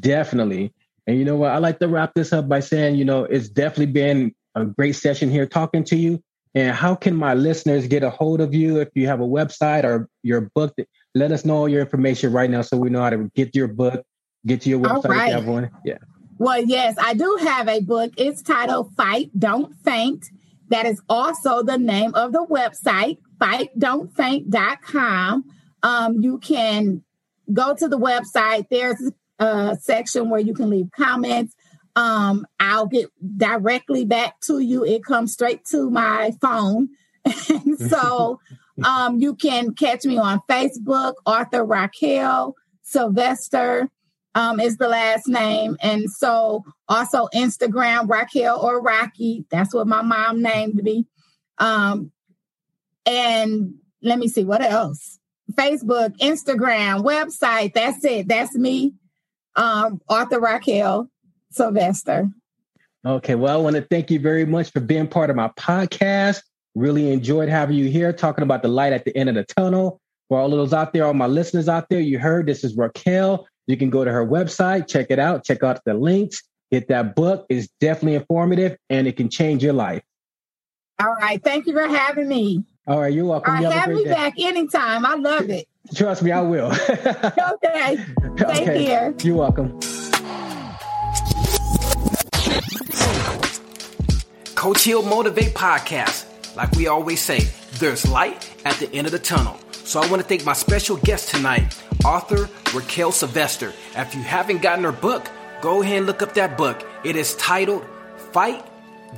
Definitely. 0.01 0.73
And 1.07 1.19
you 1.19 1.25
know 1.25 1.37
what? 1.37 1.53
I 1.53 1.59
like 1.59 1.79
to 1.79 1.89
wrap 1.89 2.15
this 2.15 2.33
up 2.33 2.49
by 2.49 2.61
saying, 2.61 2.97
you 2.97 3.05
know, 3.05 3.25
it's 3.25 3.49
definitely 3.49 3.87
been 3.87 4.35
a 4.63 4.67
great 4.67 4.97
session 4.97 5.31
here 5.31 5.47
talking 5.47 5.85
to 5.85 5.97
you. 5.97 6.23
And 6.55 6.75
how 6.75 6.95
can 6.95 7.15
my 7.15 7.35
listeners 7.35 7.87
get 7.87 8.03
a 8.03 8.11
hold 8.11 8.41
of 8.41 8.55
you 8.55 8.81
if 8.81 8.89
you 8.95 9.07
have 9.07 9.21
a 9.21 9.27
website 9.27 9.85
or 9.85 10.09
your 10.23 10.51
book? 10.55 10.75
Let 11.15 11.33
us 11.33 11.45
know 11.45 11.57
all 11.57 11.69
your 11.69 11.81
information 11.81 12.33
right 12.33 12.51
now 12.51 12.63
so 12.63 12.77
we 12.77 12.91
know 12.91 13.03
how 13.03 13.11
to 13.11 13.31
get 13.35 13.55
your 13.55 13.69
book, 13.69 14.05
get 14.47 14.63
to 14.63 14.71
your 14.71 14.81
website 14.81 15.05
all 15.05 15.11
right. 15.11 15.27
if 15.27 15.29
you 15.29 15.35
have 15.35 15.47
one. 15.47 15.71
Yeah. 15.85 15.99
Well, 16.39 16.65
yes, 16.65 16.97
I 16.99 17.15
do 17.15 17.39
have 17.43 17.69
a 17.69 17.81
book. 17.81 18.13
It's 18.17 18.43
titled 18.43 18.95
Fight, 18.97 19.31
Don't 19.39 19.73
Faint. 19.85 20.27
That 20.69 20.87
is 20.87 21.01
also 21.09 21.63
the 21.63 21.79
name 21.79 22.15
of 22.15 22.33
the 22.33 22.45
website, 22.47 23.19
fightdon'tfaint.com. 23.41 25.45
Um, 25.83 26.21
you 26.21 26.39
can 26.39 27.03
go 27.53 27.75
to 27.75 27.89
the 27.89 27.99
website. 27.99 28.69
There's 28.71 29.11
a 29.39 29.77
section 29.81 30.31
where 30.31 30.41
you 30.41 30.55
can 30.55 30.71
leave 30.71 30.89
comments 30.97 31.55
um, 31.99 32.47
I'll 32.61 32.87
get 32.87 33.11
directly 33.37 34.05
back 34.05 34.39
to 34.43 34.61
you. 34.61 34.85
It 34.85 35.03
comes 35.05 35.33
straight 35.33 35.65
to 35.67 35.91
my 35.91 36.31
phone. 36.41 36.91
and 37.25 37.77
so 37.91 38.39
um, 38.85 39.19
you 39.19 39.35
can 39.35 39.75
catch 39.75 40.05
me 40.05 40.17
on 40.17 40.41
Facebook, 40.49 41.15
Arthur 41.27 41.65
Raquel 41.65 42.55
Sylvester 42.83 43.91
um, 44.37 44.61
is 44.61 44.77
the 44.77 44.87
last 44.87 45.27
name. 45.27 45.77
And 45.83 46.09
so 46.09 46.63
also 46.89 47.27
Instagram, 47.35 48.09
Raquel 48.09 48.61
or 48.61 48.81
Rocky. 48.81 49.45
That's 49.51 49.75
what 49.75 49.89
my 49.89 50.03
mom 50.03 50.41
named 50.41 50.77
me. 50.77 51.05
Um, 51.59 52.13
and 53.05 53.75
let 54.03 54.21
me 54.21 54.29
see 54.29 54.45
what 54.45 54.63
else. 54.63 55.19
Facebook, 55.55 56.17
Instagram, 56.19 57.03
website. 57.03 57.75
That's 57.75 58.05
it. 58.05 58.29
That's 58.29 58.55
me. 58.55 58.95
Um, 59.57 60.01
Arthur 60.09 60.39
Raquel 60.39 61.11
Sylvester. 61.59 62.29
Okay, 63.07 63.35
well, 63.35 63.59
I 63.59 63.63
want 63.63 63.77
to 63.77 63.83
thank 63.83 64.11
you 64.11 64.19
very 64.19 64.45
much 64.45 64.73
for 64.73 64.81
being 64.81 65.07
part 65.07 65.31
of 65.31 65.37
my 65.37 65.49
podcast. 65.49 66.43
Really 66.75 67.13
enjoyed 67.13 67.49
having 67.49 67.77
you 67.77 67.89
here 67.89 68.13
talking 68.13 68.43
about 68.43 68.63
the 68.63 68.69
light 68.69 68.93
at 68.93 69.05
the 69.05 69.17
end 69.17 69.29
of 69.29 69.35
the 69.35 69.45
tunnel. 69.45 70.01
For 70.29 70.39
all 70.39 70.53
of 70.53 70.59
those 70.59 70.73
out 70.73 70.93
there, 70.93 71.05
all 71.05 71.15
my 71.15 71.27
listeners 71.27 71.69
out 71.69 71.89
there, 71.89 72.01
you 72.01 72.19
heard 72.19 72.47
this 72.47 72.65
is 72.65 72.77
Raquel. 72.77 73.47
You 73.67 73.77
can 73.77 73.91
go 73.91 74.05
to 74.05 74.11
her 74.11 74.27
website, 74.27 74.89
check 74.89 75.07
it 75.11 75.19
out, 75.19 75.45
check 75.45 75.63
out 75.63 75.81
the 75.85 75.95
links, 75.95 76.43
get 76.71 76.89
that 76.89 77.15
book. 77.15 77.47
It's 77.49 77.69
definitely 77.81 78.15
informative 78.15 78.77
and 78.91 79.07
it 79.07 79.17
can 79.17 79.31
change 79.31 79.63
your 79.63 79.75
life. 79.75 80.03
All 81.01 81.15
right. 81.15 81.43
Thank 81.43 81.67
you 81.67 81.73
for 81.73 81.87
having 81.87 82.29
me. 82.29 82.65
All 82.87 83.01
right, 83.01 83.13
you're 83.13 83.27
welcome. 83.27 83.55
All 83.55 83.63
right, 83.63 83.73
have, 83.73 83.85
have 83.85 83.95
me 83.95 84.05
day. 84.05 84.11
back 84.11 84.35
anytime. 84.39 85.05
I 85.05 85.15
love 85.15 85.51
it. 85.51 85.69
Trust 85.95 86.23
me, 86.23 86.33
I 86.33 86.41
will. 86.41 86.73
okay. 86.89 87.97
Take 88.37 88.63
okay. 88.63 88.87
care. 88.87 89.15
You're 89.23 89.37
welcome. 89.37 89.79
Coach 94.55 94.83
Heal 94.83 95.03
Motivate 95.03 95.55
Podcast. 95.55 96.27
Like 96.57 96.73
we 96.73 96.89
always 96.89 97.21
say, 97.21 97.49
there's 97.79 98.09
light 98.09 98.51
at 98.65 98.77
the 98.77 98.93
end 98.93 99.07
of 99.07 99.13
the 99.13 99.19
tunnel. 99.19 99.59
So 99.73 100.01
I 100.01 100.11
want 100.11 100.21
to 100.21 100.29
thank 100.29 100.45
my 100.45 100.53
special 100.53 100.97
guest 100.97 101.31
tonight, 101.31 101.81
author 102.05 102.49
Raquel 102.75 103.13
Sylvester. 103.13 103.73
If 103.95 104.15
you 104.15 104.23
haven't 104.23 104.63
gotten 104.63 104.85
her 104.85 104.93
book, 104.93 105.31
go 105.63 105.83
ahead 105.83 105.99
and 105.99 106.07
look 106.07 106.23
up 106.23 106.35
that 106.35 106.59
book. 106.59 106.85
It 107.05 107.17
is 107.17 107.35
titled 107.37 107.87
Fight, 108.33 108.67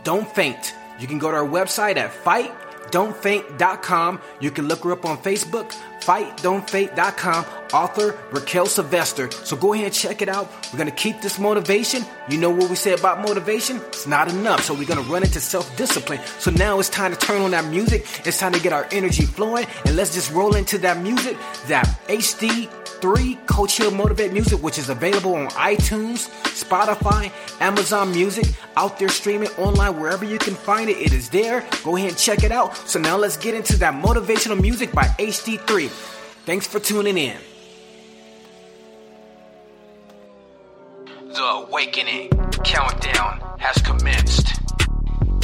Don't 0.04 0.28
Faint. 0.28 0.74
You 1.00 1.06
can 1.06 1.18
go 1.18 1.30
to 1.30 1.36
our 1.38 1.46
website 1.46 1.96
at 1.96 2.12
fightdon'tfaint.com. 2.90 4.20
You 4.40 4.50
can 4.50 4.68
look 4.68 4.84
her 4.84 4.92
up 4.92 5.04
on 5.04 5.18
Facebook, 5.18 5.72
fightdon'tfaint.com, 6.00 7.44
author 7.72 8.18
Raquel 8.30 8.66
Sylvester. 8.66 9.30
So 9.30 9.56
go 9.56 9.72
ahead 9.72 9.86
and 9.86 9.94
check 9.94 10.22
it 10.22 10.28
out. 10.28 10.50
We're 10.72 10.78
going 10.78 10.90
to 10.90 10.96
keep 10.96 11.20
this 11.20 11.38
motivation. 11.38 12.04
You 12.28 12.38
know 12.38 12.50
what 12.50 12.70
we 12.70 12.76
say 12.76 12.92
about 12.92 13.20
motivation? 13.20 13.76
It's 13.88 14.06
not 14.06 14.28
enough. 14.28 14.64
So 14.64 14.74
we're 14.74 14.86
going 14.86 15.02
to 15.02 15.10
run 15.10 15.22
into 15.22 15.40
self 15.40 15.76
discipline. 15.76 16.20
So 16.38 16.50
now 16.50 16.78
it's 16.78 16.88
time 16.88 17.12
to 17.12 17.18
turn 17.18 17.42
on 17.42 17.50
that 17.52 17.66
music. 17.66 18.06
It's 18.26 18.38
time 18.38 18.52
to 18.52 18.60
get 18.60 18.72
our 18.72 18.86
energy 18.90 19.24
flowing. 19.24 19.66
And 19.84 19.96
let's 19.96 20.14
just 20.14 20.32
roll 20.32 20.56
into 20.56 20.78
that 20.78 21.02
music, 21.02 21.36
that 21.68 21.86
HD 22.08 22.68
3 23.00 23.34
Coach 23.46 23.76
Heal 23.76 23.90
Motivate 23.90 24.32
Music, 24.32 24.62
which 24.62 24.78
is 24.78 24.88
available 24.88 25.34
on 25.34 25.48
iTunes, 25.48 26.28
Spotify, 26.44 27.32
Amazon 27.60 28.10
Music, 28.12 28.46
out 28.76 28.98
there 28.98 29.08
streaming 29.08 29.48
online, 29.50 29.98
wherever 29.98 30.24
you 30.24 30.38
can 30.38 30.54
find 30.54 30.90
it. 30.90 30.96
It 30.98 31.12
is 31.12 31.28
there. 31.30 31.64
Go 31.84 31.96
ahead 31.96 32.10
and 32.10 32.18
check 32.18 32.44
it 32.44 32.52
out. 32.52 32.76
So 32.76 32.98
now 32.98 33.16
let's 33.16 33.36
get 33.36 33.54
into 33.54 33.76
that 33.78 33.94
motivational 33.94 34.60
music 34.60 34.92
by 34.92 35.04
HD3. 35.18 35.88
Thanks 36.46 36.66
for 36.66 36.80
tuning 36.80 37.18
in. 37.18 37.36
The 41.32 41.44
awakening 41.44 42.30
countdown 42.64 43.40
has 43.58 43.80
commenced. 43.82 44.60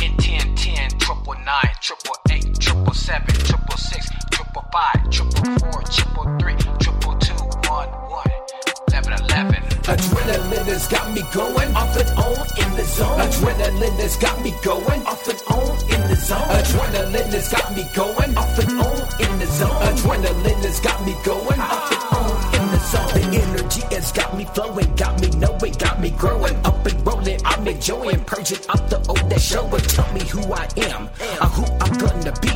In 0.02 0.16
10, 0.16 0.56
10, 0.56 0.90
triple 0.98 1.34
nine, 1.44 1.70
triple 1.80 2.16
eight, 2.30 2.58
triple 2.58 2.92
seven, 2.92 3.34
triple 3.44 3.76
six, 3.76 4.08
triple 4.32 4.64
five, 4.72 5.10
triple 5.10 5.44
four, 5.58 5.82
triple 5.82 6.38
three, 6.38 6.56
triple 6.80 7.14
two, 7.18 7.35
one, 7.76 7.88
one, 8.08 8.32
eleven, 8.88 9.12
eleven. 9.12 9.62
Adrenaline 9.92 10.66
has 10.72 10.88
got 10.88 11.12
me 11.12 11.22
going 11.32 11.70
off 11.76 11.96
and 11.96 12.10
on 12.16 12.46
in 12.62 12.70
the 12.76 12.84
zone. 12.84 13.18
Adrenaline 13.20 13.98
has 14.00 14.16
got 14.16 14.42
me 14.42 14.52
going 14.64 15.02
off 15.06 15.28
and 15.28 15.42
on 15.52 15.76
in 15.92 16.00
the 16.08 16.16
zone. 16.16 16.48
Adrenaline 16.60 17.32
has 17.36 17.48
got 17.50 17.76
me 17.76 17.84
going 17.94 18.32
off 18.36 18.58
and 18.58 18.80
on 18.80 18.96
in 19.24 19.38
the 19.38 19.46
zone. 19.46 19.82
Adrenaline 19.90 20.62
has 20.64 20.80
got 20.80 21.04
me 21.04 21.14
going 21.24 21.60
off 21.60 21.92
and 21.92 22.04
on 22.16 22.45
in 22.94 23.30
the 23.30 23.40
energy 23.42 23.82
has 23.94 24.12
got 24.12 24.36
me 24.36 24.44
flowing, 24.44 24.94
got 24.94 25.20
me 25.20 25.28
knowing, 25.30 25.72
got 25.72 26.00
me 26.00 26.10
growing 26.10 26.54
up 26.64 26.86
and 26.86 27.06
rolling. 27.06 27.40
I'm 27.44 27.66
enjoying 27.66 28.24
purging 28.24 28.58
up 28.68 28.88
the 28.88 28.98
old 29.08 29.30
that 29.30 29.40
show 29.40 29.64
and 29.66 29.88
tell 29.88 30.12
me 30.12 30.20
who 30.20 30.40
I 30.52 30.68
am, 30.76 31.08
or 31.42 31.50
who 31.56 31.64
I'm 31.80 31.98
gonna 31.98 32.32
be. 32.40 32.52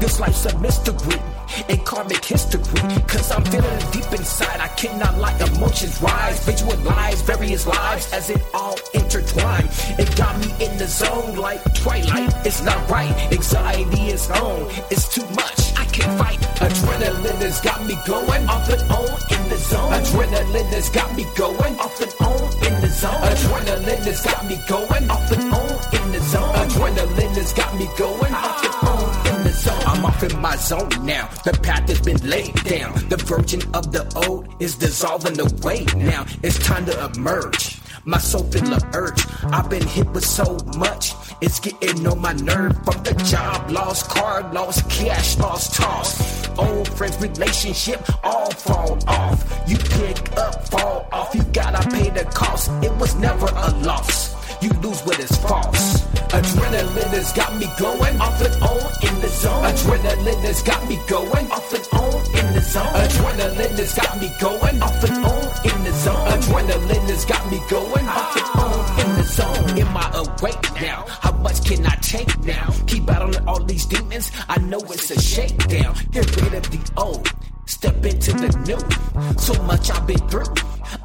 This 0.00 0.20
life's 0.20 0.46
a 0.46 0.58
mystery 0.58 1.20
and 1.68 1.84
karmic 1.84 2.24
history. 2.24 2.62
Cause 3.06 3.30
I'm 3.30 3.44
feeling 3.44 3.78
deep 3.92 4.10
inside. 4.12 4.60
I 4.60 4.68
cannot 4.68 5.18
lie. 5.18 5.36
Emotions 5.38 6.00
rise, 6.00 6.44
visualize 6.44 7.22
various 7.22 7.66
lives 7.66 8.12
as 8.12 8.30
it 8.30 8.42
all 8.54 8.76
intertwine. 8.94 9.68
It 9.98 10.16
got 10.16 10.38
me 10.38 10.48
in 10.64 10.78
the 10.78 10.86
zone 10.86 11.36
like 11.36 11.62
twilight. 11.74 12.32
It's 12.46 12.62
not 12.62 12.88
right. 12.90 13.14
Anxiety 13.32 14.08
is 14.08 14.30
on. 14.30 14.70
It's 14.90 15.08
too 15.14 15.26
much. 15.34 15.60
I 15.76 15.84
can't 15.86 16.18
fight. 16.18 16.40
Adrenaline 16.64 17.42
has 17.42 17.60
got 17.60 17.84
me 17.86 17.96
going 18.06 18.48
off 18.48 18.68
and 18.68 18.82
on 18.90 19.08
in 19.30 19.48
the 19.50 19.56
zone. 19.56 19.73
Adrenaline 19.78 20.72
has 20.72 20.88
got 20.90 21.14
me 21.16 21.24
going 21.36 21.78
off 21.78 22.00
and 22.00 22.14
on 22.20 22.42
in 22.66 22.80
the 22.80 22.88
zone. 22.88 23.20
Adrenaline 23.22 24.04
has 24.04 24.20
got 24.24 24.46
me 24.46 24.56
going 24.68 25.10
off 25.10 25.32
and 25.32 25.52
on 25.52 25.70
in 25.94 26.12
the 26.12 26.20
zone. 26.20 26.54
Adrenaline 26.54 27.34
has 27.36 27.52
got 27.52 27.74
me 27.76 27.88
going 27.96 28.34
off 28.34 28.64
and 28.64 28.88
on 28.88 29.36
in 29.36 29.44
the 29.44 29.52
zone. 29.52 29.82
I'm 29.86 30.04
off 30.04 30.22
in 30.22 30.40
my 30.40 30.56
zone 30.56 30.90
now. 31.04 31.28
The 31.44 31.52
path 31.62 31.88
has 31.88 32.00
been 32.00 32.18
laid 32.28 32.54
down. 32.64 32.94
The 33.08 33.16
virgin 33.16 33.62
of 33.74 33.92
the 33.92 34.04
old 34.26 34.48
is 34.60 34.76
dissolving 34.76 35.38
away 35.40 35.84
now. 35.96 36.26
It's 36.42 36.58
time 36.58 36.86
to 36.86 37.10
emerge. 37.16 37.80
My 38.06 38.18
soul 38.18 38.42
feel 38.44 38.62
the 38.64 38.86
urge. 38.92 39.24
I've 39.44 39.70
been 39.70 39.86
hit 39.86 40.06
with 40.10 40.26
so 40.26 40.58
much. 40.76 41.14
It's 41.40 41.58
getting 41.60 42.06
on 42.06 42.20
my 42.20 42.32
nerve 42.32 42.76
from 42.84 43.02
the 43.02 43.14
job 43.28 43.70
lost, 43.70 44.08
car 44.08 44.52
lost, 44.52 44.88
cash 44.88 45.38
lost, 45.38 45.74
toss. 45.74 46.48
Old 46.58 46.88
friends, 46.88 47.20
relationship, 47.20 48.00
all 48.24 48.50
fall 48.52 48.98
off. 49.08 49.62
You 49.66 49.76
pick 49.76 50.36
up, 50.36 50.68
fall 50.68 51.08
off. 51.12 51.34
You 51.34 51.42
gotta 51.52 51.88
pay 51.90 52.10
the 52.10 52.24
cost. 52.26 52.70
It 52.82 52.94
was 52.96 53.14
never 53.16 53.46
a 53.46 53.70
loss. 53.82 54.34
You 54.62 54.70
lose 54.80 55.00
what 55.02 55.18
is 55.18 55.36
false. 55.38 56.02
Adrenaline 56.34 57.14
has 57.14 57.32
got 57.32 57.54
me 57.56 57.66
going 57.78 58.20
off 58.20 58.40
and 58.40 58.62
on 58.62 58.80
in 59.06 59.20
the 59.20 59.28
zone. 59.28 59.64
Adrenaline 59.64 60.42
has 60.42 60.62
got 60.62 60.88
me 60.88 60.98
going 61.08 61.50
off 61.50 61.74
and 61.74 61.86
on 62.00 62.20
in 62.38 62.54
the 62.54 62.60
zone. 62.60 62.94
Adrenaline 62.94 63.78
has 63.78 63.94
got 63.94 64.20
me 64.20 64.30
going 64.40 64.82
off 64.82 65.04
and 65.04 65.24
on 65.24 65.44
in 65.68 65.84
the 65.84 65.92
zone. 65.92 66.26
Adrenaline 66.34 67.08
has 67.10 67.24
got 67.24 67.50
me 67.50 67.60
going 67.68 68.08
off 68.08 68.36
and 68.36 68.60
on 68.60 69.03
zone. 69.24 69.78
Am 69.78 69.96
I 69.96 70.10
awake 70.14 70.62
now? 70.80 71.04
How 71.08 71.32
much 71.32 71.64
can 71.64 71.84
I 71.86 71.96
take 71.96 72.38
now? 72.44 72.74
Keep 72.86 73.06
battling 73.06 73.48
all 73.48 73.62
these 73.62 73.86
demons. 73.86 74.30
I 74.48 74.58
know 74.60 74.78
it's 74.78 75.10
a 75.10 75.20
shakedown. 75.20 75.94
Get 76.12 76.26
rid 76.42 76.54
of 76.54 76.70
the 76.70 76.92
old. 76.96 77.28
Step 77.66 78.04
into 78.04 78.32
the 78.32 78.48
new. 78.66 79.38
So 79.38 79.54
much 79.62 79.90
I've 79.90 80.06
been 80.06 80.18
through. 80.28 80.52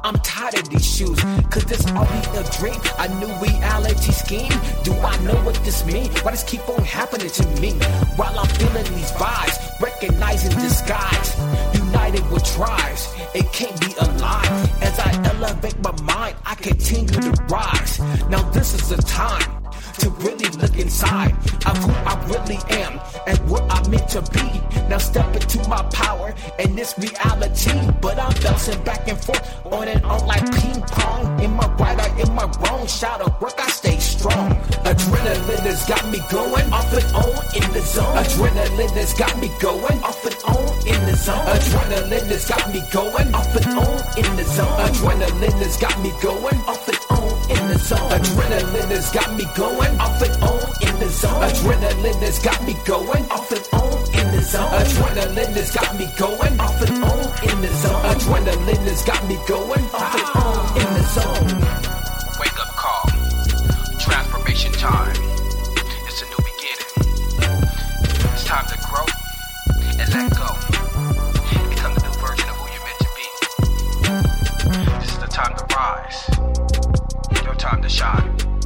I'm 0.02 0.16
tired 0.20 0.58
of 0.58 0.68
these 0.68 0.84
shoes, 0.84 1.20
cause 1.50 1.64
this 1.64 1.84
all 1.92 2.06
be 2.06 2.38
a 2.38 2.44
dream. 2.58 2.80
A 2.98 3.08
new 3.20 3.32
reality 3.40 4.12
scheme. 4.12 4.52
Do 4.84 4.92
I 4.94 5.16
know 5.24 5.36
what 5.44 5.54
this 5.64 5.84
means? 5.84 6.18
Why 6.20 6.30
does 6.32 6.44
keep 6.44 6.66
on 6.68 6.82
happening 6.84 7.30
to 7.30 7.46
me? 7.60 7.72
While 8.16 8.38
I'm 8.38 8.48
feeling 8.48 8.84
these 8.94 9.12
vibes, 9.12 9.80
recognizing 9.80 10.52
disguise. 10.58 11.36
United 11.74 12.28
with 12.30 12.44
tribes, 12.44 13.12
it 13.34 13.52
can't 13.52 13.78
be 13.80 13.92
a 14.00 14.06
lie. 14.18 14.70
As 14.80 14.98
I 14.98 15.10
elevate 15.34 15.78
my 15.80 15.92
mind, 16.02 16.36
I 16.44 16.54
continue 16.54 17.06
to 17.08 17.32
rise. 17.48 17.98
Now 18.28 18.42
this 18.50 18.74
is 18.74 18.88
the 18.88 19.02
time 19.02 19.60
to 20.00 20.10
really 20.24 20.48
look 20.56 20.78
inside 20.78 21.32
of 21.66 21.76
who 21.76 21.92
I 21.92 22.14
really 22.26 22.58
am 22.82 22.98
and 23.26 23.38
what 23.50 23.62
I'm 23.68 23.90
meant 23.90 24.08
to 24.10 24.22
be. 24.32 24.48
Now 24.88 24.98
step 24.98 25.34
into 25.36 25.58
my 25.68 25.82
power 25.92 26.34
and 26.58 26.76
this 26.76 26.94
reality. 26.98 27.70
But 28.00 28.18
I'm 28.18 28.32
bouncing 28.42 28.82
back 28.82 29.06
and 29.08 29.22
forth 29.22 29.44
on 29.66 29.88
and 29.88 30.02
on 30.04 30.26
like 30.26 30.44
ping 30.56 30.80
pong. 30.82 31.40
In 31.44 31.52
my 31.52 31.66
right 31.76 31.98
or 32.00 32.20
in 32.20 32.34
my 32.34 32.46
wrong, 32.60 32.86
shout 32.86 33.20
of 33.20 33.40
work, 33.40 33.58
I 33.58 33.68
stay 33.68 33.98
strong. 33.98 34.50
Adrenaline 34.88 35.66
has 35.68 35.84
got 35.86 36.04
me 36.10 36.18
going 36.30 36.72
off 36.72 36.92
and 36.92 37.14
on 37.14 37.36
in 37.54 37.72
the 37.72 37.80
zone. 37.80 38.16
Adrenaline 38.16 38.96
has 38.96 39.12
got 39.14 39.38
me 39.38 39.50
going 39.60 40.02
off 40.02 40.24
and 40.24 40.36
on 40.44 40.64
in 40.88 41.00
the 41.06 41.16
zone. 41.16 41.46
Adrenaline 41.46 42.28
has 42.32 42.46
got 42.46 42.72
me 42.72 42.80
going 42.90 43.34
off 43.34 43.54
and 43.56 43.66
on 43.76 44.00
in 44.16 44.36
the 44.36 44.44
zone. 44.44 44.78
Adrenaline 44.80 45.60
has 45.60 45.76
got 45.76 46.00
me 46.00 46.10
going 46.22 46.58
off 46.66 46.88
and 46.88 46.98
on 47.10 47.50
in 47.50 47.68
the 47.68 47.78
zone. 47.78 48.10
Adrenaline 48.10 48.90
has 48.90 49.10
got 49.12 49.34
me 49.36 49.44
going 49.56 49.89
off 49.98 50.20
and 50.22 50.42
on 50.42 50.60
in 50.86 50.98
the 51.00 51.08
zone. 51.08 51.42
Adrenaline 51.42 52.20
has 52.22 52.38
got 52.38 52.62
me 52.64 52.74
going 52.84 53.24
off 53.30 53.50
and 53.50 53.66
on 53.72 53.98
in 54.14 54.30
the 54.36 54.42
zone. 54.42 54.70
Adrenaline 54.70 55.54
has 55.56 55.70
got 55.70 55.98
me 55.98 56.06
going 56.18 56.60
off 56.60 56.80
and 56.82 57.04
on 57.04 57.18
in 57.48 57.60
the 57.62 57.72
zone. 57.80 58.02
Adrenaline 58.04 58.84
has 58.86 59.02
got 59.02 59.26
me 59.28 59.36
going 59.48 59.84
off 59.94 60.14
and 60.14 60.28
on 60.36 60.76
in 60.76 60.88
the 60.94 61.02
zone. 61.10 61.46
Wake 62.38 62.58
up 62.60 62.68
call. 62.76 63.08
Transformation 63.98 64.72
time. 64.72 65.16
It's 66.06 66.22
a 66.22 66.26
new 66.28 66.42
beginning. 66.44 66.90
It's 68.32 68.44
time 68.44 68.66
to 68.66 68.76
grow 68.84 69.06
and 69.98 70.08
let 70.12 70.30
go. 70.36 70.48
Become 71.70 71.94
the 71.94 72.02
new 72.04 72.14
version 72.20 72.48
of 72.48 72.56
who 72.56 72.66
you're 72.70 72.84
meant 72.84 73.00
to 73.00 73.10
be. 73.16 73.26
This 75.00 75.10
is 75.12 75.18
the 75.18 75.26
time 75.26 75.54
to 75.56 75.64
rise. 75.74 76.28
Your 77.44 77.54
time 77.54 77.80
to 77.82 77.88
shine. 77.88 78.59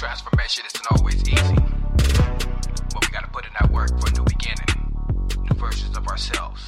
Transformation 0.00 0.64
isn't 0.64 0.86
always 0.92 1.20
easy. 1.28 1.56
But 2.94 3.06
we 3.06 3.12
gotta 3.12 3.28
put 3.30 3.44
in 3.44 3.52
that 3.60 3.70
work 3.70 3.90
for 4.00 4.08
a 4.08 4.12
new 4.12 4.24
beginning. 4.24 4.96
New 5.42 5.54
versions 5.56 5.94
of 5.94 6.06
ourselves. 6.08 6.62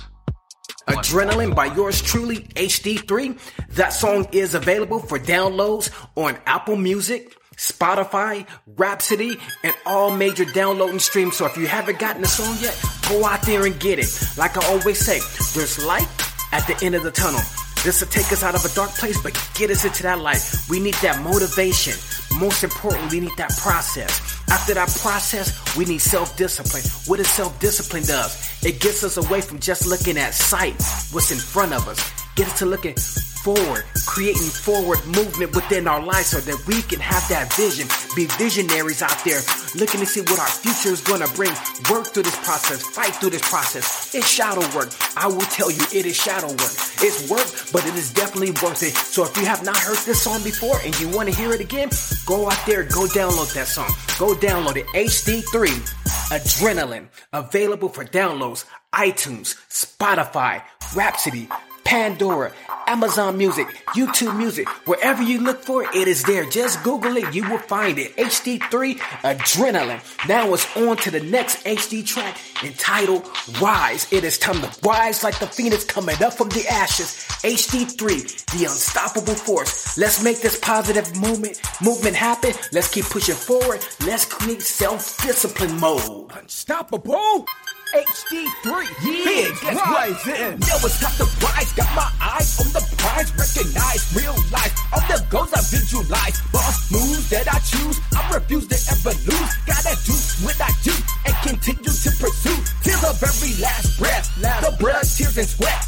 Adrenaline 0.86 1.54
by 1.54 1.64
yours 1.74 2.02
truly, 2.02 2.40
HD3. 2.56 3.38
That 3.70 3.94
song 3.94 4.28
is 4.32 4.54
available 4.54 4.98
for 4.98 5.18
downloads 5.18 5.88
on 6.14 6.36
Apple 6.44 6.76
Music, 6.76 7.34
Spotify, 7.56 8.46
Rhapsody, 8.66 9.38
and 9.64 9.74
all 9.86 10.14
major 10.14 10.44
downloading 10.44 10.98
streams. 10.98 11.38
So 11.38 11.46
if 11.46 11.56
you 11.56 11.66
haven't 11.66 11.98
gotten 11.98 12.20
the 12.20 12.28
song 12.28 12.54
yet, 12.60 12.78
go 13.08 13.24
out 13.24 13.40
there 13.46 13.64
and 13.64 13.80
get 13.80 13.98
it. 13.98 14.14
Like 14.36 14.58
I 14.58 14.66
always 14.66 14.98
say, 14.98 15.20
there's 15.58 15.82
light 15.82 16.06
at 16.52 16.66
the 16.66 16.78
end 16.84 16.96
of 16.96 17.02
the 17.02 17.10
tunnel. 17.10 17.40
This 17.82 18.02
will 18.02 18.08
take 18.08 18.30
us 18.30 18.42
out 18.42 18.54
of 18.54 18.62
a 18.64 18.74
dark 18.74 18.90
place, 18.90 19.20
but 19.22 19.32
get 19.54 19.70
us 19.70 19.86
into 19.86 20.02
that 20.02 20.20
light. 20.20 20.44
We 20.68 20.80
need 20.80 20.94
that 21.02 21.20
motivation. 21.22 21.94
Most 22.38 22.64
importantly, 22.64 23.20
we 23.20 23.26
need 23.26 23.36
that 23.36 23.56
process. 23.58 24.20
After 24.50 24.74
that 24.74 24.88
process, 25.00 25.76
we 25.76 25.84
need 25.84 26.00
self-discipline. 26.00 26.82
What 27.06 27.18
does 27.18 27.28
self-discipline 27.28 28.04
does? 28.04 28.64
It 28.64 28.80
gets 28.80 29.04
us 29.04 29.16
away 29.16 29.40
from 29.40 29.58
just 29.58 29.86
looking 29.86 30.18
at 30.18 30.34
sight, 30.34 30.74
what's 31.12 31.30
in 31.30 31.38
front 31.38 31.72
of 31.72 31.88
us. 31.88 32.12
Get 32.34 32.48
us 32.48 32.58
to 32.58 32.66
looking 32.66 32.94
forward, 33.42 33.84
creating 34.06 34.48
forward 34.48 35.04
movement 35.06 35.54
within 35.54 35.88
our 35.88 36.00
lives 36.00 36.28
so 36.28 36.38
that 36.40 36.56
we 36.66 36.80
can 36.82 37.00
have 37.00 37.26
that 37.28 37.52
vision, 37.54 37.86
be 38.14 38.26
visionaries 38.38 39.02
out 39.02 39.18
there, 39.24 39.40
looking 39.74 40.00
to 40.00 40.06
see 40.06 40.20
what 40.20 40.38
our 40.38 40.48
future 40.48 40.94
is 40.94 41.00
going 41.00 41.20
to 41.20 41.30
bring. 41.34 41.50
Work 41.90 42.14
through 42.14 42.22
this 42.22 42.38
process, 42.46 42.82
fight 42.82 43.14
through 43.16 43.30
this 43.30 43.48
process. 43.48 44.14
It's 44.14 44.28
shadow 44.28 44.62
work. 44.76 44.90
I 45.16 45.26
will 45.26 45.48
tell 45.50 45.70
you, 45.70 45.82
it 45.92 46.06
is 46.06 46.16
shadow 46.16 46.48
work. 46.48 46.74
It's 47.02 47.28
work, 47.28 47.50
but 47.72 47.84
it 47.86 47.94
is 47.94 48.12
definitely 48.12 48.52
worth 48.62 48.82
it. 48.82 48.94
So 48.94 49.24
if 49.24 49.36
you 49.36 49.44
have 49.46 49.64
not 49.64 49.76
heard 49.76 49.98
this 50.06 50.22
song 50.22 50.42
before 50.44 50.78
and 50.84 50.98
you 51.00 51.08
want 51.08 51.28
to 51.28 51.34
hear 51.34 51.52
it 51.52 51.60
again, 51.60 51.90
go 52.26 52.48
out 52.48 52.66
there, 52.66 52.84
go 52.84 53.06
download 53.06 53.52
that 53.54 53.66
song. 53.66 53.90
Go 54.18 54.34
download 54.34 54.76
it. 54.76 54.86
HD3 54.94 56.02
Adrenaline, 56.32 57.08
available 57.34 57.90
for 57.90 58.04
downloads, 58.04 58.64
iTunes, 58.94 59.54
Spotify, 59.68 60.62
Rhapsody, 60.96 61.46
Pandora, 61.92 62.52
Amazon 62.86 63.36
Music, 63.36 63.66
YouTube 63.88 64.34
Music, 64.38 64.66
wherever 64.86 65.22
you 65.22 65.38
look 65.40 65.62
for 65.62 65.82
it, 65.82 65.94
it 65.94 66.08
is 66.08 66.22
there. 66.22 66.48
Just 66.48 66.82
Google 66.82 67.18
it, 67.18 67.34
you 67.34 67.46
will 67.50 67.58
find 67.58 67.98
it. 67.98 68.16
HD3 68.16 68.96
Adrenaline. 68.96 70.00
Now 70.26 70.54
it's 70.54 70.74
on 70.74 70.96
to 70.96 71.10
the 71.10 71.20
next 71.20 71.66
HD 71.66 72.02
track 72.02 72.38
entitled 72.64 73.28
Rise. 73.60 74.10
It 74.10 74.24
is 74.24 74.38
time 74.38 74.62
to 74.62 74.74
rise 74.82 75.22
like 75.22 75.38
the 75.38 75.46
phoenix 75.46 75.84
coming 75.84 76.16
up 76.22 76.32
from 76.32 76.48
the 76.48 76.66
ashes. 76.66 77.08
HD3, 77.42 78.58
the 78.58 78.64
unstoppable 78.64 79.34
force. 79.34 79.98
Let's 79.98 80.24
make 80.24 80.40
this 80.40 80.58
positive 80.58 81.14
movement 81.20 81.60
movement 81.82 82.16
happen. 82.16 82.54
Let's 82.72 82.88
keep 82.88 83.04
pushing 83.04 83.34
forward. 83.34 83.84
Let's 84.06 84.24
create 84.24 84.62
self-discipline 84.62 85.78
mode. 85.78 86.32
Unstoppable. 86.38 87.44
HD3, 87.92 88.88
Yeah, 89.04 89.52
big 89.52 89.76
what? 89.76 89.84
rising. 89.84 90.58
Now 90.64 90.80
it's 90.80 90.96
time 91.00 91.12
to 91.20 91.26
rise. 91.44 91.72
Got 91.76 91.92
my 91.92 92.08
eyes 92.24 92.56
on 92.60 92.68
the 92.72 92.80
prize. 92.96 93.28
Recognize 93.36 94.02
real 94.16 94.32
life. 94.48 94.72
All 94.92 95.04
the 95.12 95.20
goals 95.28 95.52
I 95.52 95.60
visualize. 95.68 96.40
Boss 96.52 96.90
moves 96.90 97.28
that 97.30 97.46
I 97.52 97.58
choose. 97.60 98.00
I 98.16 98.32
refuse 98.32 98.66
to 98.72 98.78
ever 98.96 99.12
lose. 99.28 99.52
Gotta 99.68 99.92
do 100.08 100.16
what 100.40 100.56
I 100.60 100.72
do 100.82 100.94
and 101.28 101.34
continue 101.44 101.92
to 101.92 102.10
pursue 102.16 102.58
till 102.80 103.00
the 103.04 103.12
very 103.20 103.52
last 103.60 103.98
breath. 104.00 104.24
the 104.40 104.72
blood, 104.80 105.04
tears, 105.04 105.36
and 105.36 105.48
sweat. 105.48 105.84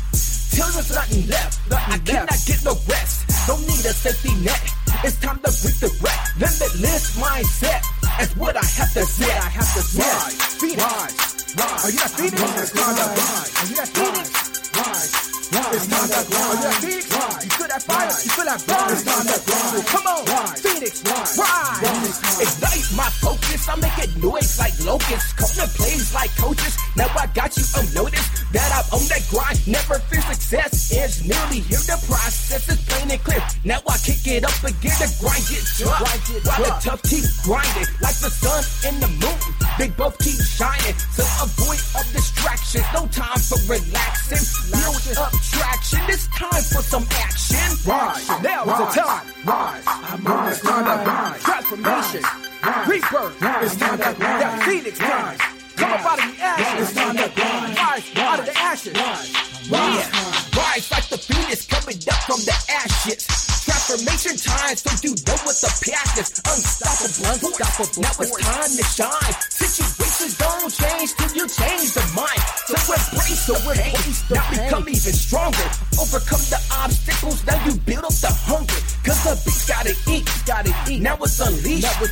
Till 0.53 0.69
there's 0.77 0.93
nothing 0.93 1.27
left. 1.29 1.57
I 1.73 1.99
cannot 2.05 2.37
get 2.45 2.61
no 2.69 2.77
rest. 2.85 3.25
Don't 3.49 3.61
need 3.65 3.81
a 3.89 3.93
safety 3.97 4.33
net. 4.45 4.61
It's 5.03 5.17
time 5.21 5.37
to 5.41 5.51
break 5.51 5.77
the 5.81 5.91
wreck. 6.05 6.21
Limitless 6.37 7.17
mindset. 7.17 7.81
That's 8.21 8.37
what 8.37 8.57
I 8.57 8.65
have 8.65 8.93
to 8.93 9.05
say. 9.09 9.33
I 9.33 9.49
have 9.57 9.73
to 9.73 9.83
say. 9.83 10.05
Rise, 10.05 10.77
rise, 10.79 11.34
rise. 11.57 11.85
Are 11.85 11.91
you 11.91 11.99
that? 11.99 12.13
Rise, 12.15 12.63
It's 12.63 12.73
time 12.73 12.97
rise. 12.97 13.53
Are 13.55 13.67
you 13.69 13.77
that 13.77 13.89
Phoenix? 13.95 14.29
Rise, 14.75 15.13
rise, 15.55 15.75
It's 15.75 15.87
time 15.87 16.09
to 16.09 16.15
rise, 16.15 16.29
grind. 16.29 16.35
Are 16.35 16.55
you 16.55 16.63
that 16.65 16.77
Phoenix? 16.83 17.05
rise, 17.15 17.45
You 17.45 17.51
feel 17.51 17.69
that 17.69 17.83
fire? 17.83 18.07
rise. 18.09 18.25
You 18.25 18.31
feel 18.35 18.45
that 18.47 18.61
burn? 18.67 18.89
It's 18.95 19.03
time 19.05 19.27
to 19.27 19.39
grind. 19.45 19.87
Come 19.95 20.07
on, 20.07 20.21
Rise. 20.25 20.61
Phoenix, 20.65 20.95
Rise. 21.05 21.39
rise. 21.39 21.83
Rise. 21.85 22.41
Ignite 22.45 22.89
my 22.97 23.09
focus. 23.23 23.61
I 23.69 23.75
make 23.77 23.99
it 23.99 24.13
noise 24.23 24.59
like 24.59 24.75
locusts. 24.85 25.33
Calling 25.35 25.71
plays 25.79 26.15
like 26.15 26.31
coaches. 26.37 26.75
Now 26.97 27.09
I 27.17 27.27
got 27.33 27.57
you 27.57 27.65
unnoticed. 27.79 28.31
That 28.53 28.71
I'm 28.71 28.87
on 29.01 29.03
that 29.09 29.23
grind. 29.31 29.59
Never 29.67 29.99
fear 30.11 30.23
success. 30.23 30.93
Is 30.95 31.25
nearly 31.27 31.61
here. 31.67 31.79
The 31.91 31.99
process 32.07 32.69
is 32.69 32.79
plain 32.87 33.11
and 33.11 33.23
clear. 33.25 33.43
Now 33.65 33.81
I 33.89 33.97
kick 33.99 34.23
it 34.27 34.45
up 34.45 34.59
again. 34.63 34.95
The 35.01 35.09
grind 35.19 35.45
gets 35.49 35.79
tough. 35.81 36.03
While 36.45 36.63
the 36.63 36.73
tough 36.83 37.03
keep 37.03 37.25
grinding. 37.43 37.89
Like 38.03 38.19
the 38.23 38.31
sun 38.31 38.63
and 38.87 38.97
the 39.03 39.09
moon. 39.23 39.39
They 39.79 39.89
both 39.91 40.19
keep 40.19 40.39
shining. 40.39 40.95
So 41.17 41.25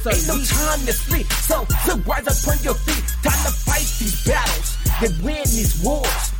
Ain't 0.07 0.27
no 0.27 0.35
time 0.35 0.81
to 0.87 0.93
sleep. 0.93 1.27
So, 1.47 1.65
so 1.87 1.97
rise 2.03 2.27
up 2.27 2.49
on 2.49 2.59
your 2.65 2.75
feet. 2.75 3.05
Time 3.23 3.39
to 3.47 3.53
fight 3.53 3.87
these 4.01 4.27
battles. 4.27 4.77
And 5.03 5.25
win 5.25 5.43
these 5.45 5.83
wars 5.83 6.33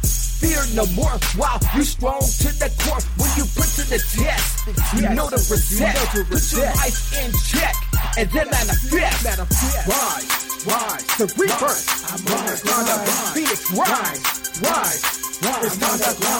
fear 0.43 0.59
no 0.75 0.85
more 0.99 1.15
while 1.39 1.61
you 1.77 1.85
strong 1.85 2.19
to 2.19 2.51
the 2.59 2.67
core 2.83 2.99
when 3.15 3.31
you 3.39 3.47
put 3.55 3.71
to 3.79 3.87
the 3.87 3.99
test 4.03 4.67
you 4.99 5.07
know 5.15 5.31
to 5.31 5.39
resist 5.39 5.79
put 6.27 6.43
your 6.51 6.67
life 6.83 6.99
in 7.15 7.31
check 7.47 7.75
and 8.19 8.29
then 8.31 8.51
manifest 8.51 9.23
Rise, 9.87 10.67
rise, 10.67 11.07
the 11.19 11.27
rebirth 11.39 11.87
I'm 12.11 12.19
rise, 12.27 12.63
to 12.63 12.69
rise. 12.75 13.31
Phoenix 13.31 13.71
rise 13.71 14.43
rise, 14.61 15.03
rise. 15.43 15.65
it's 15.65 15.79
time 15.79 15.99
to 15.99 16.21
grind. 16.21 16.32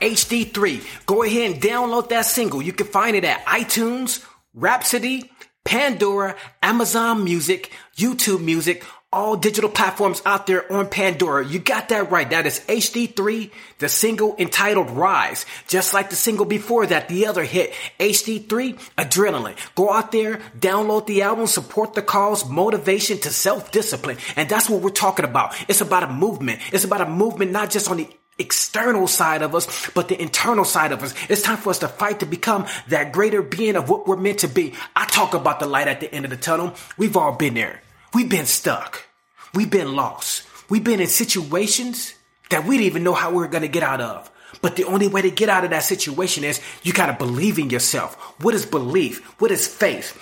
HD3. 0.00 1.06
Go 1.06 1.22
ahead 1.22 1.50
and 1.52 1.62
download 1.62 2.08
that 2.10 2.26
single. 2.26 2.62
You 2.62 2.72
can 2.72 2.86
find 2.86 3.16
it 3.16 3.24
at 3.24 3.44
iTunes, 3.46 4.24
Rhapsody, 4.54 5.30
Pandora, 5.64 6.34
Amazon 6.62 7.24
Music, 7.24 7.70
YouTube 7.96 8.40
Music, 8.40 8.84
all 9.10 9.36
digital 9.36 9.70
platforms 9.70 10.20
out 10.26 10.46
there 10.46 10.70
on 10.70 10.88
Pandora. 10.88 11.44
You 11.44 11.58
got 11.58 11.88
that 11.88 12.10
right. 12.10 12.28
That 12.28 12.46
is 12.46 12.60
HD3, 12.60 13.50
the 13.78 13.88
single 13.88 14.36
entitled 14.38 14.90
Rise. 14.90 15.46
Just 15.66 15.94
like 15.94 16.10
the 16.10 16.16
single 16.16 16.44
before 16.44 16.84
that, 16.86 17.08
the 17.08 17.26
other 17.26 17.42
hit, 17.42 17.72
HD3, 17.98 18.78
Adrenaline. 18.98 19.56
Go 19.74 19.90
out 19.90 20.12
there, 20.12 20.36
download 20.58 21.06
the 21.06 21.22
album, 21.22 21.46
support 21.46 21.94
the 21.94 22.02
cause, 22.02 22.48
motivation 22.48 23.18
to 23.20 23.30
self-discipline. 23.30 24.18
And 24.36 24.48
that's 24.48 24.68
what 24.68 24.82
we're 24.82 24.90
talking 24.90 25.24
about. 25.24 25.54
It's 25.68 25.80
about 25.80 26.02
a 26.02 26.12
movement. 26.12 26.60
It's 26.72 26.84
about 26.84 27.00
a 27.00 27.08
movement 27.08 27.50
not 27.50 27.70
just 27.70 27.90
on 27.90 27.96
the 27.96 28.08
external 28.38 29.06
side 29.06 29.42
of 29.42 29.54
us, 29.54 29.90
but 29.90 30.08
the 30.08 30.20
internal 30.20 30.64
side 30.64 30.92
of 30.92 31.02
us. 31.02 31.14
It's 31.28 31.42
time 31.42 31.56
for 31.56 31.70
us 31.70 31.80
to 31.80 31.88
fight 31.88 32.20
to 32.20 32.26
become 32.26 32.66
that 32.88 33.12
greater 33.12 33.42
being 33.42 33.76
of 33.76 33.88
what 33.88 34.06
we're 34.06 34.16
meant 34.16 34.40
to 34.40 34.48
be. 34.48 34.74
I 34.94 35.06
talk 35.06 35.34
about 35.34 35.60
the 35.60 35.66
light 35.66 35.88
at 35.88 36.00
the 36.00 36.12
end 36.12 36.24
of 36.24 36.30
the 36.30 36.36
tunnel. 36.36 36.74
We've 36.96 37.16
all 37.16 37.32
been 37.32 37.54
there. 37.54 37.82
We've 38.14 38.28
been 38.28 38.46
stuck. 38.46 39.06
We've 39.54 39.70
been 39.70 39.94
lost. 39.94 40.46
We've 40.70 40.84
been 40.84 41.00
in 41.00 41.08
situations 41.08 42.14
that 42.50 42.64
we 42.64 42.76
didn't 42.76 42.86
even 42.86 43.04
know 43.04 43.14
how 43.14 43.30
we 43.30 43.36
were 43.36 43.48
going 43.48 43.62
to 43.62 43.68
get 43.68 43.82
out 43.82 44.00
of. 44.00 44.30
But 44.62 44.76
the 44.76 44.84
only 44.84 45.08
way 45.08 45.22
to 45.22 45.30
get 45.30 45.48
out 45.48 45.64
of 45.64 45.70
that 45.70 45.82
situation 45.82 46.44
is 46.44 46.60
you 46.82 46.92
got 46.92 47.06
to 47.06 47.12
believe 47.12 47.58
in 47.58 47.70
yourself. 47.70 48.14
What 48.42 48.54
is 48.54 48.64
belief? 48.64 49.24
What 49.40 49.50
is 49.50 49.66
faith? 49.66 50.16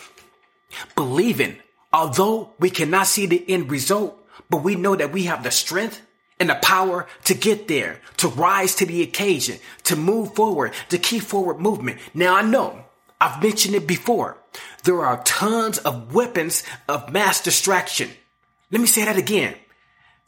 Believing, 0.95 1.57
although 1.93 2.53
we 2.59 2.71
cannot 2.71 3.07
see 3.07 3.27
the 3.27 3.45
end 3.49 3.71
result, 3.71 4.19
but 4.51 4.63
we 4.63 4.75
know 4.75 4.97
that 4.97 5.13
we 5.13 5.25
have 5.25 5.43
the 5.43 5.51
strength 5.51 6.03
and 6.39 6.51
the 6.51 6.55
power 6.57 7.07
to 7.25 7.35
get 7.35 7.69
there, 7.69 8.01
to 8.19 8.29
rise 8.29 8.75
to 8.77 8.87
the 8.87 9.03
occasion, 9.03 9.59
to 9.85 9.97
move 9.97 10.35
forward, 10.35 10.73
to 10.91 10.99
keep 10.99 11.23
forward 11.23 11.61
movement. 11.61 11.99
Now 12.15 12.37
I 12.37 12.43
know 12.43 12.85
I've 13.21 13.43
mentioned 13.43 13.75
it 13.75 13.87
before. 13.87 14.37
There 14.85 15.05
are 15.05 15.23
tons 15.25 15.79
of 15.79 16.15
weapons 16.15 16.63
of 16.89 17.13
mass 17.13 17.43
distraction. 17.43 18.11
Let 18.71 18.81
me 18.81 18.87
say 18.87 19.05
that 19.05 19.17
again. 19.17 19.55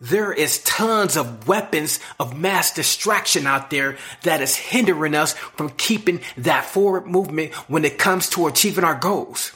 There 0.00 0.32
is 0.32 0.62
tons 0.62 1.16
of 1.16 1.48
weapons 1.48 1.98
of 2.20 2.38
mass 2.38 2.72
distraction 2.72 3.48
out 3.48 3.70
there 3.70 3.96
that 4.22 4.40
is 4.40 4.54
hindering 4.54 5.14
us 5.14 5.32
from 5.32 5.70
keeping 5.70 6.20
that 6.36 6.64
forward 6.66 7.06
movement 7.06 7.52
when 7.68 7.84
it 7.84 7.98
comes 7.98 8.28
to 8.30 8.46
achieving 8.46 8.84
our 8.84 8.94
goals. 8.94 9.52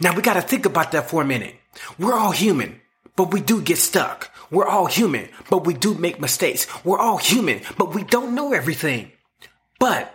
Now 0.00 0.14
we 0.14 0.22
got 0.22 0.34
to 0.34 0.42
think 0.42 0.66
about 0.66 0.92
that 0.92 1.08
for 1.08 1.22
a 1.22 1.26
minute. 1.26 1.54
We're 1.96 2.14
all 2.14 2.32
human, 2.32 2.80
but 3.14 3.32
we 3.32 3.40
do 3.40 3.62
get 3.62 3.78
stuck. 3.78 4.33
We're 4.50 4.66
all 4.66 4.86
human, 4.86 5.28
but 5.50 5.66
we 5.66 5.74
do 5.74 5.94
make 5.94 6.20
mistakes. 6.20 6.66
We're 6.84 6.98
all 6.98 7.18
human, 7.18 7.60
but 7.78 7.94
we 7.94 8.04
don't 8.04 8.34
know 8.34 8.52
everything. 8.52 9.12
But 9.78 10.10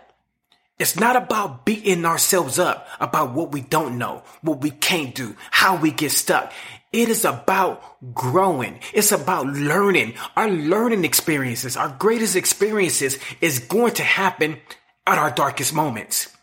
it's 0.79 0.97
not 0.97 1.17
about 1.17 1.65
beating 1.65 2.05
ourselves 2.05 2.57
up 2.57 2.87
about 3.01 3.33
what 3.33 3.51
we 3.51 3.61
don't 3.61 3.97
know, 3.97 4.23
what 4.41 4.61
we 4.61 4.71
can't 4.71 5.13
do, 5.13 5.35
how 5.51 5.75
we 5.75 5.91
get 5.91 6.11
stuck. 6.11 6.53
It 6.93 7.09
is 7.09 7.25
about 7.25 7.83
growing. 8.13 8.79
It's 8.93 9.11
about 9.11 9.45
learning. 9.47 10.13
Our 10.35 10.49
learning 10.49 11.03
experiences, 11.03 11.75
our 11.75 11.89
greatest 11.99 12.35
experiences 12.35 13.19
is 13.41 13.59
going 13.59 13.93
to 13.95 14.03
happen 14.03 14.57
at 15.05 15.17
our 15.17 15.31
darkest 15.31 15.73
moments. 15.73 16.35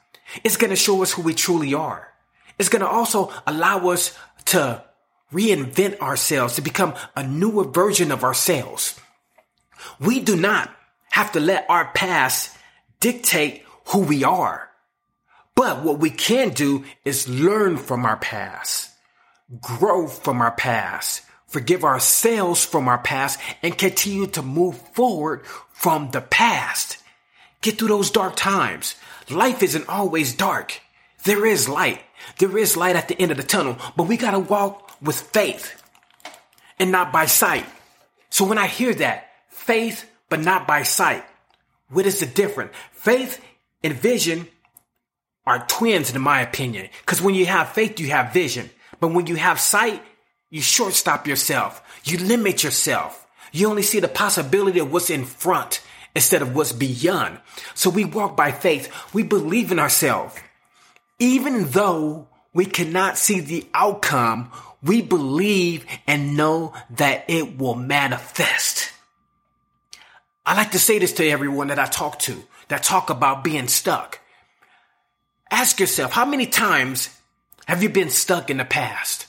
It's 0.45 0.57
going 0.57 0.71
to 0.71 0.77
show 0.77 1.03
us 1.03 1.13
who 1.13 1.23
we 1.23 1.35
truly 1.35 1.73
are. 1.75 2.13
It's 2.59 2.69
going 2.69 2.83
to 2.83 2.89
also 2.89 3.33
allow 3.47 3.89
us 3.89 4.17
to 4.47 4.85
reinvent 5.33 5.99
ourselves, 6.01 6.55
to 6.55 6.63
become 6.63 6.95
a 7.15 7.23
newer 7.27 7.65
version 7.65 8.13
of 8.13 8.25
ourselves. 8.25 8.99
We 10.01 10.21
do 10.21 10.37
not 10.37 10.75
have 11.11 11.33
to 11.33 11.41
let 11.41 11.67
our 11.69 11.91
past 11.93 12.57
dictate 13.01 13.65
who 13.87 14.01
we 14.01 14.25
are. 14.25 14.69
But 15.55 15.83
what 15.83 15.99
we 15.99 16.11
can 16.11 16.51
do 16.51 16.85
is 17.05 17.29
learn 17.29 17.79
from 17.79 18.05
our 18.05 18.19
past, 18.19 18.91
grow 19.61 20.07
from 20.07 20.43
our 20.43 20.51
past, 20.51 21.23
forgive 21.47 21.85
ourselves 21.85 22.65
from 22.65 22.89
our 22.89 22.99
past, 22.99 23.41
and 23.63 23.77
continue 23.77 24.27
to 24.29 24.43
move 24.43 24.77
forward 24.93 25.47
from 25.73 26.11
the 26.11 26.21
past. 26.21 26.99
Get 27.63 27.79
through 27.79 27.89
those 27.89 28.11
dark 28.11 28.37
times. 28.37 28.95
Life 29.31 29.63
isn't 29.63 29.89
always 29.89 30.35
dark. 30.35 30.81
There 31.25 31.47
is 31.47 31.69
light. 31.69 32.01
There 32.39 32.59
is 32.59 32.77
light 32.77 32.97
at 32.97 33.09
the 33.09 33.21
end 33.21 33.31
of 33.31 33.37
the 33.39 33.43
tunnel, 33.43 33.79
but 33.97 34.05
we 34.09 34.17
gotta 34.17 34.39
walk 34.39 34.86
with 35.01 35.21
faith 35.21 35.83
and 36.79 36.93
not 36.93 37.13
by 37.13 37.27
sight. 37.27 37.67
So 38.31 38.45
when 38.45 38.59
I 38.59 38.67
hear 38.67 38.95
that, 38.95 39.31
faith, 39.49 40.09
but 40.29 40.41
not 40.41 40.67
by 40.67 40.83
sight, 40.83 41.25
what 41.89 42.07
is 42.07 42.21
the 42.21 42.27
difference? 42.27 42.73
Faith 42.93 43.43
and 43.83 43.95
vision 43.95 44.49
are 45.47 45.65
twins 45.67 46.15
in 46.15 46.21
my 46.21 46.41
opinion. 46.41 46.89
Cause 47.07 47.23
when 47.23 47.35
you 47.35 47.47
have 47.47 47.73
faith, 47.73 48.01
you 48.01 48.09
have 48.09 48.33
vision. 48.33 48.71
But 48.99 49.13
when 49.13 49.27
you 49.27 49.37
have 49.37 49.61
sight, 49.61 50.03
you 50.51 50.61
shortstop 50.61 51.27
yourself. 51.27 51.83
You 52.05 52.19
limit 52.19 52.65
yourself. 52.65 53.27
You 53.53 53.69
only 53.69 53.83
see 53.83 54.01
the 54.01 54.09
possibility 54.09 54.81
of 54.81 54.93
what's 54.93 55.11
in 55.11 55.25
front 55.25 55.83
instead 56.15 56.43
of 56.43 56.55
what's 56.55 56.73
beyond. 56.73 57.39
So 57.75 57.91
we 57.91 58.05
walk 58.05 58.37
by 58.37 58.53
faith. 58.53 58.93
We 59.15 59.23
believe 59.23 59.71
in 59.71 59.79
ourselves. 59.79 60.35
Even 61.19 61.67
though 61.71 62.29
we 62.53 62.65
cannot 62.65 63.19
see 63.19 63.41
the 63.41 63.67
outcome, 63.75 64.51
we 64.87 65.03
believe 65.03 65.87
and 66.07 66.37
know 66.37 66.73
that 66.91 67.25
it 67.29 67.59
will 67.59 67.75
manifest. 67.75 68.91
I 70.45 70.57
like 70.57 70.73
to 70.73 70.79
say 70.79 70.99
this 70.99 71.13
to 71.15 71.29
everyone 71.29 71.69
that 71.69 71.79
I 71.79 71.87
talk 71.87 72.19
to 72.21 72.43
that 72.69 72.83
talk 72.83 73.11
about 73.11 73.45
being 73.45 73.69
stuck. 73.69 74.21
Ask 75.51 75.81
yourself, 75.81 76.13
how 76.13 76.25
many 76.25 76.47
times 76.47 77.09
have 77.67 77.83
you 77.83 77.89
been 77.89 78.11
stuck 78.11 78.51
in 78.51 78.57
the 78.57 78.65
past 78.65 79.27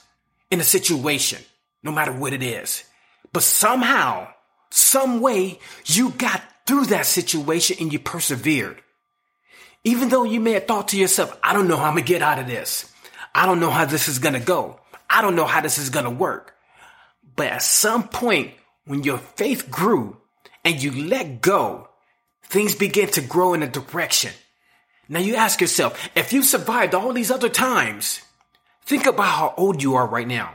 in 0.50 0.60
a 0.60 0.64
situation, 0.64 1.42
no 1.82 1.92
matter 1.92 2.12
what 2.12 2.32
it 2.32 2.42
is? 2.42 2.84
But 3.32 3.42
somehow, 3.42 4.28
some 4.70 5.20
way 5.20 5.58
you 5.86 6.10
got 6.10 6.42
through 6.66 6.86
that 6.86 7.06
situation 7.06 7.76
and 7.80 7.92
you 7.92 7.98
persevered. 7.98 8.82
Even 9.84 10.08
though 10.08 10.24
you 10.24 10.40
may 10.40 10.52
have 10.52 10.66
thought 10.66 10.88
to 10.88 10.98
yourself, 10.98 11.36
I 11.42 11.52
don't 11.52 11.68
know 11.68 11.76
how 11.76 11.84
I'm 11.84 11.94
gonna 11.94 12.02
get 12.02 12.22
out 12.22 12.38
of 12.38 12.46
this. 12.46 12.92
I 13.34 13.46
don't 13.46 13.60
know 13.60 13.70
how 13.70 13.84
this 13.84 14.08
is 14.08 14.18
gonna 14.18 14.40
go. 14.40 14.80
I 15.08 15.22
don't 15.22 15.36
know 15.36 15.46
how 15.46 15.60
this 15.60 15.78
is 15.78 15.90
gonna 15.90 16.10
work. 16.10 16.54
But 17.36 17.48
at 17.48 17.62
some 17.62 18.08
point, 18.08 18.52
when 18.84 19.04
your 19.04 19.18
faith 19.18 19.70
grew 19.70 20.16
and 20.64 20.82
you 20.82 20.90
let 21.06 21.40
go, 21.40 21.88
things 22.44 22.74
begin 22.74 23.08
to 23.10 23.20
grow 23.20 23.54
in 23.54 23.62
a 23.62 23.68
direction. 23.68 24.32
Now 25.08 25.20
you 25.20 25.36
ask 25.36 25.60
yourself, 25.60 26.08
if 26.14 26.32
you 26.32 26.42
survived 26.42 26.94
all 26.94 27.12
these 27.12 27.30
other 27.30 27.48
times, 27.48 28.20
think 28.84 29.06
about 29.06 29.28
how 29.28 29.54
old 29.56 29.82
you 29.82 29.94
are 29.94 30.06
right 30.06 30.26
now. 30.26 30.54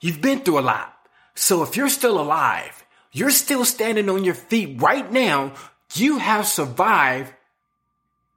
You've 0.00 0.20
been 0.20 0.40
through 0.40 0.58
a 0.58 0.60
lot. 0.60 0.94
So 1.34 1.62
if 1.62 1.76
you're 1.76 1.88
still 1.88 2.20
alive, 2.20 2.84
you're 3.12 3.30
still 3.30 3.64
standing 3.64 4.10
on 4.10 4.24
your 4.24 4.34
feet 4.34 4.80
right 4.80 5.10
now, 5.10 5.54
you 5.94 6.18
have 6.18 6.46
survived 6.46 7.32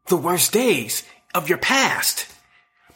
the 0.08 0.18
worst 0.18 0.54
days 0.54 1.04
of 1.34 1.50
your 1.50 1.58
past. 1.58 2.28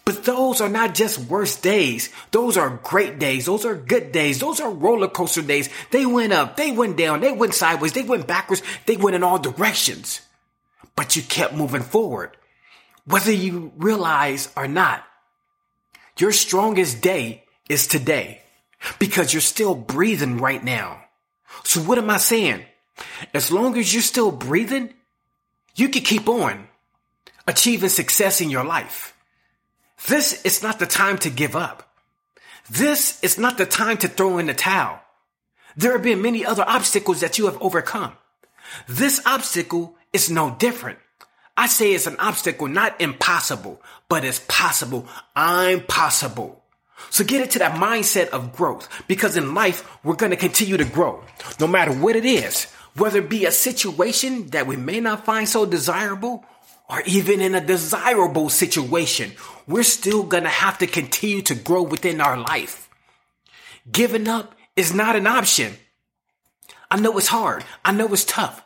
But 0.04 0.24
those 0.24 0.62
are 0.62 0.70
not 0.70 0.95
just 0.95 1.30
worst 1.30 1.62
days. 1.62 2.10
Those 2.32 2.58
are 2.58 2.80
great 2.84 3.20
days. 3.20 3.45
Those 3.45 3.66
are 3.66 3.76
good 3.76 4.12
days. 4.12 4.39
Those 4.39 4.60
are 4.60 4.72
roller 4.72 5.08
coaster 5.08 5.41
days. 5.41 5.70
They 5.91 6.06
went 6.06 6.34
up, 6.34 6.58
they 6.58 6.72
went 6.72 6.97
down, 6.97 7.22
they 7.22 7.32
went 7.32 7.54
sideways, 7.54 7.93
they 7.93 8.04
went 8.04 8.28
backwards, 8.28 8.64
they 8.86 8.97
went 8.97 9.16
in 9.16 9.24
all 9.24 9.38
directions. 9.38 10.22
But 10.95 11.16
you 11.16 11.22
kept 11.22 11.54
moving 11.54 11.84
forward. 11.84 12.36
Whether 13.06 13.32
you 13.32 13.72
realize 13.78 14.52
or 14.56 14.68
not, 14.68 15.04
your 16.18 16.32
strongest 16.32 17.02
day 17.02 17.43
is 17.70 17.88
today 17.88 18.41
because 18.99 19.34
you're 19.34 19.41
still 19.41 19.76
breathing 19.76 20.38
right 20.38 20.64
now. 20.64 21.04
So 21.64 21.82
what 21.82 21.97
am 21.97 22.10
I 22.10 22.18
saying? 22.18 22.66
As 23.34 23.52
long 23.52 23.78
as 23.78 23.93
you're 23.93 24.02
still 24.04 24.32
breathing, 24.32 24.93
you 25.76 25.89
can 25.89 26.04
keep 26.04 26.28
on 26.28 26.68
achieving 27.47 27.89
success 27.89 28.41
in 28.41 28.49
your 28.49 28.64
life. 28.64 29.16
This 30.08 30.41
is 30.43 30.64
not 30.64 30.80
the 30.80 30.86
time 30.86 31.18
to 31.20 31.30
give 31.30 31.56
up. 31.56 31.88
This 32.70 33.22
is 33.24 33.38
not 33.38 33.58
the 33.58 33.66
time 33.66 33.97
to 33.97 34.08
throw 34.08 34.38
in 34.38 34.47
the 34.47 34.54
towel. 34.54 34.99
There 35.76 35.93
have 35.93 36.04
been 36.04 36.22
many 36.22 36.45
other 36.45 36.64
obstacles 36.66 37.22
that 37.22 37.38
you 37.38 37.45
have 37.45 37.62
overcome. 37.62 38.14
This 38.88 39.22
obstacle 39.26 39.95
is 40.14 40.30
no 40.30 40.56
different. 40.58 40.99
I 41.58 41.68
say 41.68 41.93
it's 41.93 42.08
an 42.08 42.18
obstacle, 42.20 42.68
not 42.68 42.99
impossible, 43.02 43.82
but 44.10 44.24
it's 44.26 44.39
possible. 44.47 45.08
I'm 45.36 45.82
possible. 45.82 46.64
So 47.10 47.24
get 47.24 47.41
into 47.41 47.60
that 47.60 47.74
mindset 47.74 48.30
of 48.30 48.54
growth 48.54 48.88
because 49.08 49.36
in 49.36 49.54
life, 49.54 49.88
we're 50.04 50.16
going 50.16 50.32
to 50.32 50.38
continue 50.38 50.78
to 50.78 50.86
grow 50.86 51.24
no 51.60 51.68
matter 51.68 51.91
what 51.91 52.16
it 52.16 52.26
is, 52.26 52.66
whether 52.95 53.20
it 53.20 53.30
be 53.30 53.45
a 53.45 53.52
situation 53.52 54.47
that 54.47 54.68
we 54.68 54.76
may 54.76 54.99
not 54.99 55.26
find 55.26 55.47
so 55.47 55.66
desirable 55.66 56.45
or 56.89 57.02
even 57.06 57.41
in 57.41 57.56
a 57.56 57.66
desirable 57.66 58.49
situation, 58.49 59.32
we're 59.72 59.84
still 59.84 60.24
going 60.24 60.43
to 60.43 60.49
have 60.49 60.78
to 60.80 60.88
continue 60.88 61.41
to 61.43 61.55
grow 61.55 61.84
within 61.84 62.22
our 62.22 62.38
life. 62.38 62.89
Giving 63.91 64.28
up 64.28 64.55
is 64.76 64.93
not 64.93 65.15
an 65.15 65.28
option. 65.28 65.74
I 66.89 66.99
know 66.99 67.17
it's 67.17 67.28
hard. 67.28 67.63
I 67.84 67.91
know 67.91 68.11
it's 68.13 68.26
tough. 68.26 68.63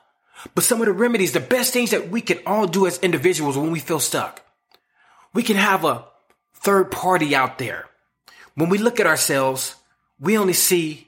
But 0.53 0.63
some 0.63 0.81
of 0.81 0.85
the 0.85 0.93
remedies, 0.93 1.31
the 1.31 1.39
best 1.39 1.73
things 1.73 1.91
that 1.91 2.09
we 2.09 2.21
can 2.21 2.39
all 2.45 2.67
do 2.67 2.85
as 2.85 2.99
individuals 2.99 3.57
when 3.57 3.71
we 3.71 3.79
feel 3.79 3.99
stuck, 3.99 4.43
we 5.33 5.43
can 5.43 5.55
have 5.57 5.83
a 5.85 6.05
third 6.53 6.91
party 6.91 7.35
out 7.35 7.57
there. 7.57 7.85
When 8.55 8.69
we 8.69 8.77
look 8.77 8.99
at 8.99 9.07
ourselves, 9.07 9.75
we 10.19 10.37
only 10.37 10.53
see 10.53 11.07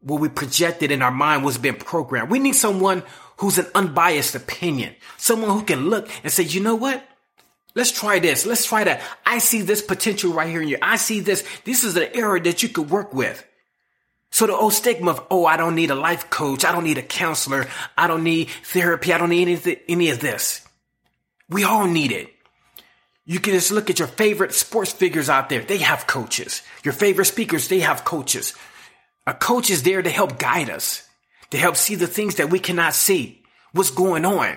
what 0.00 0.20
we 0.20 0.28
projected 0.28 0.90
in 0.90 1.02
our 1.02 1.10
mind 1.10 1.44
was 1.44 1.58
being 1.58 1.76
programmed. 1.76 2.30
We 2.30 2.38
need 2.38 2.54
someone 2.54 3.02
who's 3.38 3.58
an 3.58 3.66
unbiased 3.74 4.34
opinion, 4.34 4.94
someone 5.16 5.50
who 5.50 5.64
can 5.64 5.90
look 5.90 6.08
and 6.22 6.32
say, 6.32 6.44
you 6.44 6.60
know 6.60 6.74
what? 6.74 7.02
Let's 7.76 7.92
try 7.92 8.18
this. 8.20 8.46
Let's 8.46 8.64
try 8.64 8.84
that. 8.84 9.02
I 9.26 9.36
see 9.36 9.60
this 9.60 9.82
potential 9.82 10.32
right 10.32 10.48
here 10.48 10.62
in 10.62 10.68
you. 10.68 10.78
I 10.80 10.96
see 10.96 11.20
this. 11.20 11.44
This 11.64 11.84
is 11.84 11.94
an 11.96 12.08
area 12.14 12.42
that 12.44 12.62
you 12.62 12.70
could 12.70 12.88
work 12.88 13.12
with. 13.12 13.46
So 14.30 14.46
the 14.46 14.54
old 14.54 14.72
stigma 14.72 15.10
of, 15.10 15.26
oh, 15.30 15.44
I 15.44 15.58
don't 15.58 15.74
need 15.74 15.90
a 15.90 15.94
life 15.94 16.30
coach. 16.30 16.64
I 16.64 16.72
don't 16.72 16.84
need 16.84 16.96
a 16.96 17.02
counselor. 17.02 17.66
I 17.96 18.06
don't 18.06 18.24
need 18.24 18.48
therapy. 18.64 19.12
I 19.12 19.18
don't 19.18 19.28
need 19.28 19.42
anything, 19.42 19.76
any 19.88 20.08
of 20.08 20.20
this. 20.20 20.66
We 21.50 21.64
all 21.64 21.86
need 21.86 22.12
it. 22.12 22.32
You 23.26 23.40
can 23.40 23.52
just 23.52 23.70
look 23.70 23.90
at 23.90 23.98
your 23.98 24.08
favorite 24.08 24.54
sports 24.54 24.92
figures 24.92 25.28
out 25.28 25.50
there. 25.50 25.60
They 25.60 25.78
have 25.78 26.06
coaches. 26.06 26.62
Your 26.82 26.94
favorite 26.94 27.26
speakers, 27.26 27.68
they 27.68 27.80
have 27.80 28.06
coaches. 28.06 28.54
A 29.26 29.34
coach 29.34 29.68
is 29.68 29.82
there 29.82 30.00
to 30.00 30.10
help 30.10 30.38
guide 30.38 30.70
us, 30.70 31.06
to 31.50 31.58
help 31.58 31.76
see 31.76 31.94
the 31.94 32.06
things 32.06 32.36
that 32.36 32.48
we 32.48 32.58
cannot 32.58 32.94
see, 32.94 33.42
what's 33.72 33.90
going 33.90 34.24
on. 34.24 34.56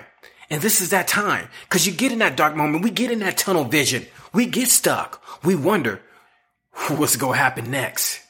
And 0.50 0.60
this 0.60 0.80
is 0.80 0.90
that 0.90 1.06
time 1.06 1.48
because 1.68 1.86
you 1.86 1.92
get 1.92 2.12
in 2.12 2.18
that 2.18 2.36
dark 2.36 2.56
moment. 2.56 2.82
We 2.82 2.90
get 2.90 3.12
in 3.12 3.20
that 3.20 3.38
tunnel 3.38 3.64
vision. 3.64 4.06
We 4.32 4.46
get 4.46 4.68
stuck. 4.68 5.22
We 5.44 5.54
wonder 5.54 6.00
what's 6.88 7.16
going 7.16 7.34
to 7.34 7.38
happen 7.38 7.70
next. 7.70 8.20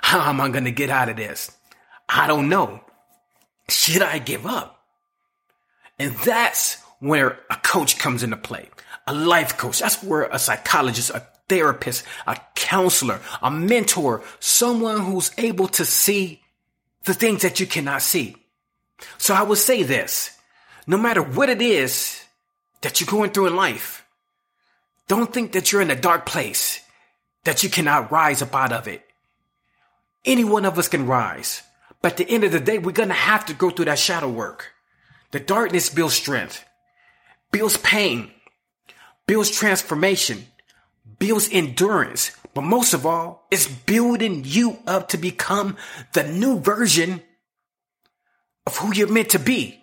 How 0.00 0.28
am 0.28 0.40
I 0.40 0.48
going 0.48 0.64
to 0.64 0.70
get 0.70 0.90
out 0.90 1.08
of 1.08 1.16
this? 1.16 1.50
I 2.08 2.26
don't 2.26 2.48
know. 2.48 2.80
Should 3.68 4.02
I 4.02 4.18
give 4.18 4.46
up? 4.46 4.82
And 5.98 6.12
that's 6.16 6.82
where 6.98 7.38
a 7.50 7.56
coach 7.56 7.98
comes 7.98 8.22
into 8.22 8.36
play. 8.36 8.68
A 9.06 9.14
life 9.14 9.56
coach. 9.58 9.80
That's 9.80 10.02
where 10.02 10.24
a 10.24 10.38
psychologist, 10.38 11.10
a 11.10 11.26
therapist, 11.48 12.04
a 12.26 12.38
counselor, 12.54 13.20
a 13.42 13.50
mentor, 13.50 14.22
someone 14.38 15.00
who's 15.00 15.30
able 15.36 15.68
to 15.68 15.84
see 15.84 16.42
the 17.04 17.14
things 17.14 17.42
that 17.42 17.60
you 17.60 17.66
cannot 17.66 18.02
see. 18.02 18.36
So 19.18 19.34
I 19.34 19.42
will 19.42 19.56
say 19.56 19.82
this, 19.82 20.30
no 20.86 20.96
matter 20.96 21.22
what 21.22 21.48
it 21.48 21.62
is 21.62 22.24
that 22.82 23.00
you're 23.00 23.10
going 23.10 23.30
through 23.30 23.48
in 23.48 23.56
life, 23.56 24.04
don't 25.08 25.32
think 25.32 25.52
that 25.52 25.72
you're 25.72 25.82
in 25.82 25.90
a 25.90 26.00
dark 26.00 26.26
place, 26.26 26.80
that 27.44 27.62
you 27.62 27.70
cannot 27.70 28.12
rise 28.12 28.42
up 28.42 28.54
out 28.54 28.72
of 28.72 28.86
it. 28.88 29.04
Any 30.24 30.44
one 30.44 30.64
of 30.64 30.78
us 30.78 30.88
can 30.88 31.06
rise. 31.06 31.62
But 32.02 32.12
at 32.12 32.18
the 32.18 32.30
end 32.30 32.44
of 32.44 32.52
the 32.52 32.60
day, 32.60 32.78
we're 32.78 32.92
going 32.92 33.08
to 33.08 33.14
have 33.14 33.46
to 33.46 33.54
go 33.54 33.70
through 33.70 33.86
that 33.86 33.98
shadow 33.98 34.28
work. 34.28 34.68
The 35.32 35.40
darkness 35.40 35.90
builds 35.90 36.14
strength, 36.14 36.64
builds 37.50 37.76
pain, 37.76 38.30
builds 39.26 39.50
transformation, 39.50 40.46
builds 41.18 41.48
endurance. 41.52 42.32
But 42.54 42.62
most 42.62 42.94
of 42.94 43.06
all, 43.06 43.46
it's 43.50 43.68
building 43.68 44.42
you 44.44 44.78
up 44.86 45.08
to 45.10 45.18
become 45.18 45.76
the 46.14 46.24
new 46.24 46.58
version 46.58 47.22
of 48.66 48.76
who 48.76 48.94
you're 48.94 49.12
meant 49.12 49.30
to 49.30 49.38
be. 49.38 49.79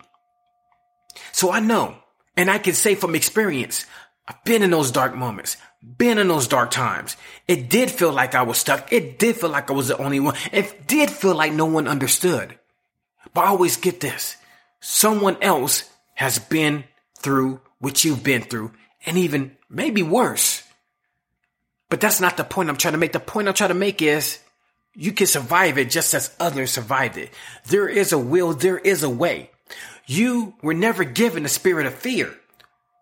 So 1.32 1.52
I 1.52 1.60
know, 1.60 1.96
and 2.36 2.50
I 2.50 2.58
can 2.58 2.74
say 2.74 2.94
from 2.94 3.14
experience, 3.14 3.86
I've 4.26 4.42
been 4.44 4.62
in 4.62 4.70
those 4.70 4.90
dark 4.90 5.14
moments 5.14 5.56
been 5.82 6.18
in 6.18 6.28
those 6.28 6.48
dark 6.48 6.70
times. 6.70 7.16
It 7.46 7.70
did 7.70 7.90
feel 7.90 8.12
like 8.12 8.34
I 8.34 8.42
was 8.42 8.58
stuck. 8.58 8.92
It 8.92 9.18
did 9.18 9.36
feel 9.36 9.50
like 9.50 9.70
I 9.70 9.74
was 9.74 9.88
the 9.88 9.98
only 9.98 10.20
one. 10.20 10.34
It 10.52 10.86
did 10.86 11.10
feel 11.10 11.34
like 11.34 11.52
no 11.52 11.66
one 11.66 11.86
understood. 11.86 12.58
But 13.34 13.44
I 13.44 13.48
always 13.48 13.76
get 13.76 14.00
this. 14.00 14.36
Someone 14.80 15.36
else 15.42 15.88
has 16.14 16.38
been 16.38 16.84
through 17.18 17.60
what 17.78 18.04
you've 18.04 18.24
been 18.24 18.42
through 18.42 18.72
and 19.06 19.16
even 19.18 19.56
maybe 19.70 20.02
worse. 20.02 20.62
But 21.90 22.00
that's 22.00 22.20
not 22.20 22.36
the 22.36 22.44
point 22.44 22.68
I'm 22.68 22.76
trying 22.76 22.92
to 22.92 22.98
make. 22.98 23.12
The 23.12 23.20
point 23.20 23.48
I'm 23.48 23.54
trying 23.54 23.68
to 23.68 23.74
make 23.74 24.02
is 24.02 24.38
you 24.94 25.12
can 25.12 25.26
survive 25.26 25.78
it 25.78 25.90
just 25.90 26.12
as 26.12 26.34
others 26.40 26.72
survived 26.72 27.16
it. 27.16 27.32
There 27.68 27.88
is 27.88 28.12
a 28.12 28.18
will. 28.18 28.52
There 28.52 28.78
is 28.78 29.02
a 29.02 29.10
way. 29.10 29.50
You 30.08 30.54
were 30.62 30.72
never 30.72 31.04
given 31.04 31.44
a 31.44 31.50
spirit 31.50 31.84
of 31.84 31.92
fear. 31.94 32.34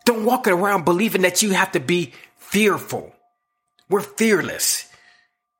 Don't 0.04 0.24
walk 0.24 0.48
around 0.48 0.84
believing 0.84 1.22
that 1.22 1.40
you 1.40 1.52
have 1.52 1.70
to 1.72 1.80
be 1.80 2.12
fearful. 2.36 3.14
We're 3.88 4.00
fearless. 4.00 4.90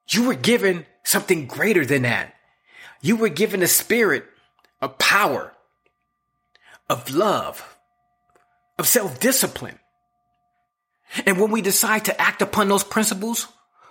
You 0.09 0.27
were 0.27 0.35
given 0.35 0.87
something 1.05 1.47
greater 1.47 1.87
than 1.87 2.03
that. 2.03 2.35
You 3.01 3.15
were 3.15 3.29
given 3.29 3.63
a 3.63 3.69
spirit 3.69 4.25
of 4.81 4.99
power, 4.99 5.53
of 6.91 7.15
love, 7.15 7.77
of 8.77 8.89
self 8.89 9.21
discipline. 9.21 9.79
And 11.27 11.41
when 11.41 11.53
we 11.53 11.63
decide 11.63 12.07
to 12.07 12.21
act 12.21 12.43
upon 12.43 12.69
those 12.69 12.83
principles, 12.83 13.47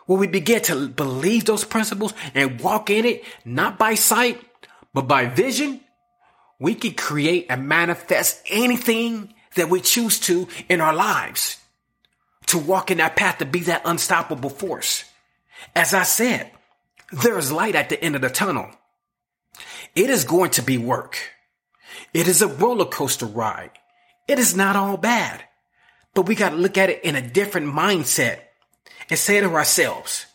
when 0.08 0.20
we 0.20 0.28
begin 0.28 0.62
to 0.64 0.90
believe 0.90 1.46
those 1.46 1.64
principles 1.64 2.14
and 2.34 2.60
walk 2.60 2.90
in 2.90 3.06
it, 3.06 3.24
not 3.46 3.80
by 3.80 3.96
sight, 3.96 4.42
but 4.94 5.08
by 5.08 5.28
vision, 5.28 5.80
we 6.60 6.76
can 6.76 6.94
create 6.94 7.48
and 7.50 7.68
manifest 7.68 8.42
anything 8.50 9.34
that 9.56 9.70
we 9.70 9.82
choose 9.82 10.20
to 10.22 10.48
in 10.70 10.82
our 10.82 10.94
lives 10.94 11.58
to 12.48 12.58
walk 12.58 12.92
in 12.92 13.00
that 13.00 13.16
path 13.16 13.40
to 13.40 13.46
be 13.46 13.62
that 13.62 13.82
unstoppable 13.86 14.50
force. 14.50 15.04
As 15.76 15.94
I 15.94 16.04
said, 16.04 16.52
there 17.12 17.38
is 17.38 17.52
light 17.52 17.76
at 17.76 17.90
the 17.90 18.02
end 18.04 18.16
of 18.16 18.22
the 18.22 18.30
tunnel. 18.30 18.70
It 19.96 20.10
is 20.10 20.26
going 20.26 20.52
to 20.52 20.62
be 20.62 20.78
work. 20.78 21.18
It 22.14 22.28
is 22.28 22.42
a 22.42 22.48
roller 22.48 22.86
coaster 22.86 23.26
ride. 23.26 23.72
It 24.28 24.40
is 24.40 24.56
not 24.56 24.76
all 24.76 24.98
bad, 24.98 25.44
but 26.14 26.28
we 26.28 26.36
got 26.36 26.50
to 26.50 26.56
look 26.56 26.78
at 26.78 26.90
it 26.90 27.04
in 27.04 27.16
a 27.16 27.28
different 27.28 27.68
mindset 27.68 28.40
and 29.10 29.20
say 29.20 29.40
to 29.40 29.54
ourselves, 29.54 30.26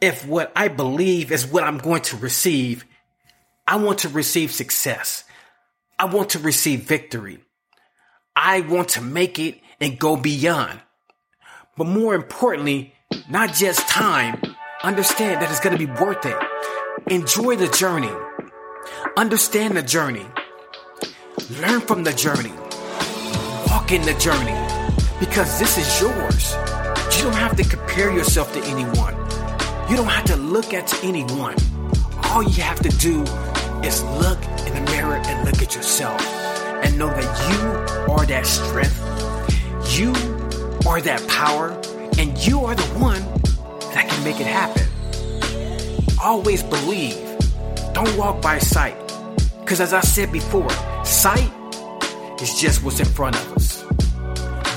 if 0.00 0.26
what 0.26 0.52
I 0.56 0.68
believe 0.68 1.30
is 1.30 1.46
what 1.46 1.64
I'm 1.64 1.78
going 1.78 2.02
to 2.02 2.16
receive, 2.16 2.84
I 3.66 3.76
want 3.76 4.00
to 4.00 4.08
receive 4.08 4.52
success. 4.52 5.24
I 5.98 6.06
want 6.06 6.30
to 6.30 6.38
receive 6.38 6.82
victory. 6.82 7.40
I 8.34 8.60
want 8.60 8.90
to 8.90 9.00
make 9.00 9.38
it 9.38 9.60
and 9.80 9.98
go 9.98 10.16
beyond 10.16 10.80
but 11.76 11.86
more 11.86 12.14
importantly, 12.14 12.94
not 13.30 13.54
just 13.54 13.88
time, 13.88 14.40
understand 14.82 15.40
that 15.40 15.50
it's 15.50 15.60
going 15.60 15.76
to 15.76 15.86
be 15.86 15.90
worth 15.92 16.26
it. 16.26 16.36
Enjoy 17.06 17.56
the 17.56 17.68
journey. 17.68 18.10
Understand 19.16 19.76
the 19.76 19.82
journey. 19.82 20.26
Learn 21.60 21.80
from 21.80 22.04
the 22.04 22.12
journey. 22.12 22.52
Walk 23.68 23.90
in 23.90 24.02
the 24.02 24.14
journey 24.20 24.56
because 25.18 25.58
this 25.58 25.78
is 25.78 26.00
yours. 26.00 26.52
You 27.16 27.24
don't 27.24 27.36
have 27.36 27.56
to 27.56 27.64
compare 27.64 28.12
yourself 28.12 28.52
to 28.52 28.62
anyone. 28.64 29.14
You 29.88 29.96
don't 29.96 30.06
have 30.06 30.24
to 30.26 30.36
look 30.36 30.74
at 30.74 30.92
anyone. 31.02 31.56
All 32.24 32.42
you 32.42 32.62
have 32.62 32.80
to 32.80 32.90
do 32.90 33.24
is 33.84 34.02
look 34.04 34.38
in 34.66 34.74
the 34.74 34.90
mirror 34.92 35.16
and 35.16 35.44
look 35.44 35.62
at 35.62 35.74
yourself 35.74 36.20
and 36.84 36.98
know 36.98 37.08
that 37.08 37.50
you 37.50 38.12
are 38.12 38.26
that 38.26 38.46
strength. 38.46 38.98
You 39.96 40.10
are 40.88 41.00
that 41.00 41.26
power 41.28 41.78
And 42.18 42.36
you 42.46 42.60
are 42.60 42.74
the 42.74 42.82
one 42.98 43.22
that 43.94 44.08
can 44.08 44.24
make 44.24 44.38
it 44.38 44.46
happen. 44.46 44.86
Always 46.22 46.62
believe. 46.62 47.16
Don't 47.94 48.16
walk 48.16 48.40
by 48.42 48.58
sight. 48.58 48.96
Because 49.60 49.80
as 49.80 49.92
I 49.92 50.00
said 50.00 50.30
before, 50.30 50.70
sight 51.04 51.50
is 52.40 52.60
just 52.60 52.84
what's 52.84 53.00
in 53.00 53.06
front 53.06 53.36
of 53.36 53.52
us. 53.56 53.82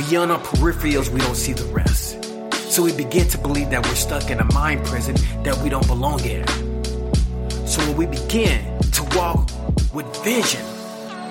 Beyond 0.09 0.31
our 0.31 0.39
peripherals, 0.39 1.09
we 1.09 1.19
don't 1.19 1.35
see 1.35 1.53
the 1.53 1.65
rest. 1.65 2.23
So 2.71 2.83
we 2.83 2.93
begin 2.95 3.27
to 3.29 3.37
believe 3.37 3.69
that 3.69 3.85
we're 3.85 3.95
stuck 3.95 4.29
in 4.29 4.39
a 4.39 4.53
mind 4.53 4.85
prison 4.85 5.15
that 5.43 5.57
we 5.59 5.69
don't 5.69 5.87
belong 5.87 6.21
in. 6.23 6.47
So 7.67 7.81
when 7.81 7.97
we 7.97 8.05
begin 8.05 8.74
walk 9.16 9.49
with 9.93 10.05
vision, 10.24 10.63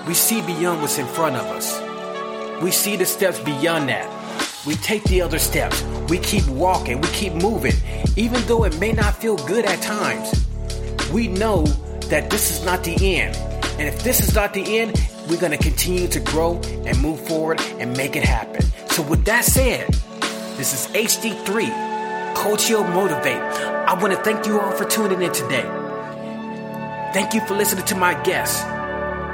we 0.07 0.15
see 0.15 0.41
beyond 0.43 0.81
what's 0.81 0.99
in 0.99 1.07
front 1.07 1.37
of 1.37 1.45
us. 1.47 2.63
We 2.63 2.71
see 2.71 2.97
the 2.97 3.05
steps 3.05 3.39
beyond 3.41 3.89
that. 3.91 4.11
We 4.67 4.75
take 4.77 5.05
the 5.05 5.21
other 5.21 5.39
steps. 5.39 5.83
We 6.09 6.19
keep 6.19 6.47
walking. 6.49 7.01
We 7.01 7.09
keep 7.09 7.35
moving. 7.35 7.75
Even 8.17 8.43
though 8.47 8.65
it 8.65 8.79
may 8.81 8.93
not 8.93 9.15
feel 9.17 9.37
good 9.37 9.67
at 9.67 9.83
times, 9.83 10.47
we 11.13 11.29
know 11.29 11.65
that 12.09 12.31
this 12.31 12.51
is 12.51 12.65
not 12.65 12.85
the 12.85 13.17
end. 13.19 13.37
And 13.79 13.83
if 13.83 14.03
this 14.03 14.21
is 14.21 14.35
not 14.35 14.55
the 14.55 14.79
end, 14.79 14.99
we're 15.29 15.41
going 15.41 15.53
to 15.53 15.59
continue 15.59 16.09
to 16.09 16.21
grow 16.21 16.61
and 16.87 16.99
move 17.03 17.21
forward 17.27 17.61
and 17.79 17.95
make 17.97 18.17
it 18.17 18.25
happen. 18.25 18.63
So, 18.91 19.03
with 19.03 19.25
that 19.25 19.45
said, 19.45 19.93
this 20.57 20.73
is 20.73 20.95
HD3, 20.95 22.35
Coach 22.35 22.67
Heal 22.67 22.85
Motivate. 22.85 23.37
I 23.37 24.01
want 24.01 24.15
to 24.15 24.23
thank 24.23 24.47
you 24.47 24.61
all 24.61 24.73
for 24.73 24.85
tuning 24.85 25.23
in 25.23 25.33
today. 25.33 25.84
Thank 27.15 27.33
you 27.33 27.41
for 27.47 27.55
listening 27.55 27.87
to 27.87 27.95
my 27.95 28.21
guest, 28.25 28.67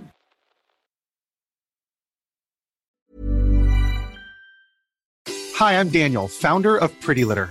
Hi, 5.56 5.78
I'm 5.78 5.90
Daniel, 5.90 6.26
founder 6.28 6.76
of 6.76 6.90
Pretty 7.00 7.24
Litter. 7.24 7.50